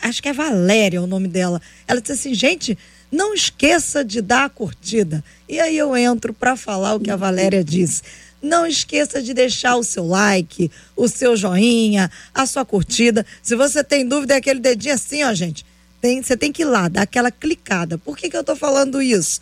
acho 0.00 0.22
que 0.22 0.28
é 0.28 0.32
Valéria 0.32 1.02
o 1.02 1.06
nome 1.06 1.26
dela, 1.26 1.60
ela 1.86 2.00
disse 2.00 2.12
assim, 2.12 2.32
gente, 2.32 2.78
não 3.10 3.34
esqueça 3.34 4.04
de 4.04 4.20
dar 4.20 4.44
a 4.44 4.48
curtida. 4.48 5.22
E 5.48 5.60
aí 5.60 5.76
eu 5.76 5.96
entro 5.96 6.32
para 6.32 6.56
falar 6.56 6.94
o 6.94 7.00
que 7.00 7.10
a 7.10 7.16
Valéria 7.16 7.62
disse. 7.62 8.02
Não 8.44 8.66
esqueça 8.66 9.22
de 9.22 9.32
deixar 9.32 9.76
o 9.76 9.82
seu 9.82 10.06
like, 10.06 10.70
o 10.94 11.08
seu 11.08 11.34
joinha, 11.34 12.10
a 12.34 12.44
sua 12.44 12.62
curtida. 12.62 13.24
Se 13.42 13.56
você 13.56 13.82
tem 13.82 14.06
dúvida, 14.06 14.34
é 14.34 14.36
aquele 14.36 14.60
dedinho 14.60 14.94
assim, 14.94 15.24
ó, 15.24 15.32
gente. 15.32 15.64
Tem, 15.98 16.22
você 16.22 16.36
tem 16.36 16.52
que 16.52 16.60
ir 16.60 16.66
lá, 16.66 16.86
dar 16.86 17.02
aquela 17.02 17.30
clicada. 17.30 17.96
Por 17.96 18.14
que, 18.14 18.28
que 18.28 18.36
eu 18.36 18.42
estou 18.42 18.54
falando 18.54 19.00
isso? 19.00 19.40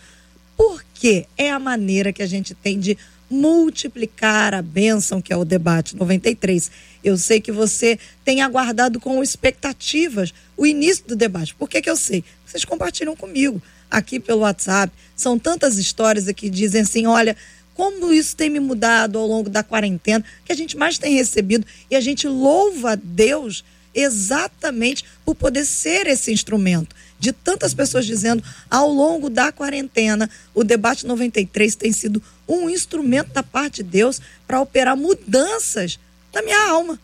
Porque 0.56 1.26
é 1.36 1.50
a 1.50 1.58
maneira 1.58 2.12
que 2.12 2.22
a 2.22 2.26
gente 2.26 2.54
tem 2.54 2.78
de 2.78 2.96
multiplicar 3.28 4.54
a 4.54 4.62
bênção 4.62 5.20
que 5.20 5.32
é 5.32 5.36
o 5.36 5.44
debate 5.44 5.96
93. 5.96 6.70
Eu 7.02 7.16
sei 7.16 7.40
que 7.40 7.50
você 7.50 7.98
tem 8.24 8.40
aguardado 8.40 9.00
com 9.00 9.20
expectativas 9.20 10.32
o 10.56 10.64
início 10.64 11.04
do 11.08 11.16
debate. 11.16 11.56
Por 11.56 11.68
que, 11.68 11.82
que 11.82 11.90
eu 11.90 11.96
sei? 11.96 12.22
Vocês 12.46 12.64
compartilham 12.64 13.16
comigo 13.16 13.60
aqui 13.90 14.20
pelo 14.20 14.42
WhatsApp. 14.42 14.92
São 15.16 15.38
tantas 15.38 15.78
histórias 15.78 16.28
aqui 16.28 16.48
que 16.48 16.50
dizem 16.50 16.82
assim: 16.82 17.06
olha, 17.06 17.36
como 17.74 18.12
isso 18.12 18.36
tem 18.36 18.50
me 18.50 18.60
mudado 18.60 19.18
ao 19.18 19.26
longo 19.26 19.48
da 19.48 19.62
quarentena, 19.62 20.24
que 20.44 20.52
a 20.52 20.56
gente 20.56 20.76
mais 20.76 20.98
tem 20.98 21.14
recebido 21.14 21.66
e 21.90 21.96
a 21.96 22.00
gente 22.00 22.28
louva 22.28 22.92
a 22.92 22.94
Deus 22.94 23.64
exatamente 23.94 25.04
por 25.24 25.34
poder 25.34 25.64
ser 25.64 26.06
esse 26.06 26.32
instrumento. 26.32 26.94
De 27.18 27.32
tantas 27.32 27.72
pessoas 27.74 28.04
dizendo, 28.04 28.42
ao 28.70 28.90
longo 28.90 29.30
da 29.30 29.52
quarentena, 29.52 30.28
o 30.54 30.64
debate 30.64 31.06
93 31.06 31.74
tem 31.76 31.92
sido 31.92 32.22
um 32.48 32.68
instrumento 32.68 33.32
da 33.32 33.42
parte 33.42 33.82
de 33.82 33.90
Deus 33.90 34.20
para 34.46 34.60
operar 34.60 34.96
mudanças 34.96 35.98
na 36.32 36.42
minha 36.42 36.68
alma, 36.68 36.98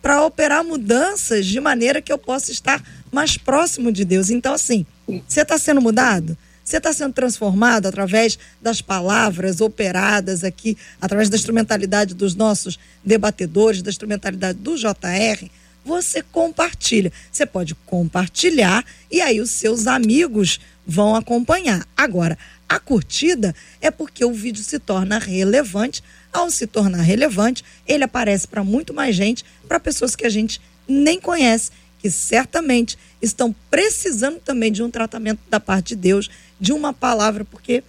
para 0.00 0.24
operar 0.24 0.62
mudanças 0.62 1.46
de 1.46 1.60
maneira 1.60 2.00
que 2.00 2.12
eu 2.12 2.18
possa 2.18 2.52
estar 2.52 2.82
mais 3.10 3.36
próximo 3.36 3.90
de 3.90 4.04
Deus. 4.04 4.30
Então, 4.30 4.54
assim, 4.54 4.86
você 5.26 5.40
está 5.40 5.58
sendo 5.58 5.80
mudado? 5.80 6.36
Você 6.68 6.76
está 6.76 6.92
sendo 6.92 7.14
transformado 7.14 7.86
através 7.86 8.38
das 8.60 8.82
palavras 8.82 9.62
operadas 9.62 10.44
aqui, 10.44 10.76
através 11.00 11.30
da 11.30 11.36
instrumentalidade 11.38 12.14
dos 12.14 12.34
nossos 12.34 12.78
debatedores, 13.02 13.80
da 13.80 13.88
instrumentalidade 13.88 14.58
do 14.58 14.76
JR? 14.76 15.48
Você 15.82 16.20
compartilha. 16.20 17.10
Você 17.32 17.46
pode 17.46 17.74
compartilhar 17.86 18.84
e 19.10 19.22
aí 19.22 19.40
os 19.40 19.48
seus 19.48 19.86
amigos 19.86 20.60
vão 20.86 21.14
acompanhar. 21.14 21.86
Agora, 21.96 22.36
a 22.68 22.78
curtida 22.78 23.54
é 23.80 23.90
porque 23.90 24.22
o 24.22 24.34
vídeo 24.34 24.62
se 24.62 24.78
torna 24.78 25.18
relevante. 25.18 26.04
Ao 26.30 26.50
se 26.50 26.66
tornar 26.66 27.00
relevante, 27.00 27.64
ele 27.86 28.04
aparece 28.04 28.46
para 28.46 28.62
muito 28.62 28.92
mais 28.92 29.16
gente, 29.16 29.42
para 29.66 29.80
pessoas 29.80 30.14
que 30.14 30.26
a 30.26 30.30
gente 30.30 30.60
nem 30.86 31.18
conhece, 31.18 31.70
que 31.98 32.10
certamente 32.10 32.96
estão 33.20 33.54
precisando 33.70 34.38
também 34.38 34.70
de 34.70 34.82
um 34.82 34.90
tratamento 34.90 35.40
da 35.50 35.58
parte 35.58 35.88
de 35.88 35.96
Deus, 35.96 36.30
de 36.60 36.72
uma 36.72 36.92
palavra, 36.92 37.44
porque 37.44 37.82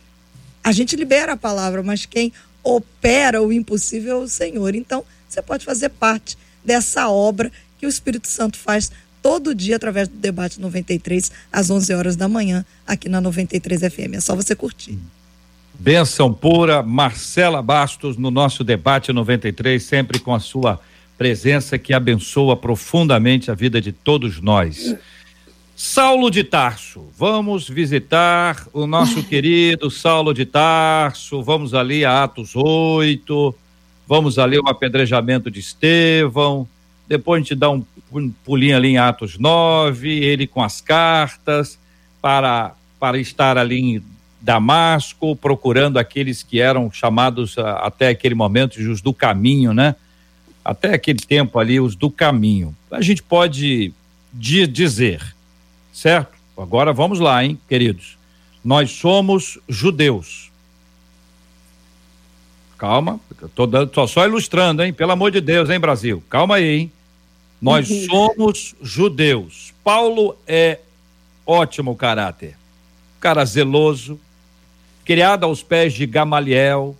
a 0.63 0.71
gente 0.71 0.95
libera 0.95 1.33
a 1.33 1.37
palavra, 1.37 1.83
mas 1.83 2.05
quem 2.05 2.33
opera 2.63 3.41
o 3.41 3.53
impossível 3.53 4.21
é 4.21 4.23
o 4.23 4.27
Senhor. 4.27 4.75
Então, 4.75 5.03
você 5.27 5.41
pode 5.41 5.65
fazer 5.65 5.89
parte 5.89 6.37
dessa 6.63 7.09
obra 7.09 7.51
que 7.77 7.85
o 7.85 7.89
Espírito 7.89 8.27
Santo 8.27 8.57
faz 8.57 8.91
todo 9.21 9.55
dia 9.55 9.75
através 9.75 10.07
do 10.07 10.17
debate 10.17 10.59
93 10.59 11.31
às 11.51 11.69
11 11.69 11.93
horas 11.93 12.15
da 12.15 12.27
manhã 12.27 12.65
aqui 12.85 13.07
na 13.07 13.21
93 13.21 13.81
FM. 13.81 14.15
É 14.15 14.19
só 14.19 14.35
você 14.35 14.55
curtir. 14.55 14.97
Benção 15.73 16.33
pura, 16.33 16.83
Marcela 16.83 17.61
Bastos 17.61 18.17
no 18.17 18.29
nosso 18.29 18.63
debate 18.63 19.13
93, 19.13 19.81
sempre 19.81 20.19
com 20.19 20.33
a 20.33 20.39
sua 20.39 20.79
presença 21.19 21.77
que 21.77 21.93
abençoa 21.93 22.55
profundamente 22.55 23.51
a 23.51 23.53
vida 23.53 23.81
de 23.81 23.91
todos 23.91 24.39
nós. 24.39 24.95
Saulo 25.75 26.31
de 26.31 26.45
Tarso, 26.45 27.09
vamos 27.17 27.67
visitar 27.67 28.65
o 28.71 28.87
nosso 28.87 29.21
querido 29.27 29.91
Saulo 29.91 30.33
de 30.33 30.45
Tarso, 30.45 31.43
vamos 31.43 31.73
ali 31.73 32.05
a 32.05 32.23
Atos 32.23 32.55
8, 32.55 33.53
vamos 34.07 34.39
ali 34.39 34.57
o 34.59 34.69
apedrejamento 34.69 35.51
de 35.51 35.59
Estevão, 35.59 36.65
depois 37.05 37.41
a 37.41 37.43
gente 37.43 37.55
dá 37.55 37.69
um 37.69 37.83
pulinho 38.45 38.77
ali 38.77 38.91
em 38.91 38.97
Atos 38.97 39.37
9, 39.37 40.09
ele 40.23 40.47
com 40.47 40.63
as 40.63 40.79
cartas, 40.79 41.77
para, 42.21 42.73
para 42.97 43.17
estar 43.17 43.57
ali 43.57 43.77
em 43.77 44.03
Damasco, 44.39 45.35
procurando 45.35 45.97
aqueles 45.97 46.43
que 46.43 46.61
eram 46.61 46.89
chamados 46.89 47.57
até 47.57 48.07
aquele 48.07 48.35
momento 48.35 48.77
os 48.77 49.01
do 49.01 49.13
caminho, 49.13 49.73
né? 49.73 49.95
Até 50.69 50.93
aquele 50.93 51.17
tempo 51.17 51.57
ali, 51.57 51.79
os 51.79 51.95
do 51.95 52.11
caminho. 52.11 52.75
A 52.91 53.01
gente 53.01 53.23
pode 53.23 53.91
dizer, 54.31 55.35
certo? 55.91 56.37
Agora 56.55 56.93
vamos 56.93 57.19
lá, 57.19 57.43
hein, 57.43 57.59
queridos? 57.67 58.19
Nós 58.63 58.91
somos 58.91 59.57
judeus. 59.67 60.51
Calma, 62.77 63.19
tô, 63.55 63.65
dando, 63.65 63.87
tô 63.87 64.05
só 64.05 64.27
ilustrando, 64.27 64.83
hein? 64.83 64.93
Pelo 64.93 65.11
amor 65.11 65.31
de 65.31 65.41
Deus, 65.41 65.71
hein, 65.71 65.79
Brasil? 65.79 66.23
Calma 66.29 66.57
aí, 66.57 66.81
hein? 66.81 66.91
Nós 67.59 67.89
uhum. 67.89 68.05
somos 68.05 68.75
judeus. 68.79 69.73
Paulo 69.83 70.37
é 70.45 70.77
ótimo 71.47 71.95
caráter. 71.95 72.55
Cara 73.19 73.43
zeloso, 73.43 74.19
criado 75.03 75.45
aos 75.45 75.63
pés 75.63 75.93
de 75.95 76.05
Gamaliel, 76.05 76.95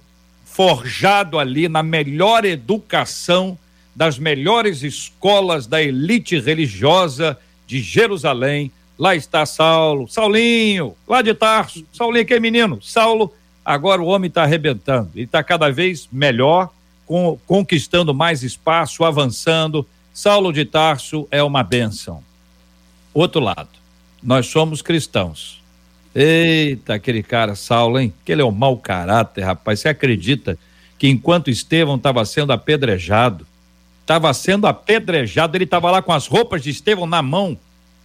forjado 0.60 1.40
ali 1.40 1.70
na 1.70 1.82
melhor 1.82 2.44
educação 2.44 3.58
das 3.96 4.20
melhores 4.20 4.84
escolas 4.84 5.66
da 5.66 5.82
elite 5.82 6.38
religiosa 6.38 7.38
de 7.66 7.80
Jerusalém. 7.80 8.70
Lá 8.98 9.16
está 9.16 9.46
Saulo, 9.46 10.06
Saulinho, 10.10 10.98
lá 11.08 11.22
de 11.22 11.34
Tarso. 11.34 11.86
Saulinho 11.94 12.26
que 12.26 12.34
é 12.34 12.42
menino. 12.42 12.82
Saulo, 12.82 13.34
agora 13.64 14.02
o 14.02 14.08
homem 14.08 14.28
está 14.28 14.44
arrebentando. 14.44 15.10
Ele 15.16 15.24
está 15.24 15.42
cada 15.42 15.72
vez 15.72 16.10
melhor, 16.12 16.70
com, 17.06 17.40
conquistando 17.48 18.14
mais 18.14 18.44
espaço, 18.44 19.06
avançando 19.06 19.88
Saulo 20.14 20.52
de 20.52 20.66
Tarso 20.66 21.26
é 21.32 21.42
uma 21.42 21.64
bênção. 21.64 22.22
Outro 23.14 23.40
lado, 23.40 23.70
nós 24.22 24.48
somos 24.48 24.82
cristãos. 24.82 25.59
Eita, 26.14 26.96
aquele 26.96 27.22
cara, 27.22 27.56
Saulo, 27.56 28.00
hein? 28.00 28.14
Que 28.26 28.32
ele 28.32 28.42
é 28.42 28.46
um 28.46 28.52
mau 28.52 28.78
caráter, 28.78 29.44
rapaz. 29.44 29.80
Você 29.80 29.90
acredita 29.90 30.58
que 30.98 31.08
enquanto 31.08 31.50
Estevão 31.50 31.96
estava 31.96 32.26
sendo 32.26 32.52
apedrejado, 32.52 33.46
estava 34.02 34.34
sendo 34.34 34.68
apedrejado, 34.68 35.56
ele 35.56 35.64
estava 35.64 35.92
lá 35.92 36.02
com 36.02 36.12
as 36.12 36.28
roupas 36.28 36.64
de 36.64 36.72
Estevão 36.72 37.06
na 37.06 37.22
mão, 37.22 37.58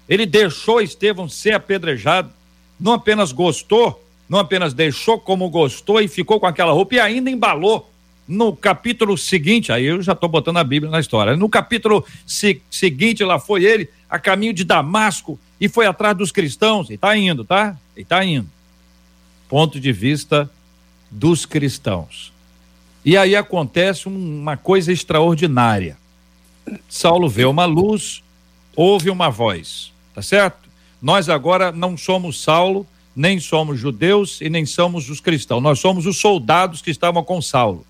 ele 0.08 0.26
deixou 0.26 0.80
Estevão 0.80 1.28
ser 1.28 1.54
apedrejado, 1.54 2.30
não 2.78 2.92
apenas 2.92 3.32
gostou, 3.32 4.04
não 4.28 4.38
apenas 4.38 4.74
deixou 4.74 5.18
como 5.18 5.48
gostou 5.48 6.00
e 6.00 6.08
ficou 6.08 6.38
com 6.38 6.46
aquela 6.46 6.72
roupa 6.72 6.96
e 6.96 7.00
ainda 7.00 7.30
embalou. 7.30 7.90
No 8.26 8.56
capítulo 8.56 9.18
seguinte, 9.18 9.70
aí 9.70 9.84
eu 9.84 10.00
já 10.00 10.12
estou 10.12 10.28
botando 10.28 10.56
a 10.56 10.64
Bíblia 10.64 10.90
na 10.90 10.98
história. 10.98 11.36
No 11.36 11.48
capítulo 11.48 12.04
se, 12.26 12.62
seguinte, 12.70 13.22
lá 13.22 13.38
foi 13.38 13.64
ele 13.64 13.90
a 14.08 14.18
caminho 14.18 14.54
de 14.54 14.64
Damasco 14.64 15.38
e 15.60 15.68
foi 15.68 15.86
atrás 15.86 16.16
dos 16.16 16.32
cristãos. 16.32 16.88
E 16.88 16.94
está 16.94 17.14
indo, 17.16 17.44
tá? 17.44 17.76
E 17.96 18.02
está 18.02 18.24
indo. 18.24 18.48
Ponto 19.48 19.78
de 19.78 19.92
vista 19.92 20.50
dos 21.10 21.46
cristãos. 21.46 22.32
E 23.04 23.16
aí 23.16 23.36
acontece 23.36 24.08
uma 24.08 24.56
coisa 24.56 24.92
extraordinária. 24.92 25.96
Saulo 26.88 27.28
vê 27.28 27.44
uma 27.44 27.66
luz, 27.66 28.22
ouve 28.74 29.10
uma 29.10 29.30
voz, 29.30 29.92
tá 30.14 30.22
certo? 30.22 30.68
Nós 31.00 31.28
agora 31.28 31.70
não 31.70 31.96
somos 31.98 32.40
Saulo, 32.40 32.86
nem 33.14 33.38
somos 33.38 33.78
judeus 33.78 34.40
e 34.40 34.48
nem 34.48 34.64
somos 34.64 35.10
os 35.10 35.20
cristãos. 35.20 35.62
Nós 35.62 35.78
somos 35.78 36.06
os 36.06 36.18
soldados 36.18 36.80
que 36.80 36.90
estavam 36.90 37.22
com 37.22 37.40
Saulo. 37.42 37.86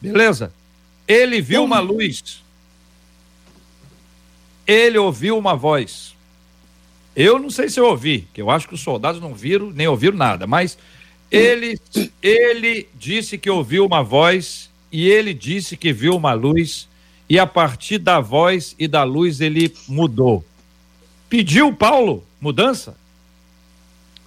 Beleza? 0.00 0.52
Ele 1.06 1.40
viu 1.40 1.64
uma 1.64 1.80
luz. 1.80 2.42
Ele 4.66 4.98
ouviu 4.98 5.38
uma 5.38 5.56
voz. 5.56 6.14
Eu 7.20 7.36
não 7.36 7.50
sei 7.50 7.68
se 7.68 7.80
eu 7.80 7.86
ouvi, 7.86 8.28
que 8.32 8.40
eu 8.40 8.48
acho 8.48 8.68
que 8.68 8.74
os 8.74 8.80
soldados 8.80 9.20
não 9.20 9.34
viram 9.34 9.72
nem 9.72 9.88
ouviram 9.88 10.16
nada, 10.16 10.46
mas 10.46 10.78
ele 11.28 11.76
ele 12.22 12.88
disse 12.94 13.36
que 13.36 13.50
ouviu 13.50 13.84
uma 13.84 14.04
voz 14.04 14.70
e 14.92 15.08
ele 15.08 15.34
disse 15.34 15.76
que 15.76 15.92
viu 15.92 16.14
uma 16.14 16.32
luz 16.32 16.88
e 17.28 17.36
a 17.36 17.44
partir 17.44 17.98
da 17.98 18.20
voz 18.20 18.76
e 18.78 18.86
da 18.86 19.02
luz 19.02 19.40
ele 19.40 19.74
mudou. 19.88 20.44
Pediu 21.28 21.74
Paulo 21.74 22.22
mudança? 22.40 22.96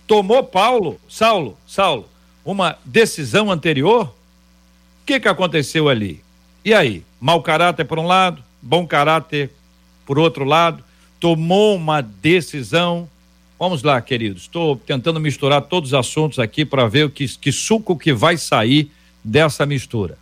Tomou 0.06 0.44
Paulo, 0.44 1.00
Saulo, 1.08 1.58
Saulo, 1.66 2.10
uma 2.44 2.78
decisão 2.84 3.50
anterior? 3.50 4.08
O 4.08 5.06
que 5.06 5.18
que 5.18 5.30
aconteceu 5.30 5.88
ali? 5.88 6.22
E 6.66 6.74
aí? 6.74 7.06
Mau 7.22 7.42
caráter 7.42 7.86
por 7.86 7.98
um 7.98 8.06
lado, 8.06 8.44
bom 8.62 8.86
caráter 8.86 9.50
por 10.06 10.20
outro 10.20 10.44
lado, 10.44 10.84
tomou 11.22 11.76
uma 11.76 12.02
decisão. 12.02 13.08
Vamos 13.58 13.84
lá, 13.84 14.02
queridos. 14.02 14.42
Estou 14.42 14.76
tentando 14.76 15.20
misturar 15.20 15.62
todos 15.62 15.92
os 15.92 15.94
assuntos 15.94 16.40
aqui 16.40 16.66
para 16.66 16.88
ver 16.88 17.06
o 17.06 17.10
que, 17.10 17.28
que 17.38 17.52
suco 17.52 17.96
que 17.96 18.12
vai 18.12 18.36
sair 18.36 18.92
dessa 19.24 19.66
mistura. 19.66 20.18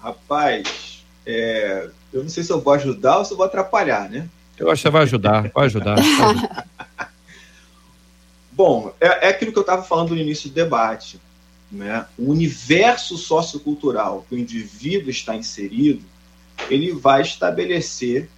Rapaz, 0.00 1.02
é, 1.26 1.88
eu 2.12 2.22
não 2.22 2.28
sei 2.28 2.44
se 2.44 2.52
eu 2.52 2.60
vou 2.60 2.74
ajudar 2.74 3.18
ou 3.18 3.24
se 3.24 3.32
eu 3.32 3.38
vou 3.38 3.46
atrapalhar, 3.46 4.08
né? 4.10 4.28
Eu 4.58 4.70
acho 4.70 4.82
que 4.82 4.88
você 4.88 4.92
vai 4.92 5.02
ajudar, 5.02 5.50
vai 5.54 5.64
ajudar. 5.64 5.96
Bom, 8.52 8.92
é, 9.00 9.26
é, 9.26 9.28
aquilo 9.30 9.52
que 9.52 9.58
eu 9.58 9.62
estava 9.62 9.82
falando 9.82 10.10
no 10.10 10.20
início 10.20 10.50
do 10.50 10.54
debate. 10.54 11.18
Né? 11.70 12.04
O 12.18 12.30
universo 12.30 13.16
sociocultural 13.16 14.26
que 14.28 14.34
o 14.34 14.38
indivíduo 14.38 15.10
está 15.10 15.34
inserido, 15.34 16.02
ele 16.68 16.92
vai 16.92 17.22
estabelecer 17.22 18.28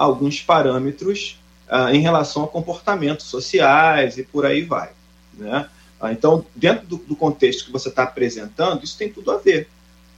alguns 0.00 0.40
parâmetros 0.40 1.38
ah, 1.68 1.94
em 1.94 2.00
relação 2.00 2.42
a 2.42 2.48
comportamentos 2.48 3.26
sociais 3.26 4.16
e 4.16 4.22
por 4.22 4.46
aí 4.46 4.62
vai. 4.62 4.90
Né? 5.34 5.68
Ah, 6.00 6.10
então, 6.10 6.46
dentro 6.56 6.86
do, 6.86 6.96
do 6.96 7.14
contexto 7.14 7.66
que 7.66 7.70
você 7.70 7.90
está 7.90 8.04
apresentando, 8.04 8.82
isso 8.82 8.96
tem 8.96 9.12
tudo 9.12 9.30
a 9.30 9.36
ver. 9.36 9.68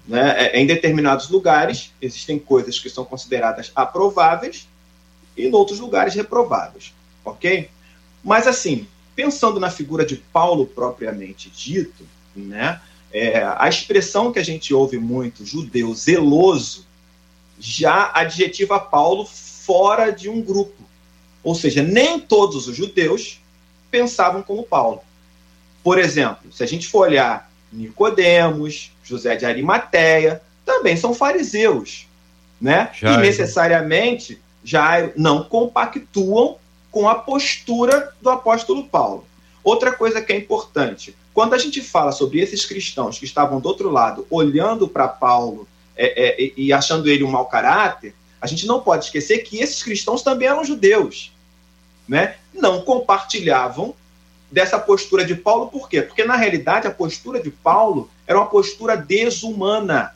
Né? 0.07 0.47
É, 0.47 0.61
em 0.61 0.67
determinados 0.67 1.29
lugares, 1.29 1.93
existem 2.01 2.39
coisas 2.39 2.79
que 2.79 2.89
são 2.89 3.05
consideradas 3.05 3.73
aprováveis 3.75 4.69
e 5.37 5.49
em 5.49 5.53
outros 5.53 5.81
lugares 5.81 6.15
reprováveis, 6.15 6.95
ok? 7.25 7.69
Mas 8.23 8.47
assim, 8.47 8.87
pensando 9.17 9.59
na 9.59 9.71
figura 9.71 10.07
de 10.07 10.17
Paulo 10.17 10.65
propriamente 10.65 11.51
dito, 11.51 12.07
né? 12.37 12.81
É, 13.13 13.43
a 13.59 13.69
expressão 13.69 14.33
que 14.33 14.39
a 14.39 14.45
gente 14.45 14.73
ouve 14.73 14.97
muito, 14.97 15.45
judeu 15.45 15.93
zeloso, 15.93 16.87
já 17.59 18.11
adjetiva 18.15 18.81
Paulo 18.81 19.27
fora 19.73 20.11
de 20.11 20.29
um 20.29 20.43
grupo. 20.43 20.83
Ou 21.43 21.55
seja, 21.55 21.83
nem 21.83 22.21
todos 22.21 22.69
os 22.69 22.77
judeus 22.77 23.41
pensavam 23.91 24.43
como 24.43 24.63
Paulo. 24.63 25.01
Por 25.83 25.99
exemplo, 25.99 26.53
se 26.53 26.63
a 26.63 26.67
gente 26.67 26.87
for 26.87 27.09
olhar 27.09 27.51
Nicodemos, 27.73 28.93
José 29.03 29.35
de 29.35 29.47
Arimateia, 29.47 30.43
também 30.63 30.95
são 30.95 31.15
fariseus, 31.15 32.07
né? 32.61 32.91
Já 32.93 33.15
e 33.15 33.17
necessariamente 33.17 34.39
já 34.63 35.11
não 35.17 35.43
compactuam 35.43 36.57
com 36.91 37.09
a 37.09 37.15
postura 37.15 38.13
do 38.21 38.29
apóstolo 38.29 38.85
Paulo. 38.85 39.25
Outra 39.65 39.91
coisa 39.93 40.21
que 40.21 40.35
é 40.35 40.37
importante, 40.37 41.17
quando 41.33 41.55
a 41.55 41.59
gente 41.59 41.81
fala 41.81 42.13
sobre 42.13 42.41
esses 42.41 42.67
cristãos 42.67 43.19
que 43.19 43.25
estavam 43.25 43.59
do 43.59 43.69
outro 43.71 43.91
lado, 43.91 44.27
olhando 44.29 44.87
para 44.87 45.09
Paulo 45.09 45.67
é, 45.97 46.45
é, 46.45 46.53
e 46.59 46.75
achando 46.75 47.09
ele 47.09 47.25
um 47.25 47.31
mau 47.31 47.47
caráter, 47.47 48.15
a 48.43 48.47
gente 48.49 48.67
não 48.67 48.81
pode 48.81 49.05
esquecer 49.05 49.39
que 49.39 49.59
esses 49.59 49.85
cristãos 49.85 50.21
também 50.21 50.49
eram 50.49 50.65
judeus, 50.65 51.31
né? 52.09 52.35
Não 52.53 52.83
compartilhavam 52.83 53.95
dessa 54.51 54.81
postura 54.81 55.25
de 55.25 55.37
Paulo, 55.37 55.69
por 55.69 55.89
quê? 55.89 56.03
Porque 56.03 56.25
na 56.25 56.35
realidade 56.35 56.89
a 56.89 56.91
postura 56.91 57.41
de 57.41 57.51
Paulo 57.51 58.11
era 58.27 58.37
uma 58.37 58.47
postura 58.47 58.97
desumana, 58.97 60.13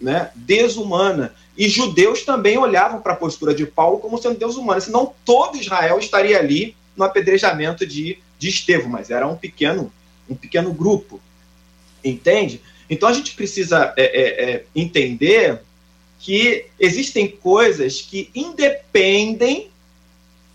né? 0.00 0.32
Desumana. 0.34 1.32
E 1.56 1.68
judeus 1.68 2.24
também 2.24 2.58
olhavam 2.58 3.00
para 3.00 3.12
a 3.12 3.16
postura 3.16 3.54
de 3.54 3.66
Paulo 3.66 4.00
como 4.00 4.20
sendo 4.20 4.36
desumana, 4.36 4.80
senão 4.80 5.14
todo 5.24 5.56
Israel 5.56 6.00
estaria 6.00 6.36
ali 6.36 6.74
no 6.96 7.04
apedrejamento 7.04 7.86
de, 7.86 8.18
de 8.36 8.48
Estevão, 8.48 8.88
mas 8.88 9.10
era 9.10 9.28
um 9.28 9.36
pequeno, 9.36 9.92
um 10.28 10.34
pequeno 10.34 10.72
grupo. 10.72 11.20
Entende? 12.04 12.60
Então 12.90 13.08
a 13.08 13.12
gente 13.12 13.36
precisa 13.36 13.94
é, 13.96 14.02
é, 14.02 14.50
é, 14.50 14.64
entender 14.74 15.60
que 16.22 16.66
existem 16.78 17.26
coisas 17.28 18.00
que 18.00 18.30
independem 18.32 19.70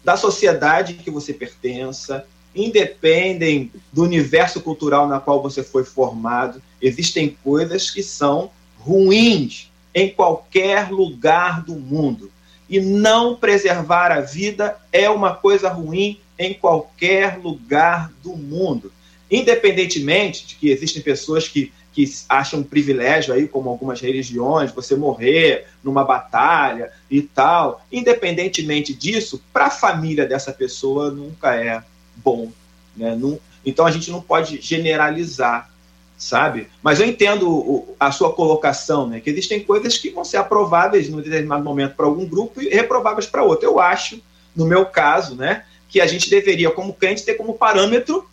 da 0.01 0.15
sociedade 0.15 0.93
que 0.93 1.11
você 1.11 1.33
pertença, 1.33 2.25
independem 2.55 3.69
do 3.91 4.03
universo 4.03 4.61
cultural 4.61 5.09
na 5.09 5.19
qual 5.19 5.41
você 5.43 5.61
foi 5.61 5.83
formado. 5.83 6.61
Existem 6.81 7.37
coisas 7.43 7.91
que 7.91 8.01
são 8.01 8.49
ruins 8.79 9.69
em 9.93 10.09
qualquer 10.09 10.89
lugar 10.89 11.61
do 11.65 11.75
mundo. 11.75 12.31
E 12.69 12.79
não 12.79 13.35
preservar 13.35 14.13
a 14.13 14.21
vida 14.21 14.77
é 14.93 15.09
uma 15.09 15.35
coisa 15.35 15.67
ruim 15.69 16.17
em 16.39 16.53
qualquer 16.53 17.37
lugar 17.37 18.09
do 18.23 18.37
mundo. 18.37 18.89
Independentemente 19.29 20.47
de 20.47 20.55
que 20.55 20.69
existem 20.69 21.01
pessoas 21.01 21.49
que, 21.49 21.73
que 21.97 22.07
acham 22.29 22.59
um 22.59 22.63
privilégio 22.63 23.33
aí, 23.33 23.47
como 23.47 23.71
algumas 23.71 23.99
religiões, 23.99 24.71
você 24.71 24.95
morrer 24.95 25.65
numa 25.83 26.03
batalha 26.03 26.91
e 27.09 27.23
tal, 27.23 27.83
independentemente 27.91 28.93
disso, 28.93 29.43
para 29.51 29.65
a 29.65 29.71
família 29.71 30.23
dessa 30.23 30.53
pessoa 30.53 31.09
nunca 31.09 31.55
é 31.55 31.81
bom. 32.17 32.51
Né? 32.95 33.15
Não, 33.15 33.39
então 33.65 33.83
a 33.83 33.89
gente 33.89 34.11
não 34.11 34.21
pode 34.21 34.61
generalizar, 34.61 35.71
sabe? 36.15 36.67
Mas 36.83 36.99
eu 36.99 37.07
entendo 37.07 37.49
o, 37.49 37.95
a 37.99 38.11
sua 38.11 38.31
colocação, 38.31 39.07
né? 39.07 39.19
que 39.19 39.31
existem 39.31 39.63
coisas 39.63 39.97
que 39.97 40.11
vão 40.11 40.23
ser 40.23 40.37
aprováveis 40.37 41.09
num 41.09 41.19
determinado 41.19 41.63
momento 41.63 41.95
para 41.95 42.05
algum 42.05 42.27
grupo 42.27 42.61
e 42.61 42.69
reprováveis 42.69 43.25
para 43.25 43.41
outro. 43.41 43.67
Eu 43.67 43.79
acho, 43.79 44.21
no 44.55 44.67
meu 44.67 44.85
caso, 44.85 45.33
né, 45.33 45.65
que 45.89 45.99
a 45.99 46.05
gente 46.05 46.29
deveria, 46.29 46.69
como 46.69 46.93
crente, 46.93 47.25
ter 47.25 47.33
como 47.33 47.55
parâmetro 47.55 48.29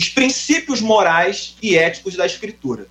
os 0.00 0.08
princípios 0.08 0.80
morais 0.80 1.54
e 1.62 1.76
éticos 1.76 2.16
da 2.16 2.24
Escritura. 2.24 2.86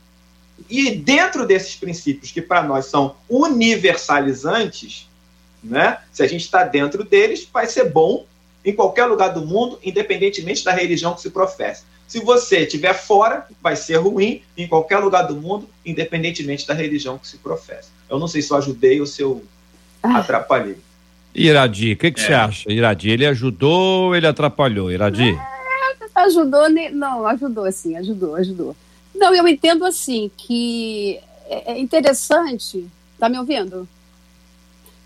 E 0.69 0.91
dentro 0.91 1.47
desses 1.47 1.73
princípios, 1.73 2.31
que 2.31 2.39
para 2.39 2.61
nós 2.61 2.85
são 2.85 3.15
universalizantes, 3.27 5.09
né, 5.63 5.97
se 6.13 6.21
a 6.21 6.27
gente 6.27 6.41
está 6.41 6.63
dentro 6.63 7.03
deles, 7.03 7.49
vai 7.51 7.65
ser 7.65 7.85
bom 7.85 8.27
em 8.63 8.75
qualquer 8.75 9.05
lugar 9.05 9.29
do 9.29 9.43
mundo, 9.43 9.79
independentemente 9.83 10.63
da 10.63 10.71
religião 10.71 11.15
que 11.15 11.21
se 11.21 11.31
professa. 11.31 11.83
Se 12.07 12.19
você 12.19 12.59
estiver 12.59 12.93
fora, 12.93 13.47
vai 13.59 13.75
ser 13.75 13.95
ruim 13.95 14.43
em 14.55 14.67
qualquer 14.67 14.99
lugar 14.99 15.23
do 15.23 15.35
mundo, 15.35 15.67
independentemente 15.83 16.67
da 16.67 16.75
religião 16.75 17.17
que 17.17 17.27
se 17.27 17.37
professa. 17.37 17.89
Eu 18.07 18.19
não 18.19 18.27
sei 18.27 18.43
se 18.43 18.51
eu 18.51 18.57
ajudei 18.57 18.99
ou 18.99 19.07
se 19.07 19.23
eu 19.23 19.43
ah. 20.03 20.17
atrapalhei. 20.19 20.77
Iradi, 21.33 21.93
o 21.93 21.97
que, 21.97 22.11
que 22.11 22.21
é. 22.21 22.23
você 22.23 22.33
acha, 22.33 22.71
Iradi? 22.71 23.09
Ele 23.09 23.25
ajudou 23.25 24.09
ou 24.09 24.15
ele 24.15 24.27
atrapalhou, 24.27 24.91
Iradi? 24.91 25.35
Ajudou, 26.23 26.69
não, 26.91 27.25
ajudou 27.27 27.71
sim, 27.71 27.95
ajudou, 27.95 28.35
ajudou. 28.35 28.75
Não, 29.15 29.33
eu 29.33 29.47
entendo 29.47 29.85
assim 29.85 30.29
que 30.35 31.19
é, 31.47 31.73
é 31.73 31.79
interessante. 31.79 32.87
Tá 33.17 33.27
me 33.27 33.37
ouvindo? 33.37 33.87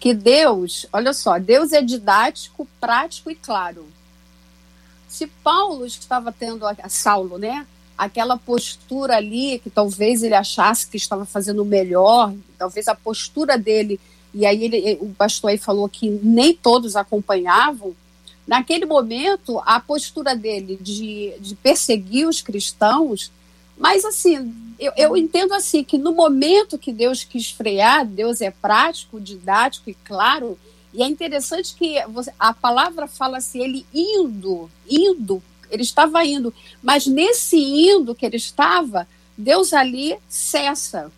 que 0.03 0.13
Deus, 0.13 0.85
olha 0.91 1.13
só, 1.13 1.39
Deus 1.39 1.71
é 1.71 1.81
didático, 1.81 2.67
prático 2.77 3.31
e 3.31 3.35
claro. 3.35 3.87
Se 5.07 5.27
Paulo 5.27 5.85
estava 5.85 6.29
tendo, 6.29 6.67
a 6.67 6.89
Saulo, 6.89 7.37
né? 7.37 7.65
Aquela 7.97 8.35
postura 8.35 9.15
ali 9.15 9.59
que 9.59 9.69
talvez 9.69 10.21
ele 10.21 10.35
achasse 10.35 10.87
que 10.87 10.97
estava 10.97 11.23
fazendo 11.23 11.63
melhor, 11.63 12.33
talvez 12.57 12.89
a 12.89 12.95
postura 12.95 13.57
dele, 13.57 13.97
e 14.33 14.45
aí 14.45 14.65
ele, 14.65 14.97
o 14.99 15.13
pastor 15.13 15.51
aí 15.51 15.57
falou 15.57 15.87
que 15.87 16.09
nem 16.21 16.53
todos 16.53 16.97
acompanhavam, 16.97 17.95
naquele 18.45 18.85
momento, 18.85 19.61
a 19.65 19.79
postura 19.79 20.35
dele 20.35 20.77
de, 20.81 21.33
de 21.39 21.55
perseguir 21.55 22.27
os 22.27 22.41
cristãos, 22.41 23.31
mas 23.77 24.05
assim, 24.05 24.53
eu, 24.77 24.91
eu, 24.95 25.17
entendo 25.17 25.53
assim 25.53 25.83
que 25.83 25.97
no 25.97 26.13
momento 26.13 26.77
que 26.77 26.91
Deus 26.91 27.23
quis 27.23 27.49
frear, 27.49 28.05
Deus 28.05 28.41
é 28.41 28.51
prático, 28.51 29.19
didático 29.19 29.89
e 29.89 29.93
claro, 29.93 30.57
e 30.93 31.01
é 31.01 31.07
interessante 31.07 31.73
que 31.73 31.95
a 32.37 32.53
palavra 32.53 33.07
fala 33.07 33.37
assim, 33.37 33.63
ele 33.63 33.85
indo, 33.93 34.69
indo, 34.87 35.41
ele 35.71 35.81
estava 35.81 36.23
indo, 36.23 36.53
mas 36.83 37.07
nesse 37.07 37.57
indo 37.57 38.13
que 38.13 38.25
ele 38.25 38.37
estava, 38.37 39.07
Deus 39.35 39.73
ali 39.73 40.15
cessa. 40.29 41.11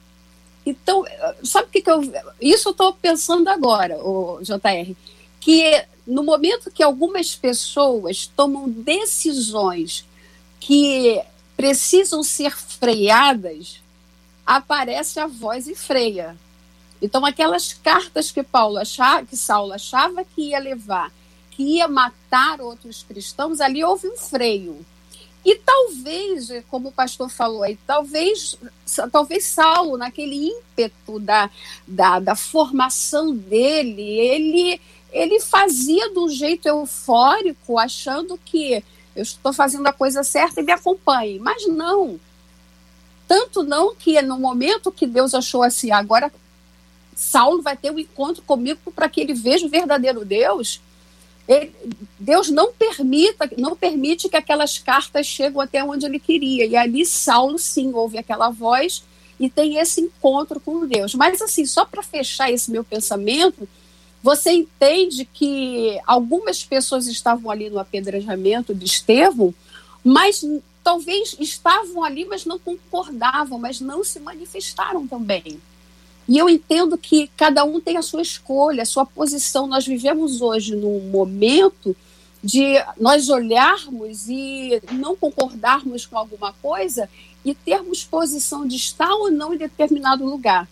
Então, 0.65 1.03
sabe 1.43 1.67
o 1.67 1.71
que, 1.71 1.81
que 1.81 1.91
eu. 1.91 2.01
Isso 2.41 2.69
eu 2.69 2.71
estou 2.71 2.93
pensando 2.93 3.49
agora, 3.49 3.97
o 3.97 4.39
JR, 4.41 4.95
que 5.39 5.85
no 6.05 6.23
momento 6.23 6.71
que 6.71 6.83
algumas 6.83 7.35
pessoas 7.35 8.29
tomam 8.35 8.69
decisões 8.69 10.05
que 10.59 11.21
precisam 11.55 12.21
ser 12.23 12.55
freadas, 12.55 13.81
aparece 14.45 15.19
a 15.19 15.27
voz 15.27 15.67
e 15.67 15.75
freia. 15.75 16.35
Então, 17.01 17.25
aquelas 17.25 17.73
cartas 17.73 18.31
que 18.31 18.43
Paulo 18.43 18.77
achava, 18.77 19.25
que 19.25 19.35
Saulo 19.35 19.73
achava 19.73 20.23
que 20.23 20.49
ia 20.49 20.59
levar, 20.59 21.11
que 21.51 21.63
ia 21.63 21.87
matar 21.87 22.61
outros 22.61 23.03
cristãos, 23.03 23.59
ali 23.59 23.83
houve 23.83 24.07
um 24.07 24.17
freio. 24.17 24.85
E 25.45 25.55
talvez, 25.55 26.49
como 26.69 26.89
o 26.89 26.91
pastor 26.91 27.29
falou 27.29 27.61
aí, 27.61 27.77
talvez, 27.85 28.57
talvez 29.11 29.45
Saulo, 29.45 29.95
naquele 29.95 30.47
ímpeto 30.47 31.19
da, 31.19 31.51
da, 31.87 32.19
da 32.19 32.35
formação 32.35 33.35
dele, 33.35 34.01
ele, 34.01 34.81
ele 35.15 35.39
fazia 35.39 36.11
de 36.11 36.19
um 36.19 36.27
jeito 36.27 36.67
eufórico, 36.67 37.79
achando 37.79 38.37
que 38.43 38.83
eu 39.15 39.23
estou 39.23 39.53
fazendo 39.53 39.87
a 39.87 39.93
coisa 39.93 40.25
certa 40.25 40.59
e 40.59 40.63
me 40.63 40.73
acompanhe. 40.73 41.39
Mas 41.39 41.65
não. 41.65 42.19
Tanto 43.25 43.63
não 43.63 43.95
que 43.95 44.21
no 44.21 44.37
momento 44.37 44.91
que 44.91 45.07
Deus 45.07 45.33
achou 45.33 45.63
assim, 45.63 45.89
agora 45.89 46.29
Saulo 47.15 47.61
vai 47.61 47.77
ter 47.77 47.91
um 47.91 47.97
encontro 47.97 48.43
comigo 48.43 48.91
para 48.91 49.07
que 49.07 49.21
ele 49.21 49.33
veja 49.33 49.65
o 49.65 49.69
verdadeiro 49.69 50.25
Deus. 50.25 50.81
Ele, 51.47 51.71
Deus 52.19 52.49
não 52.49 52.73
permita, 52.73 53.49
não 53.57 53.73
permite 53.73 54.27
que 54.27 54.35
aquelas 54.35 54.77
cartas 54.77 55.25
cheguem 55.25 55.61
até 55.61 55.81
onde 55.81 56.05
ele 56.05 56.19
queria. 56.19 56.65
E 56.65 56.75
ali 56.75 57.05
Saulo 57.05 57.57
sim 57.57 57.93
ouve 57.93 58.17
aquela 58.17 58.49
voz 58.49 59.01
e 59.39 59.49
tem 59.49 59.77
esse 59.77 60.01
encontro 60.01 60.59
com 60.59 60.85
Deus. 60.85 61.15
Mas 61.15 61.41
assim, 61.41 61.65
só 61.65 61.85
para 61.85 62.03
fechar 62.03 62.51
esse 62.51 62.69
meu 62.69 62.83
pensamento, 62.83 63.65
você 64.25 64.53
entende 64.53 65.23
que 65.23 66.01
algumas 66.07 66.63
pessoas 66.63 67.05
estavam 67.05 67.51
ali 67.51 67.69
no 67.69 67.77
apedrejamento 67.77 68.73
de 68.73 68.83
Estevão, 68.83 69.53
mas 70.03 70.43
talvez 70.83 71.35
estavam 71.39 72.03
ali, 72.03 72.25
mas 72.25 72.43
não 72.43 72.57
concordavam, 72.57 73.59
mas 73.59 73.79
não 73.79 74.03
se 74.03 74.19
manifestaram 74.19 75.05
também. 75.05 75.61
E 76.27 76.39
eu 76.39 76.49
entendo 76.49 76.97
que 76.97 77.29
cada 77.37 77.63
um 77.63 77.79
tem 77.79 77.97
a 77.97 78.01
sua 78.01 78.23
escolha, 78.23 78.81
a 78.81 78.87
sua 78.87 79.05
posição. 79.05 79.67
Nós 79.67 79.85
vivemos 79.85 80.41
hoje 80.41 80.75
num 80.75 81.01
momento 81.01 81.95
de 82.43 82.83
nós 82.99 83.29
olharmos 83.29 84.27
e 84.27 84.81
não 84.91 85.15
concordarmos 85.15 86.07
com 86.07 86.17
alguma 86.17 86.51
coisa 86.63 87.07
e 87.43 87.53
termos 87.53 88.03
posição 88.03 88.67
de 88.67 88.75
estar 88.75 89.13
ou 89.13 89.29
não 89.29 89.53
em 89.53 89.57
determinado 89.57 90.25
lugar. 90.25 90.67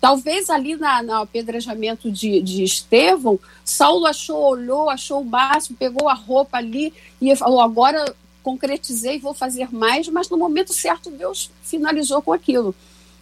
Talvez 0.00 0.48
ali 0.48 0.76
na, 0.76 1.02
no 1.02 1.14
apedrejamento 1.14 2.10
de, 2.10 2.40
de 2.40 2.64
Estevão, 2.64 3.38
Saulo 3.64 4.06
achou, 4.06 4.40
olhou, 4.42 4.88
achou 4.88 5.20
o 5.20 5.24
máximo, 5.24 5.76
pegou 5.76 6.08
a 6.08 6.14
roupa 6.14 6.56
ali 6.56 6.92
e 7.20 7.34
falou: 7.36 7.60
agora 7.60 8.14
concretizei, 8.42 9.18
vou 9.18 9.34
fazer 9.34 9.72
mais, 9.72 10.08
mas 10.08 10.30
no 10.30 10.38
momento 10.38 10.72
certo 10.72 11.10
Deus 11.10 11.50
finalizou 11.62 12.22
com 12.22 12.32
aquilo. 12.32 12.74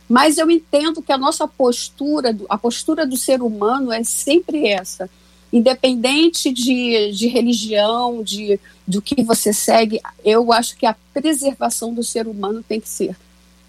Mas 0.08 0.38
eu 0.38 0.50
entendo 0.50 1.02
que 1.02 1.12
a 1.12 1.18
nossa 1.18 1.46
postura, 1.46 2.36
a 2.48 2.56
postura 2.56 3.06
do 3.06 3.16
ser 3.16 3.42
humano 3.42 3.92
é 3.92 4.02
sempre 4.04 4.66
essa. 4.68 5.10
Independente 5.52 6.52
de, 6.52 7.12
de 7.12 7.26
religião, 7.26 8.22
de 8.22 8.60
do 8.86 9.02
que 9.02 9.22
você 9.22 9.52
segue, 9.52 10.00
eu 10.24 10.50
acho 10.50 10.76
que 10.76 10.86
a 10.86 10.96
preservação 11.12 11.92
do 11.92 12.02
ser 12.02 12.26
humano 12.26 12.64
tem 12.66 12.80
que 12.80 12.88
ser. 12.88 13.16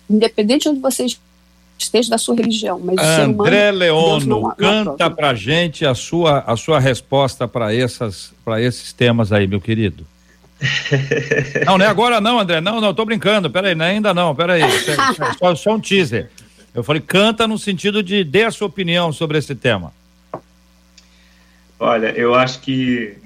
Independente 0.10 0.64
de 0.64 0.70
onde 0.70 0.80
você 0.80 1.06
esteja 1.84 2.10
da 2.10 2.18
sua 2.18 2.36
religião. 2.36 2.80
Mas 2.84 3.00
André 3.00 3.72
Leono, 3.72 4.54
canta 4.56 5.10
para 5.10 5.34
gente 5.34 5.86
a 5.86 5.96
sua, 5.96 6.40
a 6.40 6.56
sua 6.56 6.80
resposta 6.80 7.48
para 7.48 7.74
esses 7.74 8.94
temas 8.94 9.32
aí, 9.32 9.48
meu 9.48 9.62
querido. 9.62 10.06
não, 11.66 11.78
não 11.78 11.86
é 11.86 11.88
agora 11.88 12.20
não, 12.20 12.40
André. 12.40 12.60
Não, 12.60 12.82
não, 12.82 12.94
tô 12.94 13.06
brincando. 13.06 13.50
Peraí, 13.50 13.74
não 13.74 13.86
é 13.86 13.92
ainda 13.92 14.14
não, 14.14 14.36
peraí. 14.36 14.62
só, 15.38 15.56
só 15.56 15.76
um 15.76 15.80
teaser. 15.80 16.30
Eu 16.74 16.84
falei, 16.84 17.02
canta 17.02 17.48
no 17.48 17.58
sentido 17.58 18.04
de 18.04 18.24
dê 18.24 18.44
a 18.44 18.52
sua 18.52 18.68
opinião 18.68 19.12
sobre 19.12 19.38
esse 19.38 19.56
tema. 19.56 19.94
Olha, 21.80 22.08
eu 22.08 22.36
acho 22.36 22.60
que 22.60 23.18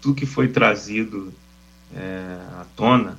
tudo 0.00 0.14
que 0.14 0.24
foi 0.24 0.48
trazido 0.48 1.32
é, 1.94 2.38
à 2.60 2.64
tona 2.74 3.18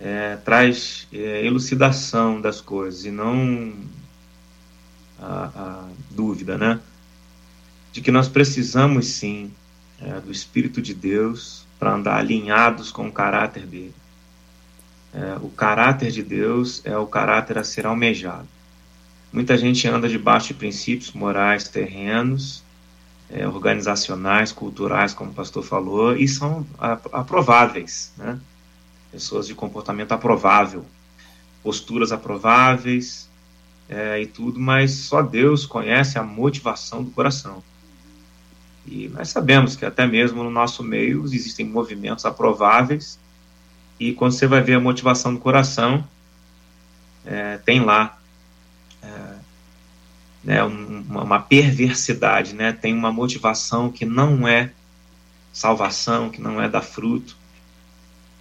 é, 0.00 0.36
traz 0.36 1.06
é, 1.12 1.44
elucidação 1.44 2.40
das 2.40 2.60
coisas 2.60 3.04
e 3.04 3.10
não 3.10 3.72
a, 5.18 5.50
a, 5.54 5.88
dúvida, 6.10 6.58
né? 6.58 6.80
De 7.92 8.00
que 8.00 8.10
nós 8.10 8.28
precisamos 8.28 9.06
sim 9.06 9.52
é, 10.00 10.20
do 10.20 10.32
Espírito 10.32 10.82
de 10.82 10.94
Deus 10.94 11.64
para 11.78 11.94
andar 11.94 12.16
alinhados 12.16 12.90
com 12.90 13.06
o 13.06 13.12
caráter 13.12 13.66
dele. 13.66 13.94
É, 15.12 15.36
o 15.40 15.48
caráter 15.48 16.10
de 16.10 16.22
Deus 16.22 16.82
é 16.84 16.96
o 16.98 17.06
caráter 17.06 17.56
a 17.56 17.64
ser 17.64 17.86
almejado. 17.86 18.48
Muita 19.32 19.56
gente 19.56 19.86
anda 19.88 20.08
debaixo 20.08 20.48
de 20.48 20.54
princípios 20.54 21.12
morais 21.12 21.68
terrenos, 21.68 22.62
é, 23.30 23.46
organizacionais, 23.46 24.52
culturais, 24.52 25.14
como 25.14 25.30
o 25.30 25.34
pastor 25.34 25.64
falou, 25.64 26.16
e 26.16 26.26
são 26.26 26.66
aprováveis, 27.12 28.12
né? 28.16 28.38
Pessoas 29.14 29.46
de 29.46 29.54
comportamento 29.54 30.10
aprovável, 30.10 30.84
posturas 31.62 32.10
aprováveis 32.10 33.28
é, 33.88 34.20
e 34.20 34.26
tudo, 34.26 34.58
mas 34.58 34.90
só 34.90 35.22
Deus 35.22 35.64
conhece 35.64 36.18
a 36.18 36.22
motivação 36.24 37.04
do 37.04 37.12
coração. 37.12 37.62
E 38.84 39.08
nós 39.10 39.28
sabemos 39.28 39.76
que 39.76 39.86
até 39.86 40.04
mesmo 40.04 40.42
no 40.42 40.50
nosso 40.50 40.82
meio 40.82 41.24
existem 41.24 41.64
movimentos 41.64 42.26
aprováveis, 42.26 43.16
e 44.00 44.12
quando 44.12 44.32
você 44.32 44.48
vai 44.48 44.60
ver 44.60 44.74
a 44.74 44.80
motivação 44.80 45.32
do 45.32 45.38
coração, 45.38 46.04
é, 47.24 47.58
tem 47.58 47.84
lá 47.84 48.18
é, 49.00 49.34
né, 50.42 50.64
uma, 50.64 51.38
perversidade, 51.38 52.52
né, 52.52 52.72
tem 52.72 52.92
uma 52.92 53.12
motivação 53.12 53.92
que 53.92 54.04
não 54.04 54.46
é 54.48 54.72
salvação, 55.52 56.30
que 56.30 56.40
não 56.40 56.60
é 56.60 56.68
dar 56.68 56.82
fruto 56.82 57.43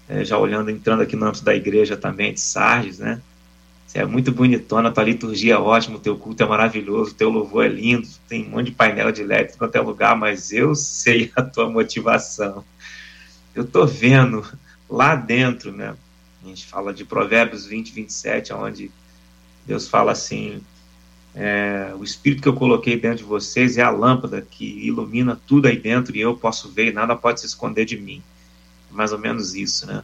é, 0.08 0.24
já 0.24 0.38
olhando, 0.38 0.70
entrando 0.70 1.02
aqui 1.02 1.16
no 1.16 1.26
âmbito 1.26 1.44
da 1.44 1.56
igreja 1.56 1.96
também 1.96 2.34
de 2.34 2.42
Sardes, 2.42 3.00
né? 3.00 3.22
Você 3.88 4.00
é 4.00 4.06
muito 4.06 4.32
bonitona, 4.32 4.92
tua 4.92 5.04
liturgia 5.04 5.54
é 5.54 5.58
ótima, 5.58 6.00
teu 6.00 6.18
culto 6.18 6.42
é 6.42 6.46
maravilhoso, 6.48 7.14
teu 7.14 7.30
louvor 7.30 7.66
é 7.66 7.68
lindo, 7.68 8.08
tem 8.28 8.46
um 8.48 8.50
monte 8.50 8.68
de 8.68 8.72
painel 8.72 9.12
de 9.12 9.24
LED 9.24 9.54
em 9.54 9.58
qualquer 9.58 9.82
lugar, 9.82 10.18
mas 10.18 10.52
eu 10.52 10.74
sei 10.74 11.32
a 11.36 11.44
tua 11.44 11.70
motivação. 11.70 12.66
Eu 13.54 13.66
tô 13.66 13.86
vendo 13.86 14.44
lá 14.90 15.16
dentro, 15.16 15.72
né? 15.72 15.96
A 16.44 16.48
gente 16.48 16.66
fala 16.66 16.94
de 16.94 17.06
Provérbios 17.06 17.66
20, 17.66 17.94
27, 17.94 18.52
onde 18.54 18.92
Deus 19.66 19.88
fala 19.88 20.12
assim: 20.12 20.60
é, 21.36 21.94
o 21.96 22.04
espírito 22.04 22.42
que 22.42 22.50
eu 22.50 22.56
coloquei 22.56 23.00
dentro 23.00 23.20
de 23.20 23.24
vocês 23.24 23.78
é 23.78 23.84
a 23.84 23.92
lâmpada 23.92 24.42
que 24.42 24.66
ilumina 24.86 25.40
tudo 25.48 25.68
aí 25.68 25.78
dentro 25.78 26.16
e 26.16 26.20
eu 26.20 26.36
posso 26.36 26.70
ver 26.72 26.88
e 26.88 26.94
nada 26.94 27.16
pode 27.16 27.40
se 27.40 27.46
esconder 27.46 27.86
de 27.86 27.98
mim 27.98 28.24
mais 28.94 29.12
ou 29.12 29.20
menos 29.20 29.56
isso, 29.56 29.86
né? 29.86 30.04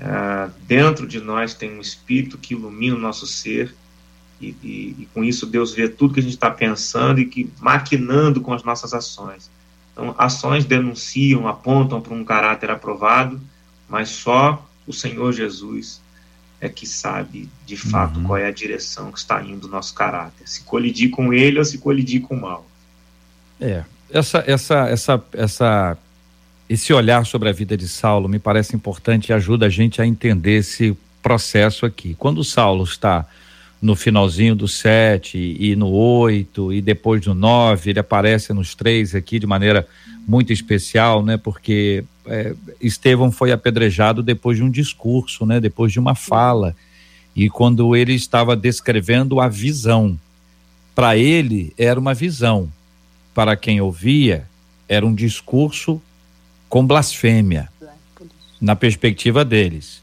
É, 0.00 0.50
dentro 0.66 1.06
de 1.06 1.20
nós 1.20 1.54
tem 1.54 1.76
um 1.76 1.80
espírito 1.80 2.38
que 2.38 2.54
ilumina 2.54 2.94
o 2.94 3.00
nosso 3.00 3.26
ser 3.26 3.74
e, 4.40 4.54
e, 4.62 4.96
e 5.00 5.08
com 5.12 5.24
isso 5.24 5.44
Deus 5.44 5.74
vê 5.74 5.88
tudo 5.88 6.14
que 6.14 6.20
a 6.20 6.22
gente 6.22 6.34
está 6.34 6.50
pensando 6.50 7.20
e 7.20 7.26
que 7.26 7.50
maquinando 7.60 8.40
com 8.40 8.52
as 8.52 8.62
nossas 8.62 8.94
ações. 8.94 9.50
Então, 9.92 10.14
ações 10.16 10.64
denunciam, 10.64 11.48
apontam 11.48 12.00
para 12.00 12.14
um 12.14 12.24
caráter 12.24 12.70
aprovado, 12.70 13.40
mas 13.88 14.10
só 14.10 14.64
o 14.86 14.92
Senhor 14.92 15.32
Jesus 15.32 16.00
é 16.60 16.68
que 16.68 16.86
sabe 16.86 17.48
de 17.66 17.76
fato 17.76 18.18
uhum. 18.18 18.26
qual 18.26 18.38
é 18.38 18.46
a 18.46 18.52
direção 18.52 19.10
que 19.12 19.18
está 19.18 19.42
indo 19.42 19.66
o 19.66 19.70
nosso 19.70 19.94
caráter, 19.94 20.48
se 20.48 20.62
colidir 20.62 21.10
com 21.10 21.32
ele 21.32 21.58
ou 21.58 21.64
se 21.64 21.78
colidir 21.78 22.22
com 22.22 22.36
o 22.36 22.40
mal. 22.40 22.66
É, 23.60 23.84
essa, 24.10 24.42
essa, 24.46 24.88
essa, 24.88 25.24
essa, 25.32 25.98
esse 26.68 26.92
olhar 26.92 27.24
sobre 27.24 27.48
a 27.48 27.52
vida 27.52 27.76
de 27.76 27.88
Saulo 27.88 28.28
me 28.28 28.38
parece 28.38 28.76
importante 28.76 29.28
e 29.28 29.32
ajuda 29.32 29.66
a 29.66 29.70
gente 29.70 30.02
a 30.02 30.06
entender 30.06 30.58
esse 30.58 30.96
processo 31.22 31.86
aqui. 31.86 32.14
Quando 32.18 32.44
Saulo 32.44 32.84
está 32.84 33.26
no 33.80 33.96
finalzinho 33.96 34.54
do 34.54 34.68
7 34.68 35.56
e 35.58 35.74
no 35.76 35.88
8 35.88 36.72
e 36.72 36.80
depois 36.80 37.24
no 37.26 37.34
9, 37.34 37.90
ele 37.90 37.98
aparece 37.98 38.52
nos 38.52 38.74
três 38.74 39.14
aqui 39.14 39.38
de 39.38 39.46
maneira 39.46 39.86
muito 40.26 40.52
especial, 40.52 41.24
né? 41.24 41.36
Porque 41.36 42.04
é, 42.26 42.54
Estevão 42.80 43.32
foi 43.32 43.50
apedrejado 43.50 44.22
depois 44.22 44.58
de 44.58 44.62
um 44.62 44.70
discurso, 44.70 45.46
né? 45.46 45.60
Depois 45.60 45.92
de 45.92 45.98
uma 45.98 46.14
fala. 46.14 46.76
E 47.34 47.48
quando 47.48 47.96
ele 47.96 48.14
estava 48.14 48.54
descrevendo 48.56 49.40
a 49.40 49.48
visão, 49.48 50.18
para 50.94 51.16
ele 51.16 51.72
era 51.78 51.98
uma 51.98 52.12
visão, 52.12 52.68
para 53.32 53.56
quem 53.56 53.80
ouvia 53.80 54.46
era 54.88 55.06
um 55.06 55.14
discurso 55.14 56.02
com 56.68 56.86
blasfêmia, 56.86 57.68
na 58.60 58.76
perspectiva 58.76 59.44
deles. 59.44 60.02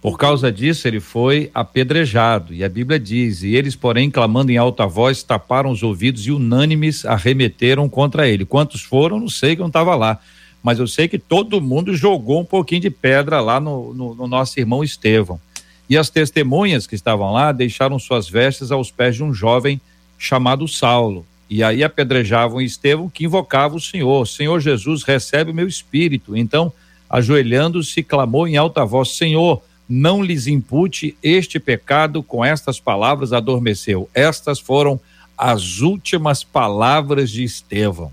Por 0.00 0.18
causa 0.18 0.50
disso, 0.50 0.88
ele 0.88 0.98
foi 0.98 1.48
apedrejado. 1.54 2.52
E 2.52 2.64
a 2.64 2.68
Bíblia 2.68 2.98
diz: 2.98 3.42
E 3.42 3.54
eles, 3.54 3.76
porém, 3.76 4.10
clamando 4.10 4.50
em 4.50 4.56
alta 4.56 4.84
voz, 4.84 5.22
taparam 5.22 5.70
os 5.70 5.84
ouvidos 5.84 6.26
e 6.26 6.32
unânimes 6.32 7.04
arremeteram 7.04 7.88
contra 7.88 8.28
ele. 8.28 8.44
Quantos 8.44 8.82
foram? 8.82 9.20
Não 9.20 9.28
sei, 9.28 9.54
que 9.54 9.62
eu 9.62 9.64
não 9.64 9.68
estava 9.68 9.94
lá. 9.94 10.18
Mas 10.60 10.80
eu 10.80 10.88
sei 10.88 11.06
que 11.06 11.18
todo 11.18 11.60
mundo 11.60 11.94
jogou 11.94 12.40
um 12.40 12.44
pouquinho 12.44 12.80
de 12.80 12.90
pedra 12.90 13.40
lá 13.40 13.60
no, 13.60 13.94
no, 13.94 14.14
no 14.14 14.26
nosso 14.26 14.58
irmão 14.58 14.82
Estevão. 14.82 15.40
E 15.88 15.96
as 15.96 16.10
testemunhas 16.10 16.86
que 16.86 16.94
estavam 16.94 17.32
lá 17.32 17.52
deixaram 17.52 17.98
suas 17.98 18.28
vestes 18.28 18.72
aos 18.72 18.90
pés 18.90 19.14
de 19.16 19.22
um 19.22 19.32
jovem 19.32 19.80
chamado 20.18 20.66
Saulo. 20.66 21.26
E 21.52 21.62
aí 21.62 21.84
apedrejavam 21.84 22.62
Estevão, 22.62 23.10
que 23.10 23.26
invocava 23.26 23.76
o 23.76 23.80
Senhor: 23.80 24.26
Senhor 24.26 24.58
Jesus, 24.58 25.02
recebe 25.02 25.50
o 25.50 25.54
meu 25.54 25.68
espírito. 25.68 26.34
Então, 26.34 26.72
ajoelhando-se, 27.10 28.02
clamou 28.02 28.48
em 28.48 28.56
alta 28.56 28.86
voz: 28.86 29.10
Senhor 29.10 29.62
não 29.86 30.22
lhes 30.22 30.46
impute 30.46 31.14
este 31.22 31.60
pecado, 31.60 32.22
com 32.22 32.42
estas 32.42 32.80
palavras 32.80 33.34
adormeceu. 33.34 34.08
Estas 34.14 34.58
foram 34.58 34.98
as 35.36 35.80
últimas 35.80 36.42
palavras 36.42 37.30
de 37.30 37.44
Estevão. 37.44 38.10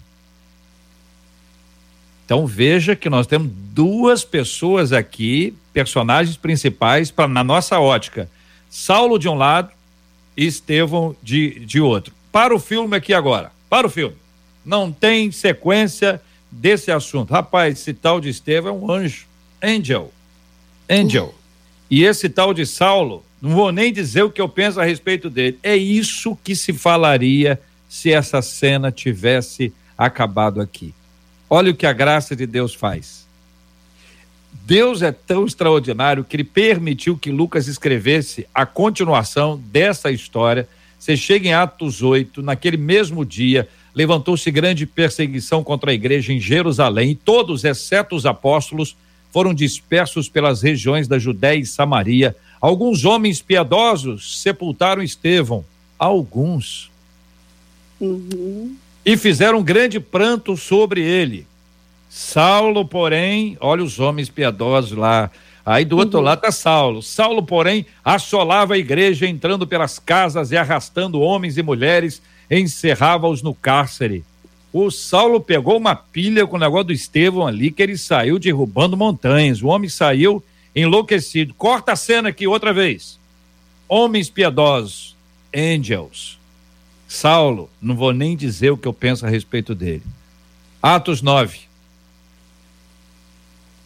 Então 2.26 2.46
veja 2.46 2.94
que 2.94 3.10
nós 3.10 3.26
temos 3.26 3.50
duas 3.74 4.26
pessoas 4.26 4.92
aqui, 4.92 5.56
personagens 5.72 6.36
principais 6.36 7.10
para 7.10 7.30
na 7.30 7.42
nossa 7.44 7.80
ótica. 7.80 8.30
Saulo 8.70 9.18
de 9.18 9.30
um 9.30 9.36
lado 9.36 9.72
e 10.36 10.46
Estevão 10.46 11.16
de, 11.24 11.62
de 11.66 11.80
outro. 11.80 12.18
Para 12.32 12.54
o 12.56 12.60
filme 12.60 12.96
aqui 12.96 13.14
agora. 13.14 13.52
Para 13.70 13.88
o 13.88 13.90
filme. 13.90 14.16
Não 14.66 14.92
tem 14.92 15.32
sequência 15.32 16.22
desse 16.52 16.92
assunto. 16.92 17.32
Rapaz, 17.32 17.80
esse 17.80 17.94
tal 17.94 18.20
de 18.20 18.30
Estevão 18.30 18.76
é 18.76 18.78
um 18.78 18.92
anjo. 18.92 19.26
Angel. 19.62 20.12
Angel. 20.90 21.34
E 21.90 22.04
esse 22.04 22.30
tal 22.30 22.54
de 22.54 22.66
Saulo, 22.66 23.24
não 23.42 23.52
vou 23.52 23.72
nem 23.72 23.92
dizer 23.92 24.24
o 24.24 24.32
que 24.32 24.42
eu 24.42 24.50
penso 24.50 24.80
a 24.80 24.86
respeito 24.86 25.30
dele. 25.30 25.58
É 25.64 25.76
isso 25.76 26.38
que 26.44 26.56
se 26.56 26.74
falaria 26.74 27.60
se 27.88 28.12
essa 28.12 28.42
cena 28.42 28.92
tivesse 28.92 29.74
acabado 29.98 30.62
aqui. 30.62 30.94
Olha 31.50 31.72
o 31.72 31.76
que 31.76 31.88
a 31.88 31.94
graça 31.94 32.36
de 32.36 32.46
Deus 32.46 32.76
faz. 32.76 33.28
Deus 34.66 35.02
é 35.02 35.12
tão 35.12 35.46
extraordinário 35.46 36.24
que 36.24 36.36
ele 36.36 36.44
permitiu 36.44 37.18
que 37.18 37.32
Lucas 37.32 37.68
escrevesse 37.68 38.48
a 38.54 38.66
continuação 38.66 39.58
dessa 39.58 40.12
história. 40.12 40.68
Você 41.00 41.16
chega 41.16 41.47
em 41.47 41.54
Atos 41.54 42.04
8, 42.04 42.41
naquele 42.41 42.76
mesmo 42.76 43.26
dia, 43.26 43.70
levantou-se 43.95 44.52
grande 44.52 44.86
perseguição 44.86 45.64
contra 45.64 45.91
a 45.91 45.93
igreja 45.93 46.34
em 46.34 46.39
Jerusalém, 46.39 47.12
e 47.12 47.16
todos, 47.16 47.64
exceto 47.64 48.16
os 48.16 48.26
apóstolos, 48.26 48.97
foram 49.32 49.54
dispersos 49.54 50.28
pelas 50.28 50.62
regiões 50.62 51.08
da 51.08 51.18
Judéia 51.18 51.60
e 51.60 51.66
Samaria. 51.66 52.36
Alguns 52.60 53.06
homens 53.06 53.41
piedosos 53.41 54.41
sepultaram 54.41 55.02
Estevão, 55.02 55.64
alguns. 55.97 56.91
Uhum. 58.00 58.76
E 59.06 59.16
fizeram 59.16 59.64
grande 59.64 60.00
pranto 60.00 60.58
sobre 60.58 61.02
ele. 61.02 61.47
Saulo, 62.10 62.86
porém, 62.86 63.56
olha 63.62 63.84
os 63.84 64.00
homens 64.00 64.30
piedosos 64.30 64.97
lá. 64.97 65.32
Aí 65.70 65.86
do 65.86 65.97
outro 65.97 66.17
uhum. 66.17 66.26
lado 66.26 66.39
está 66.39 66.51
Saulo. 66.51 67.03
Saulo, 67.03 67.43
porém, 67.43 67.86
assolava 68.03 68.74
a 68.74 68.78
igreja, 68.80 69.28
entrando 69.28 69.67
pelas 69.67 69.99
casas 69.99 70.51
e 70.51 70.57
arrastando 70.57 71.22
homens 71.22 71.59
e 71.59 71.61
mulheres, 71.61 72.24
encerrava-os 72.49 73.43
no 73.43 73.53
cárcere. 73.53 74.26
O 74.74 74.89
Saulo 74.89 75.39
pegou 75.39 75.78
uma 75.78 75.95
pilha 75.95 76.47
com 76.47 76.55
o 76.55 76.59
negócio 76.59 76.86
do 76.86 76.93
Estevão 76.93 77.45
ali, 77.45 77.70
que 77.70 77.84
ele 77.84 77.99
saiu 77.99 78.39
derrubando 78.39 78.97
montanhas. 78.97 79.61
O 79.61 79.67
homem 79.67 79.88
saiu 79.88 80.43
enlouquecido. 80.76 81.53
Corta 81.53 81.91
a 81.91 81.95
cena 81.95 82.30
aqui 82.30 82.47
outra 82.47 82.74
vez. 82.74 83.20
Homens 83.88 84.28
piedosos, 84.28 85.15
angels. 85.55 86.39
Saulo, 87.07 87.70
não 87.80 87.95
vou 87.95 88.11
nem 88.11 88.36
dizer 88.36 88.72
o 88.72 88.78
que 88.78 88.88
eu 88.88 88.93
penso 88.93 89.24
a 89.24 89.30
respeito 89.30 89.76
dele. 89.76 90.01
Atos 90.82 91.22
9. 91.22 91.59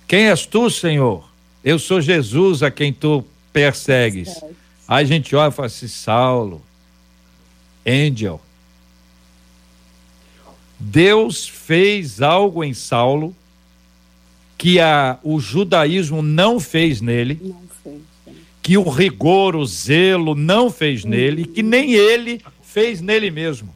Quem 0.08 0.30
és 0.30 0.46
tu, 0.46 0.70
Senhor? 0.70 1.33
Eu 1.64 1.80
sou 1.80 2.02
Jesus 2.02 2.62
a 2.62 2.70
quem 2.70 2.92
tu 2.92 3.24
persegues. 3.52 4.42
Aí 4.88 5.04
a 5.04 5.08
gente 5.08 5.36
olha 5.36 5.50
e 5.50 5.54
fala 5.54 5.68
assim: 5.68 5.88
Saulo, 5.88 6.62
angel 7.86 8.42
Deus 10.86 11.48
fez 11.48 12.22
algo 12.22 12.64
em 12.64 12.74
Saulo 12.74 13.34
que 14.58 14.80
a, 14.80 15.18
o 15.24 15.40
judaísmo 15.40 16.22
não 16.22 16.60
fez 16.60 17.00
nele, 17.00 17.40
não 17.42 17.62
fez, 17.82 18.02
que 18.62 18.78
o 18.78 18.90
rigor, 18.90 19.56
o 19.56 19.66
zelo 19.66 20.36
não 20.36 20.70
fez 20.70 21.04
uhum. 21.04 21.12
nele, 21.12 21.46
que 21.46 21.64
nem 21.64 21.94
ele 21.94 22.42
fez 22.62 23.02
nele 23.02 23.32
mesmo. 23.32 23.74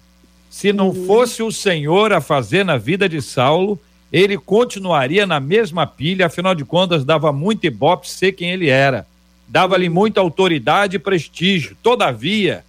Se 0.49 0.73
não 0.73 0.89
uhum. 0.89 1.05
fosse 1.05 1.41
o 1.41 1.51
Senhor 1.51 2.11
a 2.11 2.19
fazer 2.19 2.65
na 2.65 2.77
vida 2.77 3.07
de 3.07 3.21
Saulo, 3.21 3.79
ele 4.11 4.37
continuaria 4.37 5.25
na 5.25 5.39
mesma 5.39 5.85
pilha, 5.85 6.27
afinal 6.27 6.55
de 6.55 6.63
contas, 6.63 7.03
dava 7.03 7.33
muito 7.33 7.65
ibope 7.65 8.09
ser 8.09 8.31
quem 8.31 8.51
ele 8.51 8.69
era. 8.69 9.05
Dava-lhe 9.47 9.89
muita 9.89 10.21
autoridade 10.21 10.95
e 10.95 10.99
prestígio. 10.99 11.75
Todavia, 11.83 12.63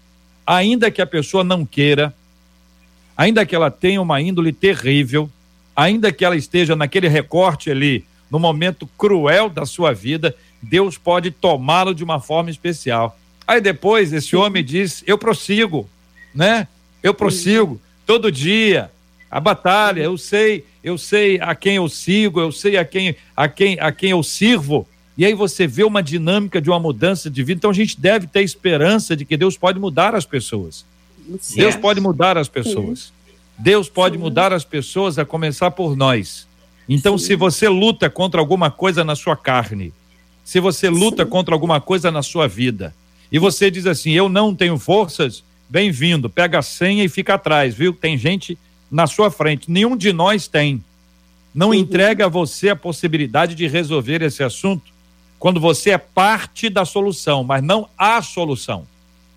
ainda 0.46 0.90
que 0.90 1.02
a 1.02 1.06
pessoa 1.06 1.44
não 1.44 1.64
queira, 1.64 2.14
ainda 3.16 3.46
que 3.46 3.54
ela 3.54 3.70
tenha 3.70 4.02
uma 4.02 4.20
índole 4.20 4.52
terrível, 4.52 5.30
ainda 5.74 6.12
que 6.12 6.24
ela 6.24 6.36
esteja 6.36 6.74
naquele 6.74 7.08
recorte 7.08 7.70
ali, 7.70 8.04
no 8.30 8.38
momento 8.38 8.88
cruel 8.98 9.48
da 9.48 9.64
sua 9.64 9.92
vida, 9.92 10.34
Deus 10.60 10.98
pode 10.98 11.30
tomá-lo 11.30 11.94
de 11.94 12.02
uma 12.02 12.20
forma 12.20 12.50
especial. 12.50 13.16
Aí 13.46 13.60
depois 13.60 14.12
esse 14.12 14.36
homem 14.36 14.62
diz: 14.62 15.02
Eu 15.06 15.16
prossigo, 15.16 15.88
né? 16.34 16.68
Eu 17.02 17.14
prossigo 17.14 17.80
todo 18.04 18.30
dia 18.30 18.90
a 19.30 19.40
batalha. 19.40 20.02
Eu 20.02 20.16
sei, 20.16 20.64
eu 20.82 20.96
sei 20.96 21.38
a 21.40 21.54
quem 21.54 21.76
eu 21.76 21.88
sigo, 21.88 22.40
eu 22.40 22.52
sei 22.52 22.76
a 22.76 22.84
quem 22.84 23.16
a 23.36 23.48
quem 23.48 23.78
a 23.80 23.92
quem 23.92 24.10
eu 24.10 24.22
sirvo. 24.22 24.86
E 25.16 25.24
aí 25.24 25.34
você 25.34 25.66
vê 25.66 25.82
uma 25.82 26.02
dinâmica 26.02 26.60
de 26.60 26.70
uma 26.70 26.78
mudança 26.78 27.28
de 27.28 27.42
vida. 27.42 27.58
Então 27.58 27.70
a 27.70 27.74
gente 27.74 28.00
deve 28.00 28.26
ter 28.26 28.42
esperança 28.42 29.16
de 29.16 29.24
que 29.24 29.36
Deus 29.36 29.56
pode 29.56 29.78
mudar 29.78 30.14
as 30.14 30.24
pessoas. 30.24 30.84
Deus 31.54 31.76
pode 31.76 32.00
mudar 32.00 32.38
as 32.38 32.48
pessoas. 32.48 33.12
Deus 33.58 33.88
pode 33.88 34.16
Sim. 34.16 34.22
mudar 34.22 34.52
as 34.52 34.64
pessoas 34.64 35.18
a 35.18 35.24
começar 35.24 35.72
por 35.72 35.96
nós. 35.96 36.46
Então, 36.88 37.18
Sim. 37.18 37.26
se 37.26 37.36
você 37.36 37.68
luta 37.68 38.08
contra 38.08 38.40
alguma 38.40 38.70
coisa 38.70 39.02
na 39.02 39.16
sua 39.16 39.36
carne, 39.36 39.92
se 40.44 40.60
você 40.60 40.88
luta 40.88 41.24
Sim. 41.24 41.30
contra 41.30 41.54
alguma 41.54 41.80
coisa 41.80 42.10
na 42.10 42.22
sua 42.22 42.46
vida, 42.46 42.94
e 43.30 43.38
você 43.38 43.70
diz 43.70 43.84
assim: 43.86 44.12
Eu 44.12 44.28
não 44.28 44.54
tenho 44.54 44.78
forças, 44.78 45.42
bem-vindo, 45.68 46.30
pega 46.30 46.60
a 46.60 46.62
senha 46.62 47.04
e 47.04 47.08
fica 47.08 47.34
atrás, 47.34 47.74
viu? 47.74 47.92
Tem 47.92 48.16
gente 48.16 48.56
na 48.90 49.06
sua 49.06 49.30
frente. 49.30 49.70
Nenhum 49.70 49.96
de 49.96 50.12
nós 50.12 50.48
tem. 50.48 50.82
Não 51.54 51.68
uhum. 51.68 51.74
entrega 51.74 52.26
a 52.26 52.28
você 52.28 52.70
a 52.70 52.76
possibilidade 52.76 53.54
de 53.54 53.66
resolver 53.66 54.22
esse 54.22 54.42
assunto 54.42 54.92
quando 55.38 55.60
você 55.60 55.90
é 55.90 55.98
parte 55.98 56.68
da 56.68 56.84
solução, 56.84 57.44
mas 57.44 57.62
não 57.62 57.88
a 57.96 58.20
solução. 58.22 58.86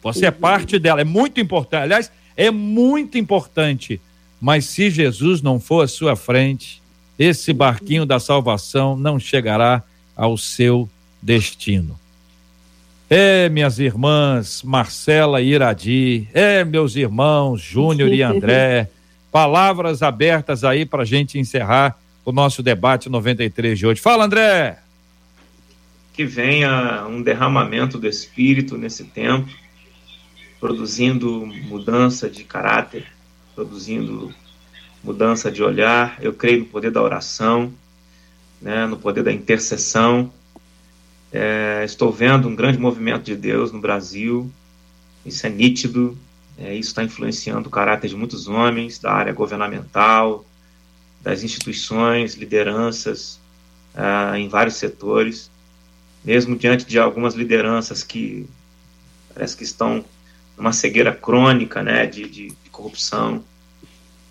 Você 0.01 0.25
é 0.25 0.29
uhum. 0.29 0.35
é 0.35 0.39
parte 0.39 0.79
dela. 0.79 1.01
É 1.01 1.05
muito 1.05 1.39
importante. 1.39 1.83
Aliás, 1.83 2.11
é 2.35 2.49
muito 2.49 3.17
importante. 3.17 4.01
Mas 4.39 4.65
se 4.65 4.89
Jesus 4.89 5.41
não 5.41 5.59
for 5.59 5.83
à 5.83 5.87
sua 5.87 6.15
frente, 6.15 6.81
esse 7.17 7.53
barquinho 7.53 8.05
da 8.05 8.19
salvação 8.19 8.97
não 8.97 9.19
chegará 9.19 9.83
ao 10.15 10.37
seu 10.37 10.89
destino. 11.21 11.99
É, 13.07 13.49
minhas 13.49 13.77
irmãs 13.77 14.63
Marcela 14.63 15.41
e 15.41 15.49
Iradi, 15.49 16.27
é, 16.33 16.63
meus 16.63 16.95
irmãos 16.95 17.61
Júnior 17.61 18.11
e 18.11 18.23
André, 18.23 18.89
palavras 19.31 20.03
abertas 20.03 20.63
aí 20.63 20.85
para 20.85 21.03
a 21.03 21.05
gente 21.05 21.39
encerrar 21.39 21.97
o 22.25 22.31
nosso 22.31 22.61
debate 22.61 23.09
93 23.09 23.79
de 23.79 23.87
hoje. 23.87 24.01
Fala, 24.01 24.25
André! 24.25 24.77
que 26.13 26.25
venha 26.25 27.05
um 27.07 27.21
derramamento 27.21 27.97
do 27.97 28.07
Espírito 28.07 28.77
nesse 28.77 29.05
tempo, 29.05 29.49
produzindo 30.59 31.45
mudança 31.45 32.29
de 32.29 32.43
caráter, 32.43 33.07
produzindo 33.55 34.33
mudança 35.03 35.51
de 35.51 35.63
olhar. 35.63 36.17
Eu 36.21 36.33
creio 36.33 36.59
no 36.59 36.65
poder 36.65 36.91
da 36.91 37.01
oração, 37.01 37.73
né, 38.61 38.85
no 38.85 38.97
poder 38.97 39.23
da 39.23 39.31
intercessão. 39.31 40.31
É, 41.31 41.81
estou 41.85 42.11
vendo 42.11 42.47
um 42.47 42.55
grande 42.55 42.77
movimento 42.77 43.23
de 43.23 43.35
Deus 43.35 43.71
no 43.71 43.79
Brasil, 43.79 44.51
isso 45.25 45.47
é 45.47 45.49
nítido, 45.49 46.17
é, 46.63 46.75
isso 46.75 46.89
está 46.89 47.03
influenciando 47.03 47.69
o 47.69 47.71
caráter 47.71 48.07
de 48.07 48.15
muitos 48.15 48.47
homens 48.47 48.99
da 48.99 49.11
área 49.11 49.33
governamental, 49.33 50.45
das 51.19 51.41
instituições, 51.41 52.35
lideranças 52.35 53.39
ah, 53.95 54.37
em 54.37 54.47
vários 54.47 54.75
setores, 54.75 55.49
mesmo 56.23 56.55
diante 56.55 56.85
de 56.85 56.99
algumas 56.99 57.33
lideranças 57.33 58.03
que 58.03 58.47
parece 59.33 59.57
que 59.57 59.63
estão 59.63 60.05
numa 60.55 60.71
cegueira 60.71 61.11
crônica 61.11 61.81
né, 61.81 62.05
de, 62.05 62.29
de, 62.29 62.47
de 62.49 62.69
corrupção 62.69 63.43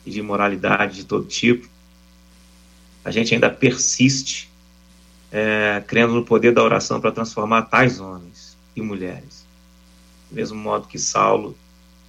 e 0.07 0.11
de 0.13 0.21
imoralidade 0.21 0.97
de 0.97 1.05
todo 1.05 1.27
tipo, 1.27 1.69
a 3.05 3.11
gente 3.11 3.35
ainda 3.35 3.51
persiste 3.51 4.49
é, 5.33 5.83
crendo 5.85 6.15
no 6.15 6.25
poder 6.25 6.53
da 6.53 6.63
oração 6.63 7.01
para 7.01 7.11
transformar 7.11 7.63
tais 7.63 7.99
homens 7.99 8.57
e 8.77 8.81
mulheres. 8.81 9.45
Do 10.31 10.37
mesmo 10.37 10.57
modo 10.57 10.87
que 10.87 10.99
Saulo 10.99 11.57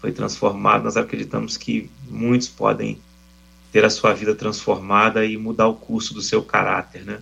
foi 0.02 0.12
transformado, 0.12 0.84
nós 0.84 0.98
acreditamos 0.98 1.56
que 1.56 1.90
muitos 2.10 2.50
podem 2.50 3.00
ter 3.72 3.86
a 3.86 3.90
sua 3.90 4.14
vida 4.14 4.34
transformada 4.34 5.24
e 5.24 5.38
mudar 5.38 5.68
o 5.68 5.76
curso 5.76 6.14
do 6.14 6.22
seu 6.22 6.44
caráter, 6.44 7.06
né? 7.06 7.22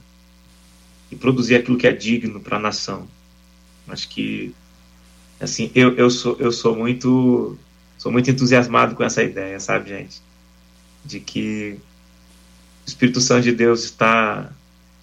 E 1.11 1.15
produzir 1.15 1.55
aquilo 1.55 1.77
que 1.77 1.85
é 1.85 1.91
digno 1.91 2.39
para 2.39 2.57
a 2.57 2.59
nação. 2.59 3.07
Acho 3.87 4.07
que, 4.07 4.55
assim, 5.39 5.69
eu, 5.75 5.93
eu, 5.95 6.09
sou, 6.09 6.37
eu 6.39 6.51
sou 6.51 6.75
muito 6.75 7.57
sou 7.97 8.11
muito 8.11 8.31
entusiasmado 8.31 8.95
com 8.95 9.03
essa 9.03 9.21
ideia, 9.21 9.59
sabe, 9.59 9.89
gente? 9.89 10.21
De 11.03 11.19
que 11.19 11.77
o 12.85 12.89
Espírito 12.89 13.19
Santo 13.19 13.43
de 13.43 13.51
Deus 13.51 13.83
está 13.83 14.49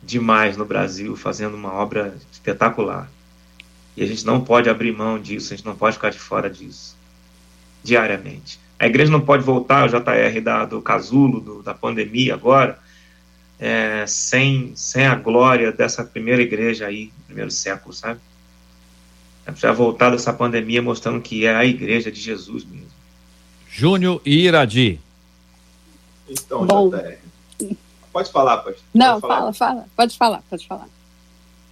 demais 0.03 0.57
no 0.57 0.65
Brasil, 0.65 1.15
fazendo 1.15 1.55
uma 1.55 1.73
obra 1.75 2.17
espetacular. 2.33 3.11
E 3.95 4.03
a 4.03 4.07
gente 4.07 4.25
não 4.25 4.43
pode 4.43 4.71
abrir 4.71 4.97
mão 4.97 5.21
disso, 5.21 5.53
a 5.53 5.57
gente 5.57 5.67
não 5.67 5.77
pode 5.77 5.97
ficar 5.97 6.11
de 6.11 6.19
fora 6.19 6.49
disso, 6.49 6.96
diariamente. 7.87 8.59
A 8.79 8.87
igreja 8.87 9.11
não 9.11 9.21
pode 9.21 9.43
voltar, 9.43 9.87
o 9.87 9.89
JR 9.89 10.41
da, 10.43 10.65
do 10.65 10.83
casulo, 10.83 11.41
do, 11.41 11.63
da 11.63 11.73
pandemia 11.73 12.35
agora, 12.35 12.79
é, 13.59 14.05
sem, 14.07 14.73
sem 14.77 15.07
a 15.07 15.15
glória 15.15 15.73
dessa 15.73 16.05
primeira 16.05 16.43
igreja 16.43 16.87
aí, 16.87 17.11
primeiro 17.27 17.51
século, 17.51 17.95
sabe? 17.95 18.21
É 19.47 19.55
já 19.55 19.73
voltar 19.73 20.11
dessa 20.11 20.33
pandemia 20.33 20.83
mostrando 20.83 21.23
que 21.23 21.47
é 21.47 21.55
a 21.55 21.65
igreja 21.65 22.11
de 22.11 22.21
Jesus 22.21 22.65
mesmo. 22.65 22.91
Júnior 23.71 24.21
e 24.27 24.47
Iradi. 24.47 25.01
Então, 26.29 26.67
Bom. 26.67 26.91
JR. 26.91 27.17
Pode 28.13 28.33
falar, 28.33 28.59
pode. 28.59 28.79
Não, 28.93 29.21
pode 29.21 29.21
falar. 29.21 29.37
fala, 29.37 29.53
fala. 29.53 29.87
Pode 29.97 30.17
falar, 30.17 30.43
pode 30.51 30.67
falar. 30.67 30.89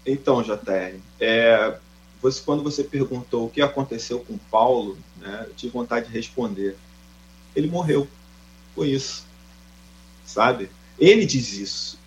Então, 0.07 0.43
JR, 0.43 1.01
é, 1.19 1.79
você, 2.23 2.43
quando 2.43 2.63
você 2.63 2.85
perguntou 2.85 3.47
o 3.47 3.51
que 3.51 3.61
aconteceu 3.61 4.21
com 4.21 4.39
Paulo, 4.51 4.97
né, 5.25 5.49
tive 5.57 5.73
vontade 5.73 6.07
de 6.07 6.13
responder 6.13 6.77
ele 7.55 7.69
morreu. 7.69 8.09
Foi 8.75 8.91
isso. 8.91 9.25
Sabe? 10.25 10.71
Ele 10.99 11.25
diz 11.25 11.53
isso. 11.53 11.99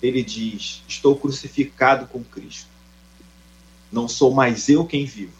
Ele 0.00 0.22
diz: 0.22 0.82
Estou 0.88 1.16
crucificado 1.16 2.06
com 2.06 2.24
Cristo. 2.24 2.68
Não 3.90 4.08
sou 4.08 4.34
mais 4.34 4.68
eu 4.68 4.86
quem 4.86 5.04
vivo, 5.04 5.36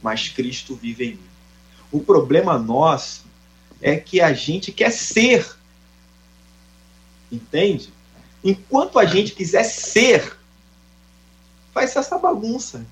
mas 0.00 0.28
Cristo 0.28 0.74
vive 0.74 1.04
em 1.04 1.10
mim. 1.12 1.30
O 1.90 2.00
problema 2.00 2.58
nosso 2.58 3.24
é 3.80 3.96
que 3.96 4.20
a 4.20 4.32
gente 4.32 4.72
quer 4.72 4.90
ser. 4.90 5.56
Entende? 7.30 7.92
Enquanto 8.42 8.98
a 8.98 9.04
gente 9.04 9.32
quiser 9.32 9.64
ser, 9.64 10.36
ser 11.74 11.98
essa 11.98 12.18
bagunça. 12.18 12.86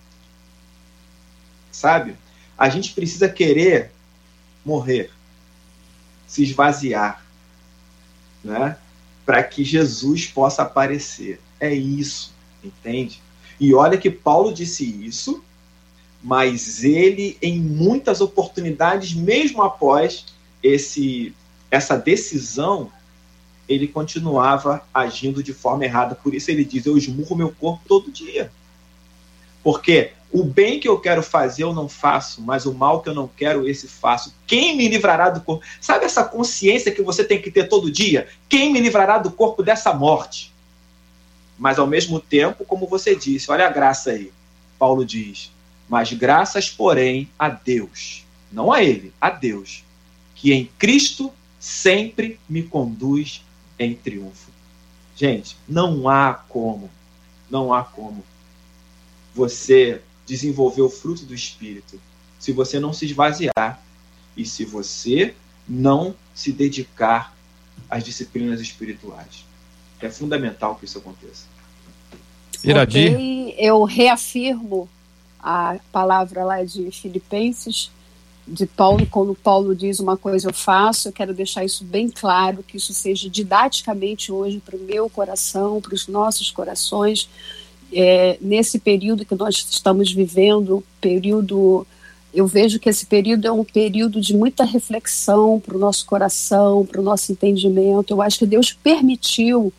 Sabe? 1.70 2.16
A 2.60 2.68
gente 2.68 2.92
precisa 2.92 3.26
querer 3.26 3.90
morrer 4.62 5.10
se 6.26 6.42
esvaziar, 6.42 7.24
né? 8.44 8.76
Para 9.24 9.42
que 9.42 9.64
Jesus 9.64 10.26
possa 10.26 10.60
aparecer. 10.60 11.40
É 11.58 11.72
isso, 11.72 12.34
entende? 12.62 13.22
E 13.58 13.72
olha 13.72 13.96
que 13.96 14.10
Paulo 14.10 14.52
disse 14.52 14.84
isso, 14.84 15.42
mas 16.22 16.84
ele, 16.84 17.38
em 17.40 17.58
muitas 17.58 18.20
oportunidades, 18.20 19.14
mesmo 19.14 19.62
após 19.62 20.26
esse, 20.62 21.34
essa 21.70 21.96
decisão, 21.96 22.92
ele 23.66 23.88
continuava 23.88 24.86
agindo 24.92 25.42
de 25.42 25.54
forma 25.54 25.86
errada. 25.86 26.14
Por 26.14 26.34
isso 26.34 26.50
ele 26.50 26.64
diz: 26.66 26.84
Eu 26.84 26.98
esmurro 26.98 27.34
meu 27.34 27.52
corpo 27.52 27.80
todo 27.88 28.12
dia. 28.12 28.52
Porque 29.62 30.12
o 30.32 30.44
bem 30.44 30.78
que 30.78 30.88
eu 30.88 30.98
quero 31.00 31.22
fazer 31.22 31.64
eu 31.64 31.72
não 31.72 31.88
faço, 31.88 32.40
mas 32.40 32.64
o 32.64 32.72
mal 32.72 33.02
que 33.02 33.08
eu 33.08 33.14
não 33.14 33.28
quero, 33.28 33.68
esse 33.68 33.88
faço. 33.88 34.34
Quem 34.46 34.76
me 34.76 34.86
livrará 34.88 35.28
do 35.28 35.40
corpo? 35.40 35.64
Sabe 35.80 36.04
essa 36.04 36.22
consciência 36.24 36.92
que 36.92 37.02
você 37.02 37.24
tem 37.24 37.42
que 37.42 37.50
ter 37.50 37.68
todo 37.68 37.90
dia? 37.90 38.28
Quem 38.48 38.72
me 38.72 38.80
livrará 38.80 39.18
do 39.18 39.30
corpo 39.30 39.62
dessa 39.62 39.92
morte? 39.92 40.52
Mas 41.58 41.78
ao 41.78 41.86
mesmo 41.86 42.20
tempo, 42.20 42.64
como 42.64 42.86
você 42.86 43.14
disse, 43.14 43.50
olha 43.50 43.66
a 43.66 43.70
graça 43.70 44.10
aí. 44.10 44.32
Paulo 44.78 45.04
diz: 45.04 45.52
Mas 45.88 46.12
graças, 46.12 46.70
porém, 46.70 47.28
a 47.38 47.48
Deus, 47.48 48.24
não 48.50 48.72
a 48.72 48.82
Ele, 48.82 49.12
a 49.20 49.30
Deus, 49.30 49.84
que 50.34 50.52
em 50.52 50.70
Cristo 50.78 51.32
sempre 51.58 52.40
me 52.48 52.62
conduz 52.62 53.44
em 53.78 53.94
triunfo. 53.94 54.50
Gente, 55.14 55.56
não 55.68 56.08
há 56.08 56.32
como, 56.32 56.90
não 57.50 57.74
há 57.74 57.84
como 57.84 58.24
você 59.34 60.00
desenvolver 60.30 60.82
o 60.82 60.88
fruto 60.88 61.24
do 61.24 61.34
Espírito 61.34 62.00
se 62.38 62.52
você 62.52 62.78
não 62.78 62.92
se 62.92 63.04
esvaziar 63.04 63.82
e 64.36 64.44
se 64.46 64.64
você 64.64 65.34
não 65.68 66.14
se 66.32 66.52
dedicar 66.52 67.34
às 67.90 68.04
disciplinas 68.04 68.60
espirituais. 68.60 69.44
É 70.00 70.08
fundamental 70.08 70.76
que 70.76 70.84
isso 70.84 70.98
aconteça. 70.98 71.46
Iradi. 72.62 73.08
Okay, 73.08 73.54
eu 73.58 73.82
reafirmo 73.82 74.88
a 75.40 75.78
palavra 75.90 76.44
lá 76.44 76.62
de 76.62 76.90
Filipenses, 76.92 77.90
de 78.46 78.66
Paulo, 78.66 79.06
quando 79.06 79.34
Paulo 79.34 79.74
diz 79.74 79.98
uma 79.98 80.16
coisa 80.16 80.48
eu 80.48 80.54
faço, 80.54 81.08
eu 81.08 81.12
quero 81.12 81.34
deixar 81.34 81.64
isso 81.64 81.84
bem 81.84 82.08
claro, 82.08 82.62
que 82.62 82.76
isso 82.76 82.94
seja 82.94 83.28
didaticamente 83.28 84.30
hoje 84.30 84.62
para 84.64 84.76
o 84.76 84.80
meu 84.80 85.10
coração, 85.10 85.80
para 85.80 85.94
os 85.94 86.06
nossos 86.06 86.50
corações, 86.50 87.28
é, 87.92 88.38
nesse 88.40 88.78
período 88.78 89.24
que 89.24 89.34
nós 89.34 89.66
estamos 89.70 90.12
vivendo, 90.12 90.84
período, 91.00 91.86
eu 92.32 92.46
vejo 92.46 92.78
que 92.78 92.88
esse 92.88 93.06
período 93.06 93.46
é 93.46 93.52
um 93.52 93.64
período 93.64 94.20
de 94.20 94.34
muita 94.34 94.64
reflexão 94.64 95.60
para 95.60 95.76
o 95.76 95.78
nosso 95.78 96.06
coração, 96.06 96.86
para 96.86 97.00
o 97.00 97.04
nosso 97.04 97.32
entendimento. 97.32 98.12
Eu 98.12 98.22
acho 98.22 98.38
que 98.38 98.46
Deus 98.46 98.72
permitiu 98.72 99.72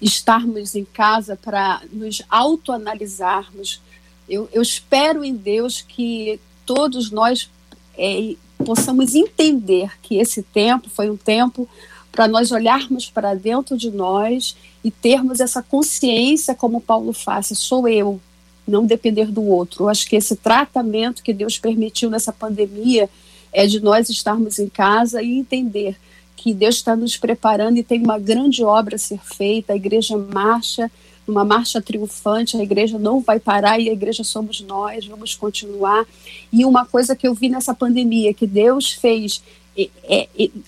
estarmos 0.00 0.74
em 0.74 0.84
casa 0.84 1.36
para 1.36 1.82
nos 1.92 2.22
autoanalisarmos. 2.28 3.80
Eu, 4.28 4.48
eu 4.52 4.62
espero 4.62 5.24
em 5.24 5.34
Deus 5.34 5.82
que 5.82 6.40
todos 6.64 7.10
nós 7.10 7.50
é, 7.96 8.34
possamos 8.64 9.14
entender 9.14 9.90
que 10.02 10.16
esse 10.16 10.42
tempo 10.42 10.88
foi 10.88 11.10
um 11.10 11.16
tempo 11.16 11.68
para 12.12 12.26
nós 12.26 12.50
olharmos 12.50 13.08
para 13.08 13.34
dentro 13.34 13.76
de 13.76 13.90
nós 13.90 14.56
e 14.82 14.90
termos 14.90 15.40
essa 15.40 15.62
consciência, 15.62 16.54
como 16.54 16.80
Paulo 16.80 17.12
faz, 17.12 17.46
sou 17.54 17.86
eu, 17.88 18.20
não 18.66 18.84
depender 18.84 19.26
do 19.26 19.42
outro. 19.42 19.84
Eu 19.84 19.88
acho 19.88 20.06
que 20.06 20.16
esse 20.16 20.36
tratamento 20.36 21.22
que 21.22 21.32
Deus 21.32 21.58
permitiu 21.58 22.10
nessa 22.10 22.32
pandemia 22.32 23.08
é 23.52 23.66
de 23.66 23.80
nós 23.80 24.08
estarmos 24.08 24.58
em 24.58 24.68
casa 24.68 25.22
e 25.22 25.38
entender 25.38 25.96
que 26.36 26.54
Deus 26.54 26.76
está 26.76 26.94
nos 26.94 27.16
preparando 27.16 27.78
e 27.78 27.82
tem 27.82 28.02
uma 28.02 28.18
grande 28.18 28.62
obra 28.62 28.96
a 28.96 28.98
ser 28.98 29.18
feita, 29.18 29.72
a 29.72 29.76
igreja 29.76 30.16
marcha, 30.16 30.90
uma 31.26 31.44
marcha 31.44 31.80
triunfante, 31.80 32.56
a 32.56 32.62
igreja 32.62 32.98
não 32.98 33.20
vai 33.20 33.38
parar 33.38 33.78
e 33.78 33.88
a 33.88 33.92
igreja 33.92 34.24
somos 34.24 34.60
nós, 34.60 35.06
vamos 35.06 35.34
continuar. 35.34 36.06
E 36.52 36.64
uma 36.64 36.86
coisa 36.86 37.14
que 37.14 37.26
eu 37.26 37.34
vi 37.34 37.48
nessa 37.48 37.74
pandemia, 37.74 38.32
que 38.32 38.46
Deus 38.46 38.92
fez 38.92 39.42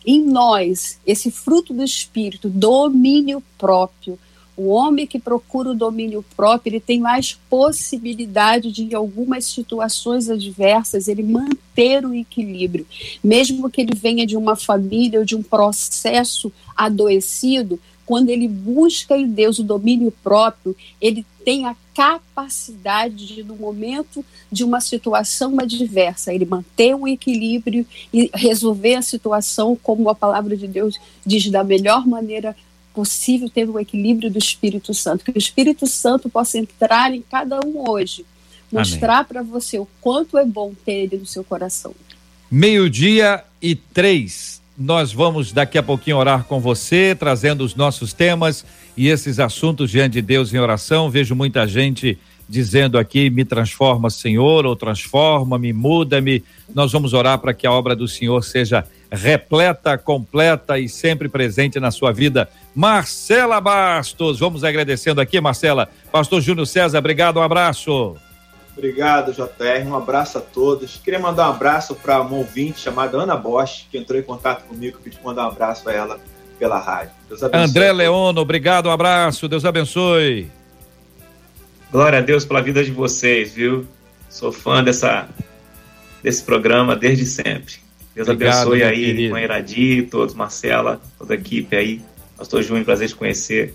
em 0.06 0.22
nós 0.24 0.98
esse 1.06 1.30
fruto 1.30 1.74
do 1.74 1.82
espírito, 1.82 2.48
domínio 2.48 3.42
próprio. 3.58 4.18
O 4.56 4.68
homem 4.68 5.06
que 5.06 5.18
procura 5.18 5.70
o 5.70 5.74
domínio 5.74 6.22
próprio, 6.36 6.72
ele 6.72 6.80
tem 6.80 7.00
mais 7.00 7.32
possibilidade 7.48 8.70
de, 8.70 8.84
em 8.84 8.94
algumas 8.94 9.46
situações 9.46 10.28
adversas, 10.28 11.08
ele 11.08 11.22
manter 11.22 12.04
o 12.04 12.12
equilíbrio. 12.12 12.86
Mesmo 13.24 13.70
que 13.70 13.80
ele 13.80 13.94
venha 13.94 14.26
de 14.26 14.36
uma 14.36 14.54
família 14.54 15.20
ou 15.20 15.24
de 15.24 15.34
um 15.34 15.42
processo 15.42 16.52
adoecido, 16.76 17.80
quando 18.10 18.28
ele 18.28 18.48
busca 18.48 19.16
em 19.16 19.28
Deus 19.28 19.60
o 19.60 19.62
domínio 19.62 20.12
próprio, 20.20 20.74
ele 21.00 21.24
tem 21.44 21.66
a 21.66 21.76
capacidade 21.94 23.24
de, 23.24 23.44
no 23.44 23.54
momento 23.54 24.24
de 24.50 24.64
uma 24.64 24.80
situação 24.80 25.60
adversa, 25.60 26.34
ele 26.34 26.44
manter 26.44 26.92
o 26.92 27.06
equilíbrio 27.06 27.86
e 28.12 28.28
resolver 28.34 28.96
a 28.96 29.02
situação 29.02 29.78
como 29.80 30.10
a 30.10 30.14
palavra 30.16 30.56
de 30.56 30.66
Deus 30.66 30.98
diz 31.24 31.48
da 31.50 31.62
melhor 31.62 32.04
maneira 32.04 32.56
possível, 32.92 33.48
tendo 33.48 33.74
o 33.74 33.78
equilíbrio 33.78 34.28
do 34.28 34.40
Espírito 34.40 34.92
Santo. 34.92 35.24
Que 35.24 35.30
o 35.30 35.38
Espírito 35.38 35.86
Santo 35.86 36.28
possa 36.28 36.58
entrar 36.58 37.14
em 37.14 37.22
cada 37.22 37.60
um 37.64 37.88
hoje, 37.88 38.26
mostrar 38.72 39.22
para 39.24 39.40
você 39.40 39.78
o 39.78 39.86
quanto 40.00 40.36
é 40.36 40.44
bom 40.44 40.74
ter 40.84 41.04
ele 41.04 41.18
no 41.18 41.26
seu 41.26 41.44
coração. 41.44 41.94
Meio-dia 42.50 43.44
e 43.62 43.76
três. 43.76 44.60
Nós 44.82 45.12
vamos 45.12 45.52
daqui 45.52 45.76
a 45.76 45.82
pouquinho 45.82 46.16
orar 46.16 46.44
com 46.44 46.58
você, 46.58 47.14
trazendo 47.14 47.62
os 47.62 47.74
nossos 47.74 48.14
temas 48.14 48.64
e 48.96 49.08
esses 49.08 49.38
assuntos 49.38 49.90
diante 49.90 50.14
de 50.14 50.22
Deus 50.22 50.54
em 50.54 50.58
oração. 50.58 51.10
Vejo 51.10 51.34
muita 51.34 51.68
gente 51.68 52.18
dizendo 52.48 52.96
aqui: 52.96 53.28
me 53.28 53.44
transforma, 53.44 54.08
Senhor, 54.08 54.64
ou 54.64 54.74
transforma-me, 54.74 55.70
muda-me. 55.74 56.42
Nós 56.74 56.92
vamos 56.92 57.12
orar 57.12 57.38
para 57.40 57.52
que 57.52 57.66
a 57.66 57.72
obra 57.72 57.94
do 57.94 58.08
Senhor 58.08 58.42
seja 58.42 58.86
repleta, 59.12 59.98
completa 59.98 60.78
e 60.78 60.88
sempre 60.88 61.28
presente 61.28 61.78
na 61.78 61.90
sua 61.90 62.10
vida. 62.10 62.48
Marcela 62.74 63.60
Bastos, 63.60 64.38
vamos 64.38 64.64
agradecendo 64.64 65.20
aqui, 65.20 65.38
Marcela. 65.42 65.90
Pastor 66.10 66.40
Júnior 66.40 66.66
César, 66.66 67.00
obrigado, 67.00 67.38
um 67.38 67.42
abraço. 67.42 68.16
Obrigado, 68.80 69.30
JR. 69.30 69.86
Um 69.86 69.94
abraço 69.94 70.38
a 70.38 70.40
todos. 70.40 70.96
Queria 70.96 71.18
mandar 71.18 71.48
um 71.48 71.52
abraço 71.52 71.94
para 71.94 72.18
uma 72.22 72.34
ouvinte 72.34 72.80
chamada 72.80 73.18
Ana 73.18 73.36
Bosch, 73.36 73.84
que 73.90 73.98
entrou 73.98 74.18
em 74.18 74.22
contato 74.22 74.64
comigo, 74.64 74.98
pedi 75.04 75.18
mandar 75.22 75.44
um 75.44 75.48
abraço 75.48 75.84
para 75.84 75.92
ela 75.92 76.20
pela 76.58 76.78
rádio. 76.78 77.12
André 77.52 77.92
Leono, 77.92 78.40
obrigado, 78.40 78.86
um 78.86 78.90
abraço. 78.90 79.46
Deus 79.46 79.66
abençoe. 79.66 80.50
Glória 81.92 82.20
a 82.20 82.22
Deus 82.22 82.46
pela 82.46 82.62
vida 82.62 82.82
de 82.82 82.90
vocês, 82.90 83.52
viu? 83.52 83.86
Sou 84.30 84.50
fã 84.50 84.82
dessa, 84.82 85.28
desse 86.22 86.42
programa 86.42 86.96
desde 86.96 87.26
sempre. 87.26 87.74
Deus 88.14 88.28
Obrigado, 88.28 88.68
abençoe 88.68 88.82
aí, 88.82 89.30
a 89.30 89.40
Iradi, 89.42 90.02
todos, 90.10 90.34
Marcela, 90.34 91.02
toda 91.18 91.34
a 91.34 91.36
equipe 91.36 91.76
aí. 91.76 92.00
Pastor 92.34 92.62
Júnior, 92.62 92.86
prazer 92.86 93.08
te 93.08 93.14
conhecer. 93.14 93.74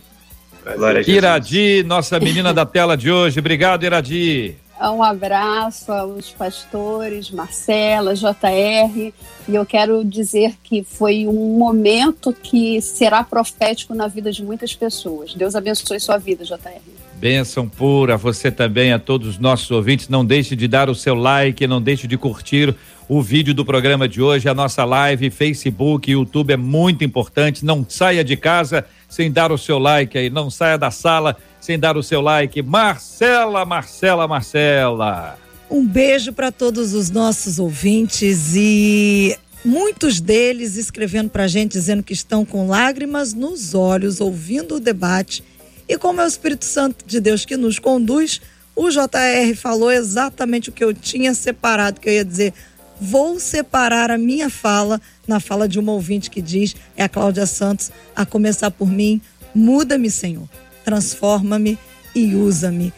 Glória 0.64 1.02
a 1.02 1.04
Jesus. 1.04 1.16
Iradi, 1.16 1.84
nossa 1.84 2.20
menina 2.20 2.52
da 2.52 2.66
tela 2.66 2.98
de 2.98 3.12
hoje. 3.12 3.40
Obrigado, 3.40 3.84
Iradi. 3.84 4.65
Um 4.82 5.02
abraço 5.02 5.92
aos 5.92 6.32
pastores, 6.32 7.32
Marcela, 7.32 8.14
JR, 8.14 9.14
e 9.48 9.56
eu 9.56 9.66
quero 9.66 10.04
dizer 10.04 10.56
que 10.62 10.84
foi 10.84 11.26
um 11.26 11.58
momento 11.58 12.34
que 12.34 12.82
será 12.82 13.24
profético 13.24 13.96
na 13.96 14.08
vida 14.08 14.32
de 14.32 14.44
muitas 14.44 14.76
pessoas. 14.76 15.34
Deus 15.34 15.56
abençoe 15.56 16.00
sua 16.00 16.18
vida, 16.18 16.44
JR. 16.44 16.82
Bênção 17.16 17.70
pura, 17.70 18.18
você 18.18 18.52
também, 18.52 18.92
a 18.92 19.00
todos 19.00 19.30
os 19.30 19.40
nossos 19.40 19.72
ouvintes. 19.72 20.10
Não 20.10 20.26
deixe 20.26 20.56
de 20.58 20.68
dar 20.68 20.90
o 20.90 20.96
seu 20.96 21.16
like, 21.16 21.66
não 21.66 21.82
deixe 21.82 22.06
de 22.06 22.18
curtir 22.18 22.76
o 23.08 23.22
vídeo 23.22 23.54
do 23.54 23.64
programa 23.64 24.10
de 24.10 24.22
hoje, 24.22 24.50
a 24.50 24.54
nossa 24.54 24.84
live, 24.84 25.30
Facebook, 25.30 26.10
YouTube 26.10 26.52
é 26.52 26.58
muito 26.58 27.04
importante. 27.04 27.64
Não 27.64 27.86
saia 27.88 28.24
de 28.24 28.36
casa 28.36 28.84
sem 29.08 29.32
dar 29.32 29.52
o 29.52 29.58
seu 29.58 29.78
like 29.78 30.18
aí, 30.18 30.30
não 30.30 30.50
saia 30.50 30.78
da 30.78 30.90
sala 30.90 31.38
sem 31.66 31.80
dar 31.80 31.98
o 31.98 32.04
seu 32.04 32.22
like. 32.22 32.62
Marcela, 32.62 33.66
Marcela, 33.66 34.28
Marcela. 34.28 35.38
Um 35.70 35.86
beijo 35.86 36.32
para 36.32 36.52
todos 36.52 36.94
os 36.94 37.10
nossos 37.10 37.58
ouvintes 37.58 38.54
e 38.56 39.36
muitos 39.66 40.22
deles 40.22 40.76
escrevendo 40.76 41.32
para 41.32 41.46
a 41.46 41.48
gente 41.48 41.72
dizendo 41.72 42.04
que 42.04 42.14
estão 42.14 42.46
com 42.46 42.68
lágrimas 42.68 43.34
nos 43.34 43.74
olhos 43.74 44.22
ouvindo 44.22 44.76
o 44.76 44.80
debate 44.80 45.44
e 45.88 45.98
como 45.98 46.22
é 46.22 46.24
o 46.24 46.28
Espírito 46.28 46.66
Santo 46.66 47.04
de 47.06 47.20
Deus 47.20 47.46
que 47.46 47.58
nos 47.58 47.80
conduz, 47.80 48.42
o 48.76 48.90
JR 48.90 49.56
falou 49.56 49.92
exatamente 49.92 50.70
o 50.70 50.72
que 50.72 50.84
eu 50.84 50.94
tinha 50.94 51.34
separado, 51.34 52.00
que 52.00 52.10
eu 52.10 52.14
ia 52.14 52.26
dizer. 52.26 52.54
Vou 53.00 53.40
separar 53.40 54.10
a 54.10 54.18
minha 54.18 54.50
fala 54.50 55.02
na 55.28 55.40
fala 55.40 55.68
de 55.68 55.80
uma 55.80 55.92
ouvinte 55.92 56.30
que 56.30 56.42
diz, 56.42 56.76
é 56.96 57.04
a 57.04 57.10
Cláudia 57.10 57.46
Santos, 57.46 57.92
a 58.16 58.26
começar 58.26 58.72
por 58.72 58.88
mim, 58.88 59.22
muda-me, 59.54 60.10
Senhor, 60.10 60.48
transforma-me 60.86 61.78
e 62.14 62.36
usa-me. 62.36 62.94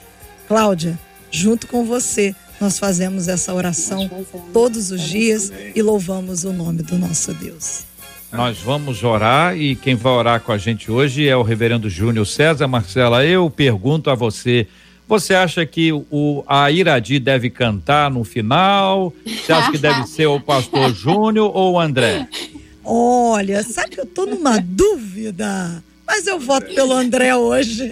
Cláudia, 0.48 1.00
junto 1.32 1.66
com 1.66 1.86
você, 1.86 2.36
nós 2.60 2.78
fazemos 2.78 3.28
essa 3.28 3.54
oração 3.54 4.10
todos 4.52 4.92
os 4.92 5.02
dias 5.02 5.52
e 5.74 5.82
louvamos 5.82 6.44
o 6.44 6.52
nome 6.52 6.84
do 6.84 6.98
nosso 6.98 7.34
Deus. 7.34 7.86
Nós 8.32 8.60
vamos 8.60 9.04
orar 9.04 9.58
e 9.58 9.76
quem 9.76 9.96
vai 9.96 10.12
orar 10.12 10.42
com 10.42 10.52
a 10.52 10.58
gente 10.58 10.92
hoje 10.92 11.28
é 11.28 11.36
o 11.36 11.44
reverendo 11.44 11.90
Júnior 11.90 12.28
César 12.28 12.68
Marcela. 12.68 13.26
Eu 13.26 13.50
pergunto 13.50 14.10
a 14.10 14.16
você, 14.16 14.68
você 15.08 15.34
acha 15.34 15.66
que 15.66 15.94
o, 15.94 16.44
a 16.46 16.70
Iradi 16.70 17.20
deve 17.20 17.50
cantar 17.50 18.12
no 18.12 18.26
final? 18.26 19.14
Você 19.26 19.54
acha 19.54 19.72
que 19.72 19.78
deve 19.78 20.06
ser 20.08 20.28
o 20.28 20.42
pastor 20.42 20.92
Júnior 20.94 21.50
ou 21.56 21.74
o 21.74 21.80
André? 21.80 22.28
Olha, 22.84 23.64
sabe 23.64 23.92
que 23.92 24.00
eu 24.02 24.06
tô 24.06 24.26
numa 24.26 24.60
dúvida, 24.60 25.82
mas 26.08 26.26
eu 26.26 26.40
voto 26.40 26.74
pelo 26.74 26.94
André 26.94 27.36
hoje. 27.36 27.92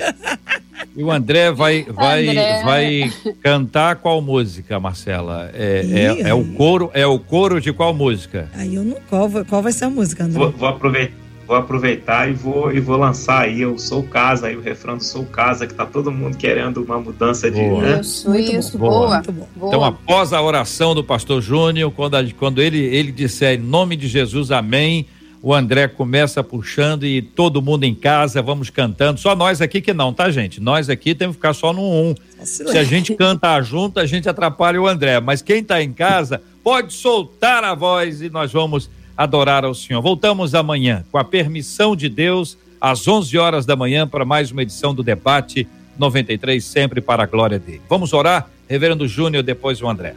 E 0.96 1.04
o 1.04 1.12
André 1.12 1.52
vai, 1.52 1.84
vai, 1.84 2.30
André. 2.30 2.64
vai 2.64 3.14
cantar 3.44 3.98
qual 3.98 4.22
música, 4.22 4.80
Marcela? 4.80 5.52
É, 5.54 5.86
é, 6.24 6.30
é, 6.30 6.34
o 6.34 6.46
coro, 6.54 6.90
é 6.94 7.06
o 7.06 7.20
coro 7.20 7.60
de 7.60 7.74
qual 7.74 7.94
música? 7.94 8.50
Aí 8.54 8.76
eu 8.76 8.84
não 8.84 8.98
qual, 9.10 9.30
qual 9.48 9.62
vai 9.62 9.74
ser 9.74 9.86
a 9.86 9.90
música, 9.90 10.24
André? 10.24 10.40
Vou, 10.40 10.52
vou 10.52 10.70
aproveitar 10.70 11.26
vou 11.48 11.56
aproveitar 11.56 12.30
e 12.30 12.34
vou, 12.34 12.72
e 12.72 12.80
vou 12.80 12.98
lançar 12.98 13.44
aí 13.44 13.66
o 13.66 13.78
Sou 13.78 14.04
Casa, 14.04 14.48
aí 14.48 14.56
o 14.56 14.62
refrão 14.62 14.98
do 14.98 15.04
Sou 15.04 15.26
Casa, 15.26 15.68
que 15.68 15.74
tá 15.74 15.86
todo 15.86 16.12
mundo 16.12 16.38
querendo 16.38 16.84
uma 16.84 17.00
mudança 17.00 17.50
de. 17.52 17.62
Boa. 17.62 17.82
Né? 17.82 18.02
Isso, 18.02 18.30
Muito 18.30 18.52
isso, 18.52 18.78
bom. 18.78 18.90
boa. 18.90 19.22
Boa. 19.22 19.68
Então, 19.68 19.84
após 19.84 20.34
a 20.34 20.42
oração 20.42 20.96
do 20.96 21.04
pastor 21.04 21.42
Júnior, 21.42 21.92
quando, 21.92 22.18
quando 22.34 22.62
ele, 22.62 22.80
ele 22.80 23.12
disser 23.12 23.60
em 23.60 23.62
nome 23.62 23.96
de 23.96 24.08
Jesus, 24.08 24.52
amém, 24.52 25.06
o 25.46 25.54
André 25.54 25.88
começa 25.88 26.44
puxando 26.44 27.06
e 27.06 27.22
todo 27.22 27.62
mundo 27.62 27.84
em 27.84 27.94
casa, 27.94 28.42
vamos 28.42 28.72
cantando. 28.72 29.20
Só 29.20 29.36
nós 29.36 29.62
aqui 29.62 29.80
que 29.80 29.94
não, 29.94 30.12
tá, 30.12 30.32
gente? 30.32 30.60
Nós 30.60 30.90
aqui 30.90 31.14
temos 31.14 31.36
que 31.36 31.40
ficar 31.40 31.54
só 31.54 31.72
no 31.72 31.84
um. 31.84 32.16
Se 32.44 32.76
a 32.76 32.84
gente 32.84 33.14
cantar 33.14 33.62
junto, 33.64 34.00
a 34.00 34.08
gente 34.08 34.28
atrapalha 34.28 34.82
o 34.82 34.88
André. 34.88 35.20
Mas 35.20 35.44
quem 35.44 35.60
está 35.60 35.84
em 35.84 35.94
casa 35.94 36.42
pode 36.64 36.94
soltar 36.94 37.64
a 37.64 37.76
voz 37.76 38.24
e 38.24 38.30
nós 38.32 38.52
vamos 38.52 38.90
adorar 39.16 39.64
ao 39.64 39.76
Senhor. 39.76 40.02
Voltamos 40.02 40.56
amanhã, 40.56 41.06
com 41.12 41.20
a 41.20 41.24
permissão 41.24 41.96
de 41.96 42.10
Deus, 42.10 42.58
às 42.82 43.08
11 43.08 43.38
horas 43.38 43.68
da 43.68 43.76
manhã, 43.76 44.08
para 44.08 44.26
mais 44.26 44.50
uma 44.50 44.64
edição 44.64 44.96
do 44.96 45.04
Debate 45.04 45.68
93, 45.96 46.66
sempre 46.66 47.02
para 47.02 47.22
a 47.22 47.28
glória 47.28 47.60
dele. 47.60 47.84
Vamos 47.88 48.14
orar? 48.14 48.50
Reverendo 48.68 49.08
Júnior, 49.08 49.44
depois 49.44 49.80
o 49.80 49.88
André. 49.88 50.16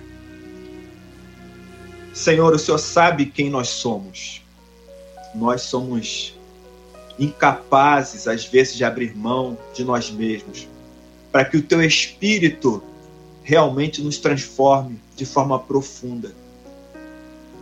Senhor, 2.14 2.54
o 2.54 2.58
Senhor 2.58 2.78
sabe 2.78 3.26
quem 3.26 3.50
nós 3.50 3.68
somos 3.68 4.47
nós 5.34 5.62
somos 5.62 6.34
incapazes, 7.18 8.28
às 8.28 8.44
vezes, 8.44 8.76
de 8.76 8.84
abrir 8.84 9.16
mão 9.16 9.58
de 9.74 9.84
nós 9.84 10.10
mesmos, 10.10 10.68
para 11.32 11.44
que 11.44 11.56
o 11.56 11.62
teu 11.62 11.82
espírito 11.82 12.82
realmente 13.42 14.02
nos 14.02 14.18
transforme 14.18 14.98
de 15.16 15.26
forma 15.26 15.58
profunda. 15.58 16.32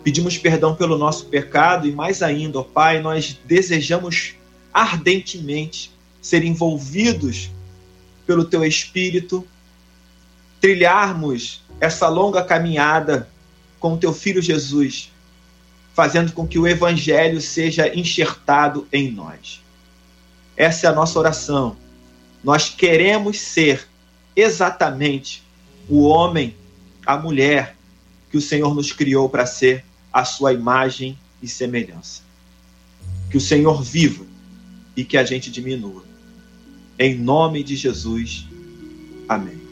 Pedimos 0.05 0.39
perdão 0.39 0.77
pelo 0.77 0.99
nosso 0.99 1.27
pecado 1.27 1.89
e, 1.89 1.93
mais 1.93 2.23
ainda, 2.23 2.61
ó 2.61 2.63
Pai, 2.63 3.01
nós 3.01 3.39
desejamos 3.45 4.35
ardentemente 4.73 5.91
ser 6.21 6.45
envolvidos 6.45 7.51
pelo 8.27 8.45
teu 8.45 8.65
espírito, 8.65 9.47
trilharmos 10.61 11.63
essa 11.81 12.09
longa 12.09 12.43
caminhada 12.43 13.29
com 13.79 13.95
o 13.95 13.97
teu 13.97 14.13
filho 14.13 14.43
Jesus 14.43 15.11
fazendo 15.97 16.33
com 16.33 16.47
que 16.47 16.59
o 16.59 16.67
evangelho 16.67 17.41
seja 17.41 17.89
enxertado 17.97 18.87
em 18.93 19.11
nós. 19.11 19.63
Essa 20.55 20.87
é 20.87 20.91
a 20.91 20.95
nossa 20.95 21.19
oração. 21.19 21.75
Nós 22.45 22.69
queremos 22.69 23.41
ser 23.41 23.89
exatamente 24.37 25.43
o 25.89 26.03
homem, 26.03 26.55
a 27.07 27.17
mulher 27.17 27.75
que 28.31 28.37
o 28.37 28.43
Senhor 28.43 28.75
nos 28.75 28.93
criou 28.93 29.31
para 29.31 29.47
ser 29.47 29.87
a 30.13 30.23
sua 30.23 30.53
imagem 30.53 31.19
e 31.43 31.49
semelhança. 31.49 32.21
Que 33.31 33.39
o 33.39 33.41
Senhor 33.41 33.83
viva 33.83 34.27
e 34.95 35.03
que 35.03 35.17
a 35.17 35.25
gente 35.25 35.51
diminua. 35.51 36.05
Em 36.99 37.17
nome 37.17 37.63
de 37.63 37.75
Jesus. 37.75 38.47
Amém. 39.27 39.66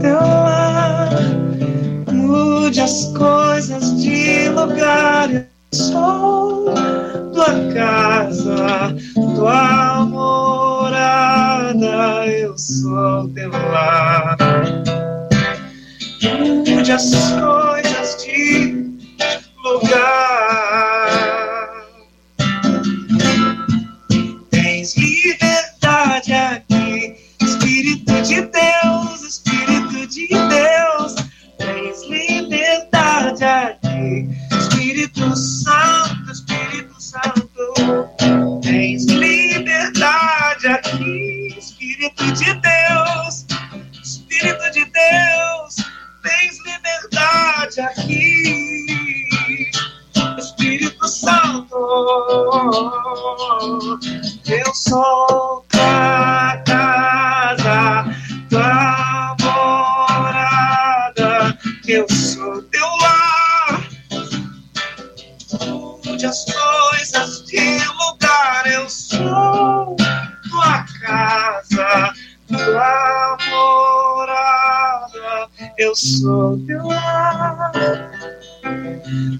teu 0.00 0.20
lar. 0.20 1.10
Mude 2.12 2.80
as 2.80 3.12
coisas 3.16 4.02
de 4.02 4.48
lugar. 4.50 5.30
Eu 5.32 5.44
sou 5.72 6.74
tua 7.32 7.72
casa, 7.74 8.94
tua 9.34 10.04
morada. 10.06 11.76
Eu 12.26 12.56
sou 12.56 13.28
teu 13.28 13.50
lar. 13.50 14.36
Mude 16.22 16.92
as 16.92 17.10
coisas 17.12 18.24
de 18.24 18.84
lugar. 19.64 20.23
Liberdade 47.74 47.80
aqui, 47.80 49.70
Espírito 50.38 51.08
Santo. 51.08 51.76
Eu 54.46 54.74
sou 54.74 55.64
tua 55.68 56.53
Eu 75.94 75.98
sou 75.98 76.58
lar. 76.82 77.70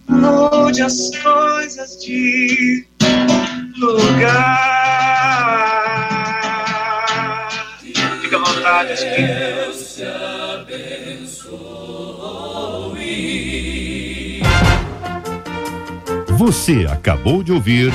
Mude 0.09 0.83
as 0.83 1.11
coisas 1.19 1.99
de 2.01 2.87
lugar. 3.77 4.85
Fica 8.21 8.37
à 8.37 8.39
vontade, 8.39 8.93
Espírito. 8.93 9.75
Você 16.39 16.87
acabou 16.89 17.43
de 17.43 17.51
ouvir 17.51 17.93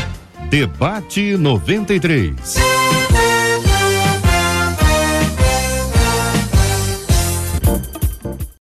Debate 0.50 1.38
93. 1.38 2.56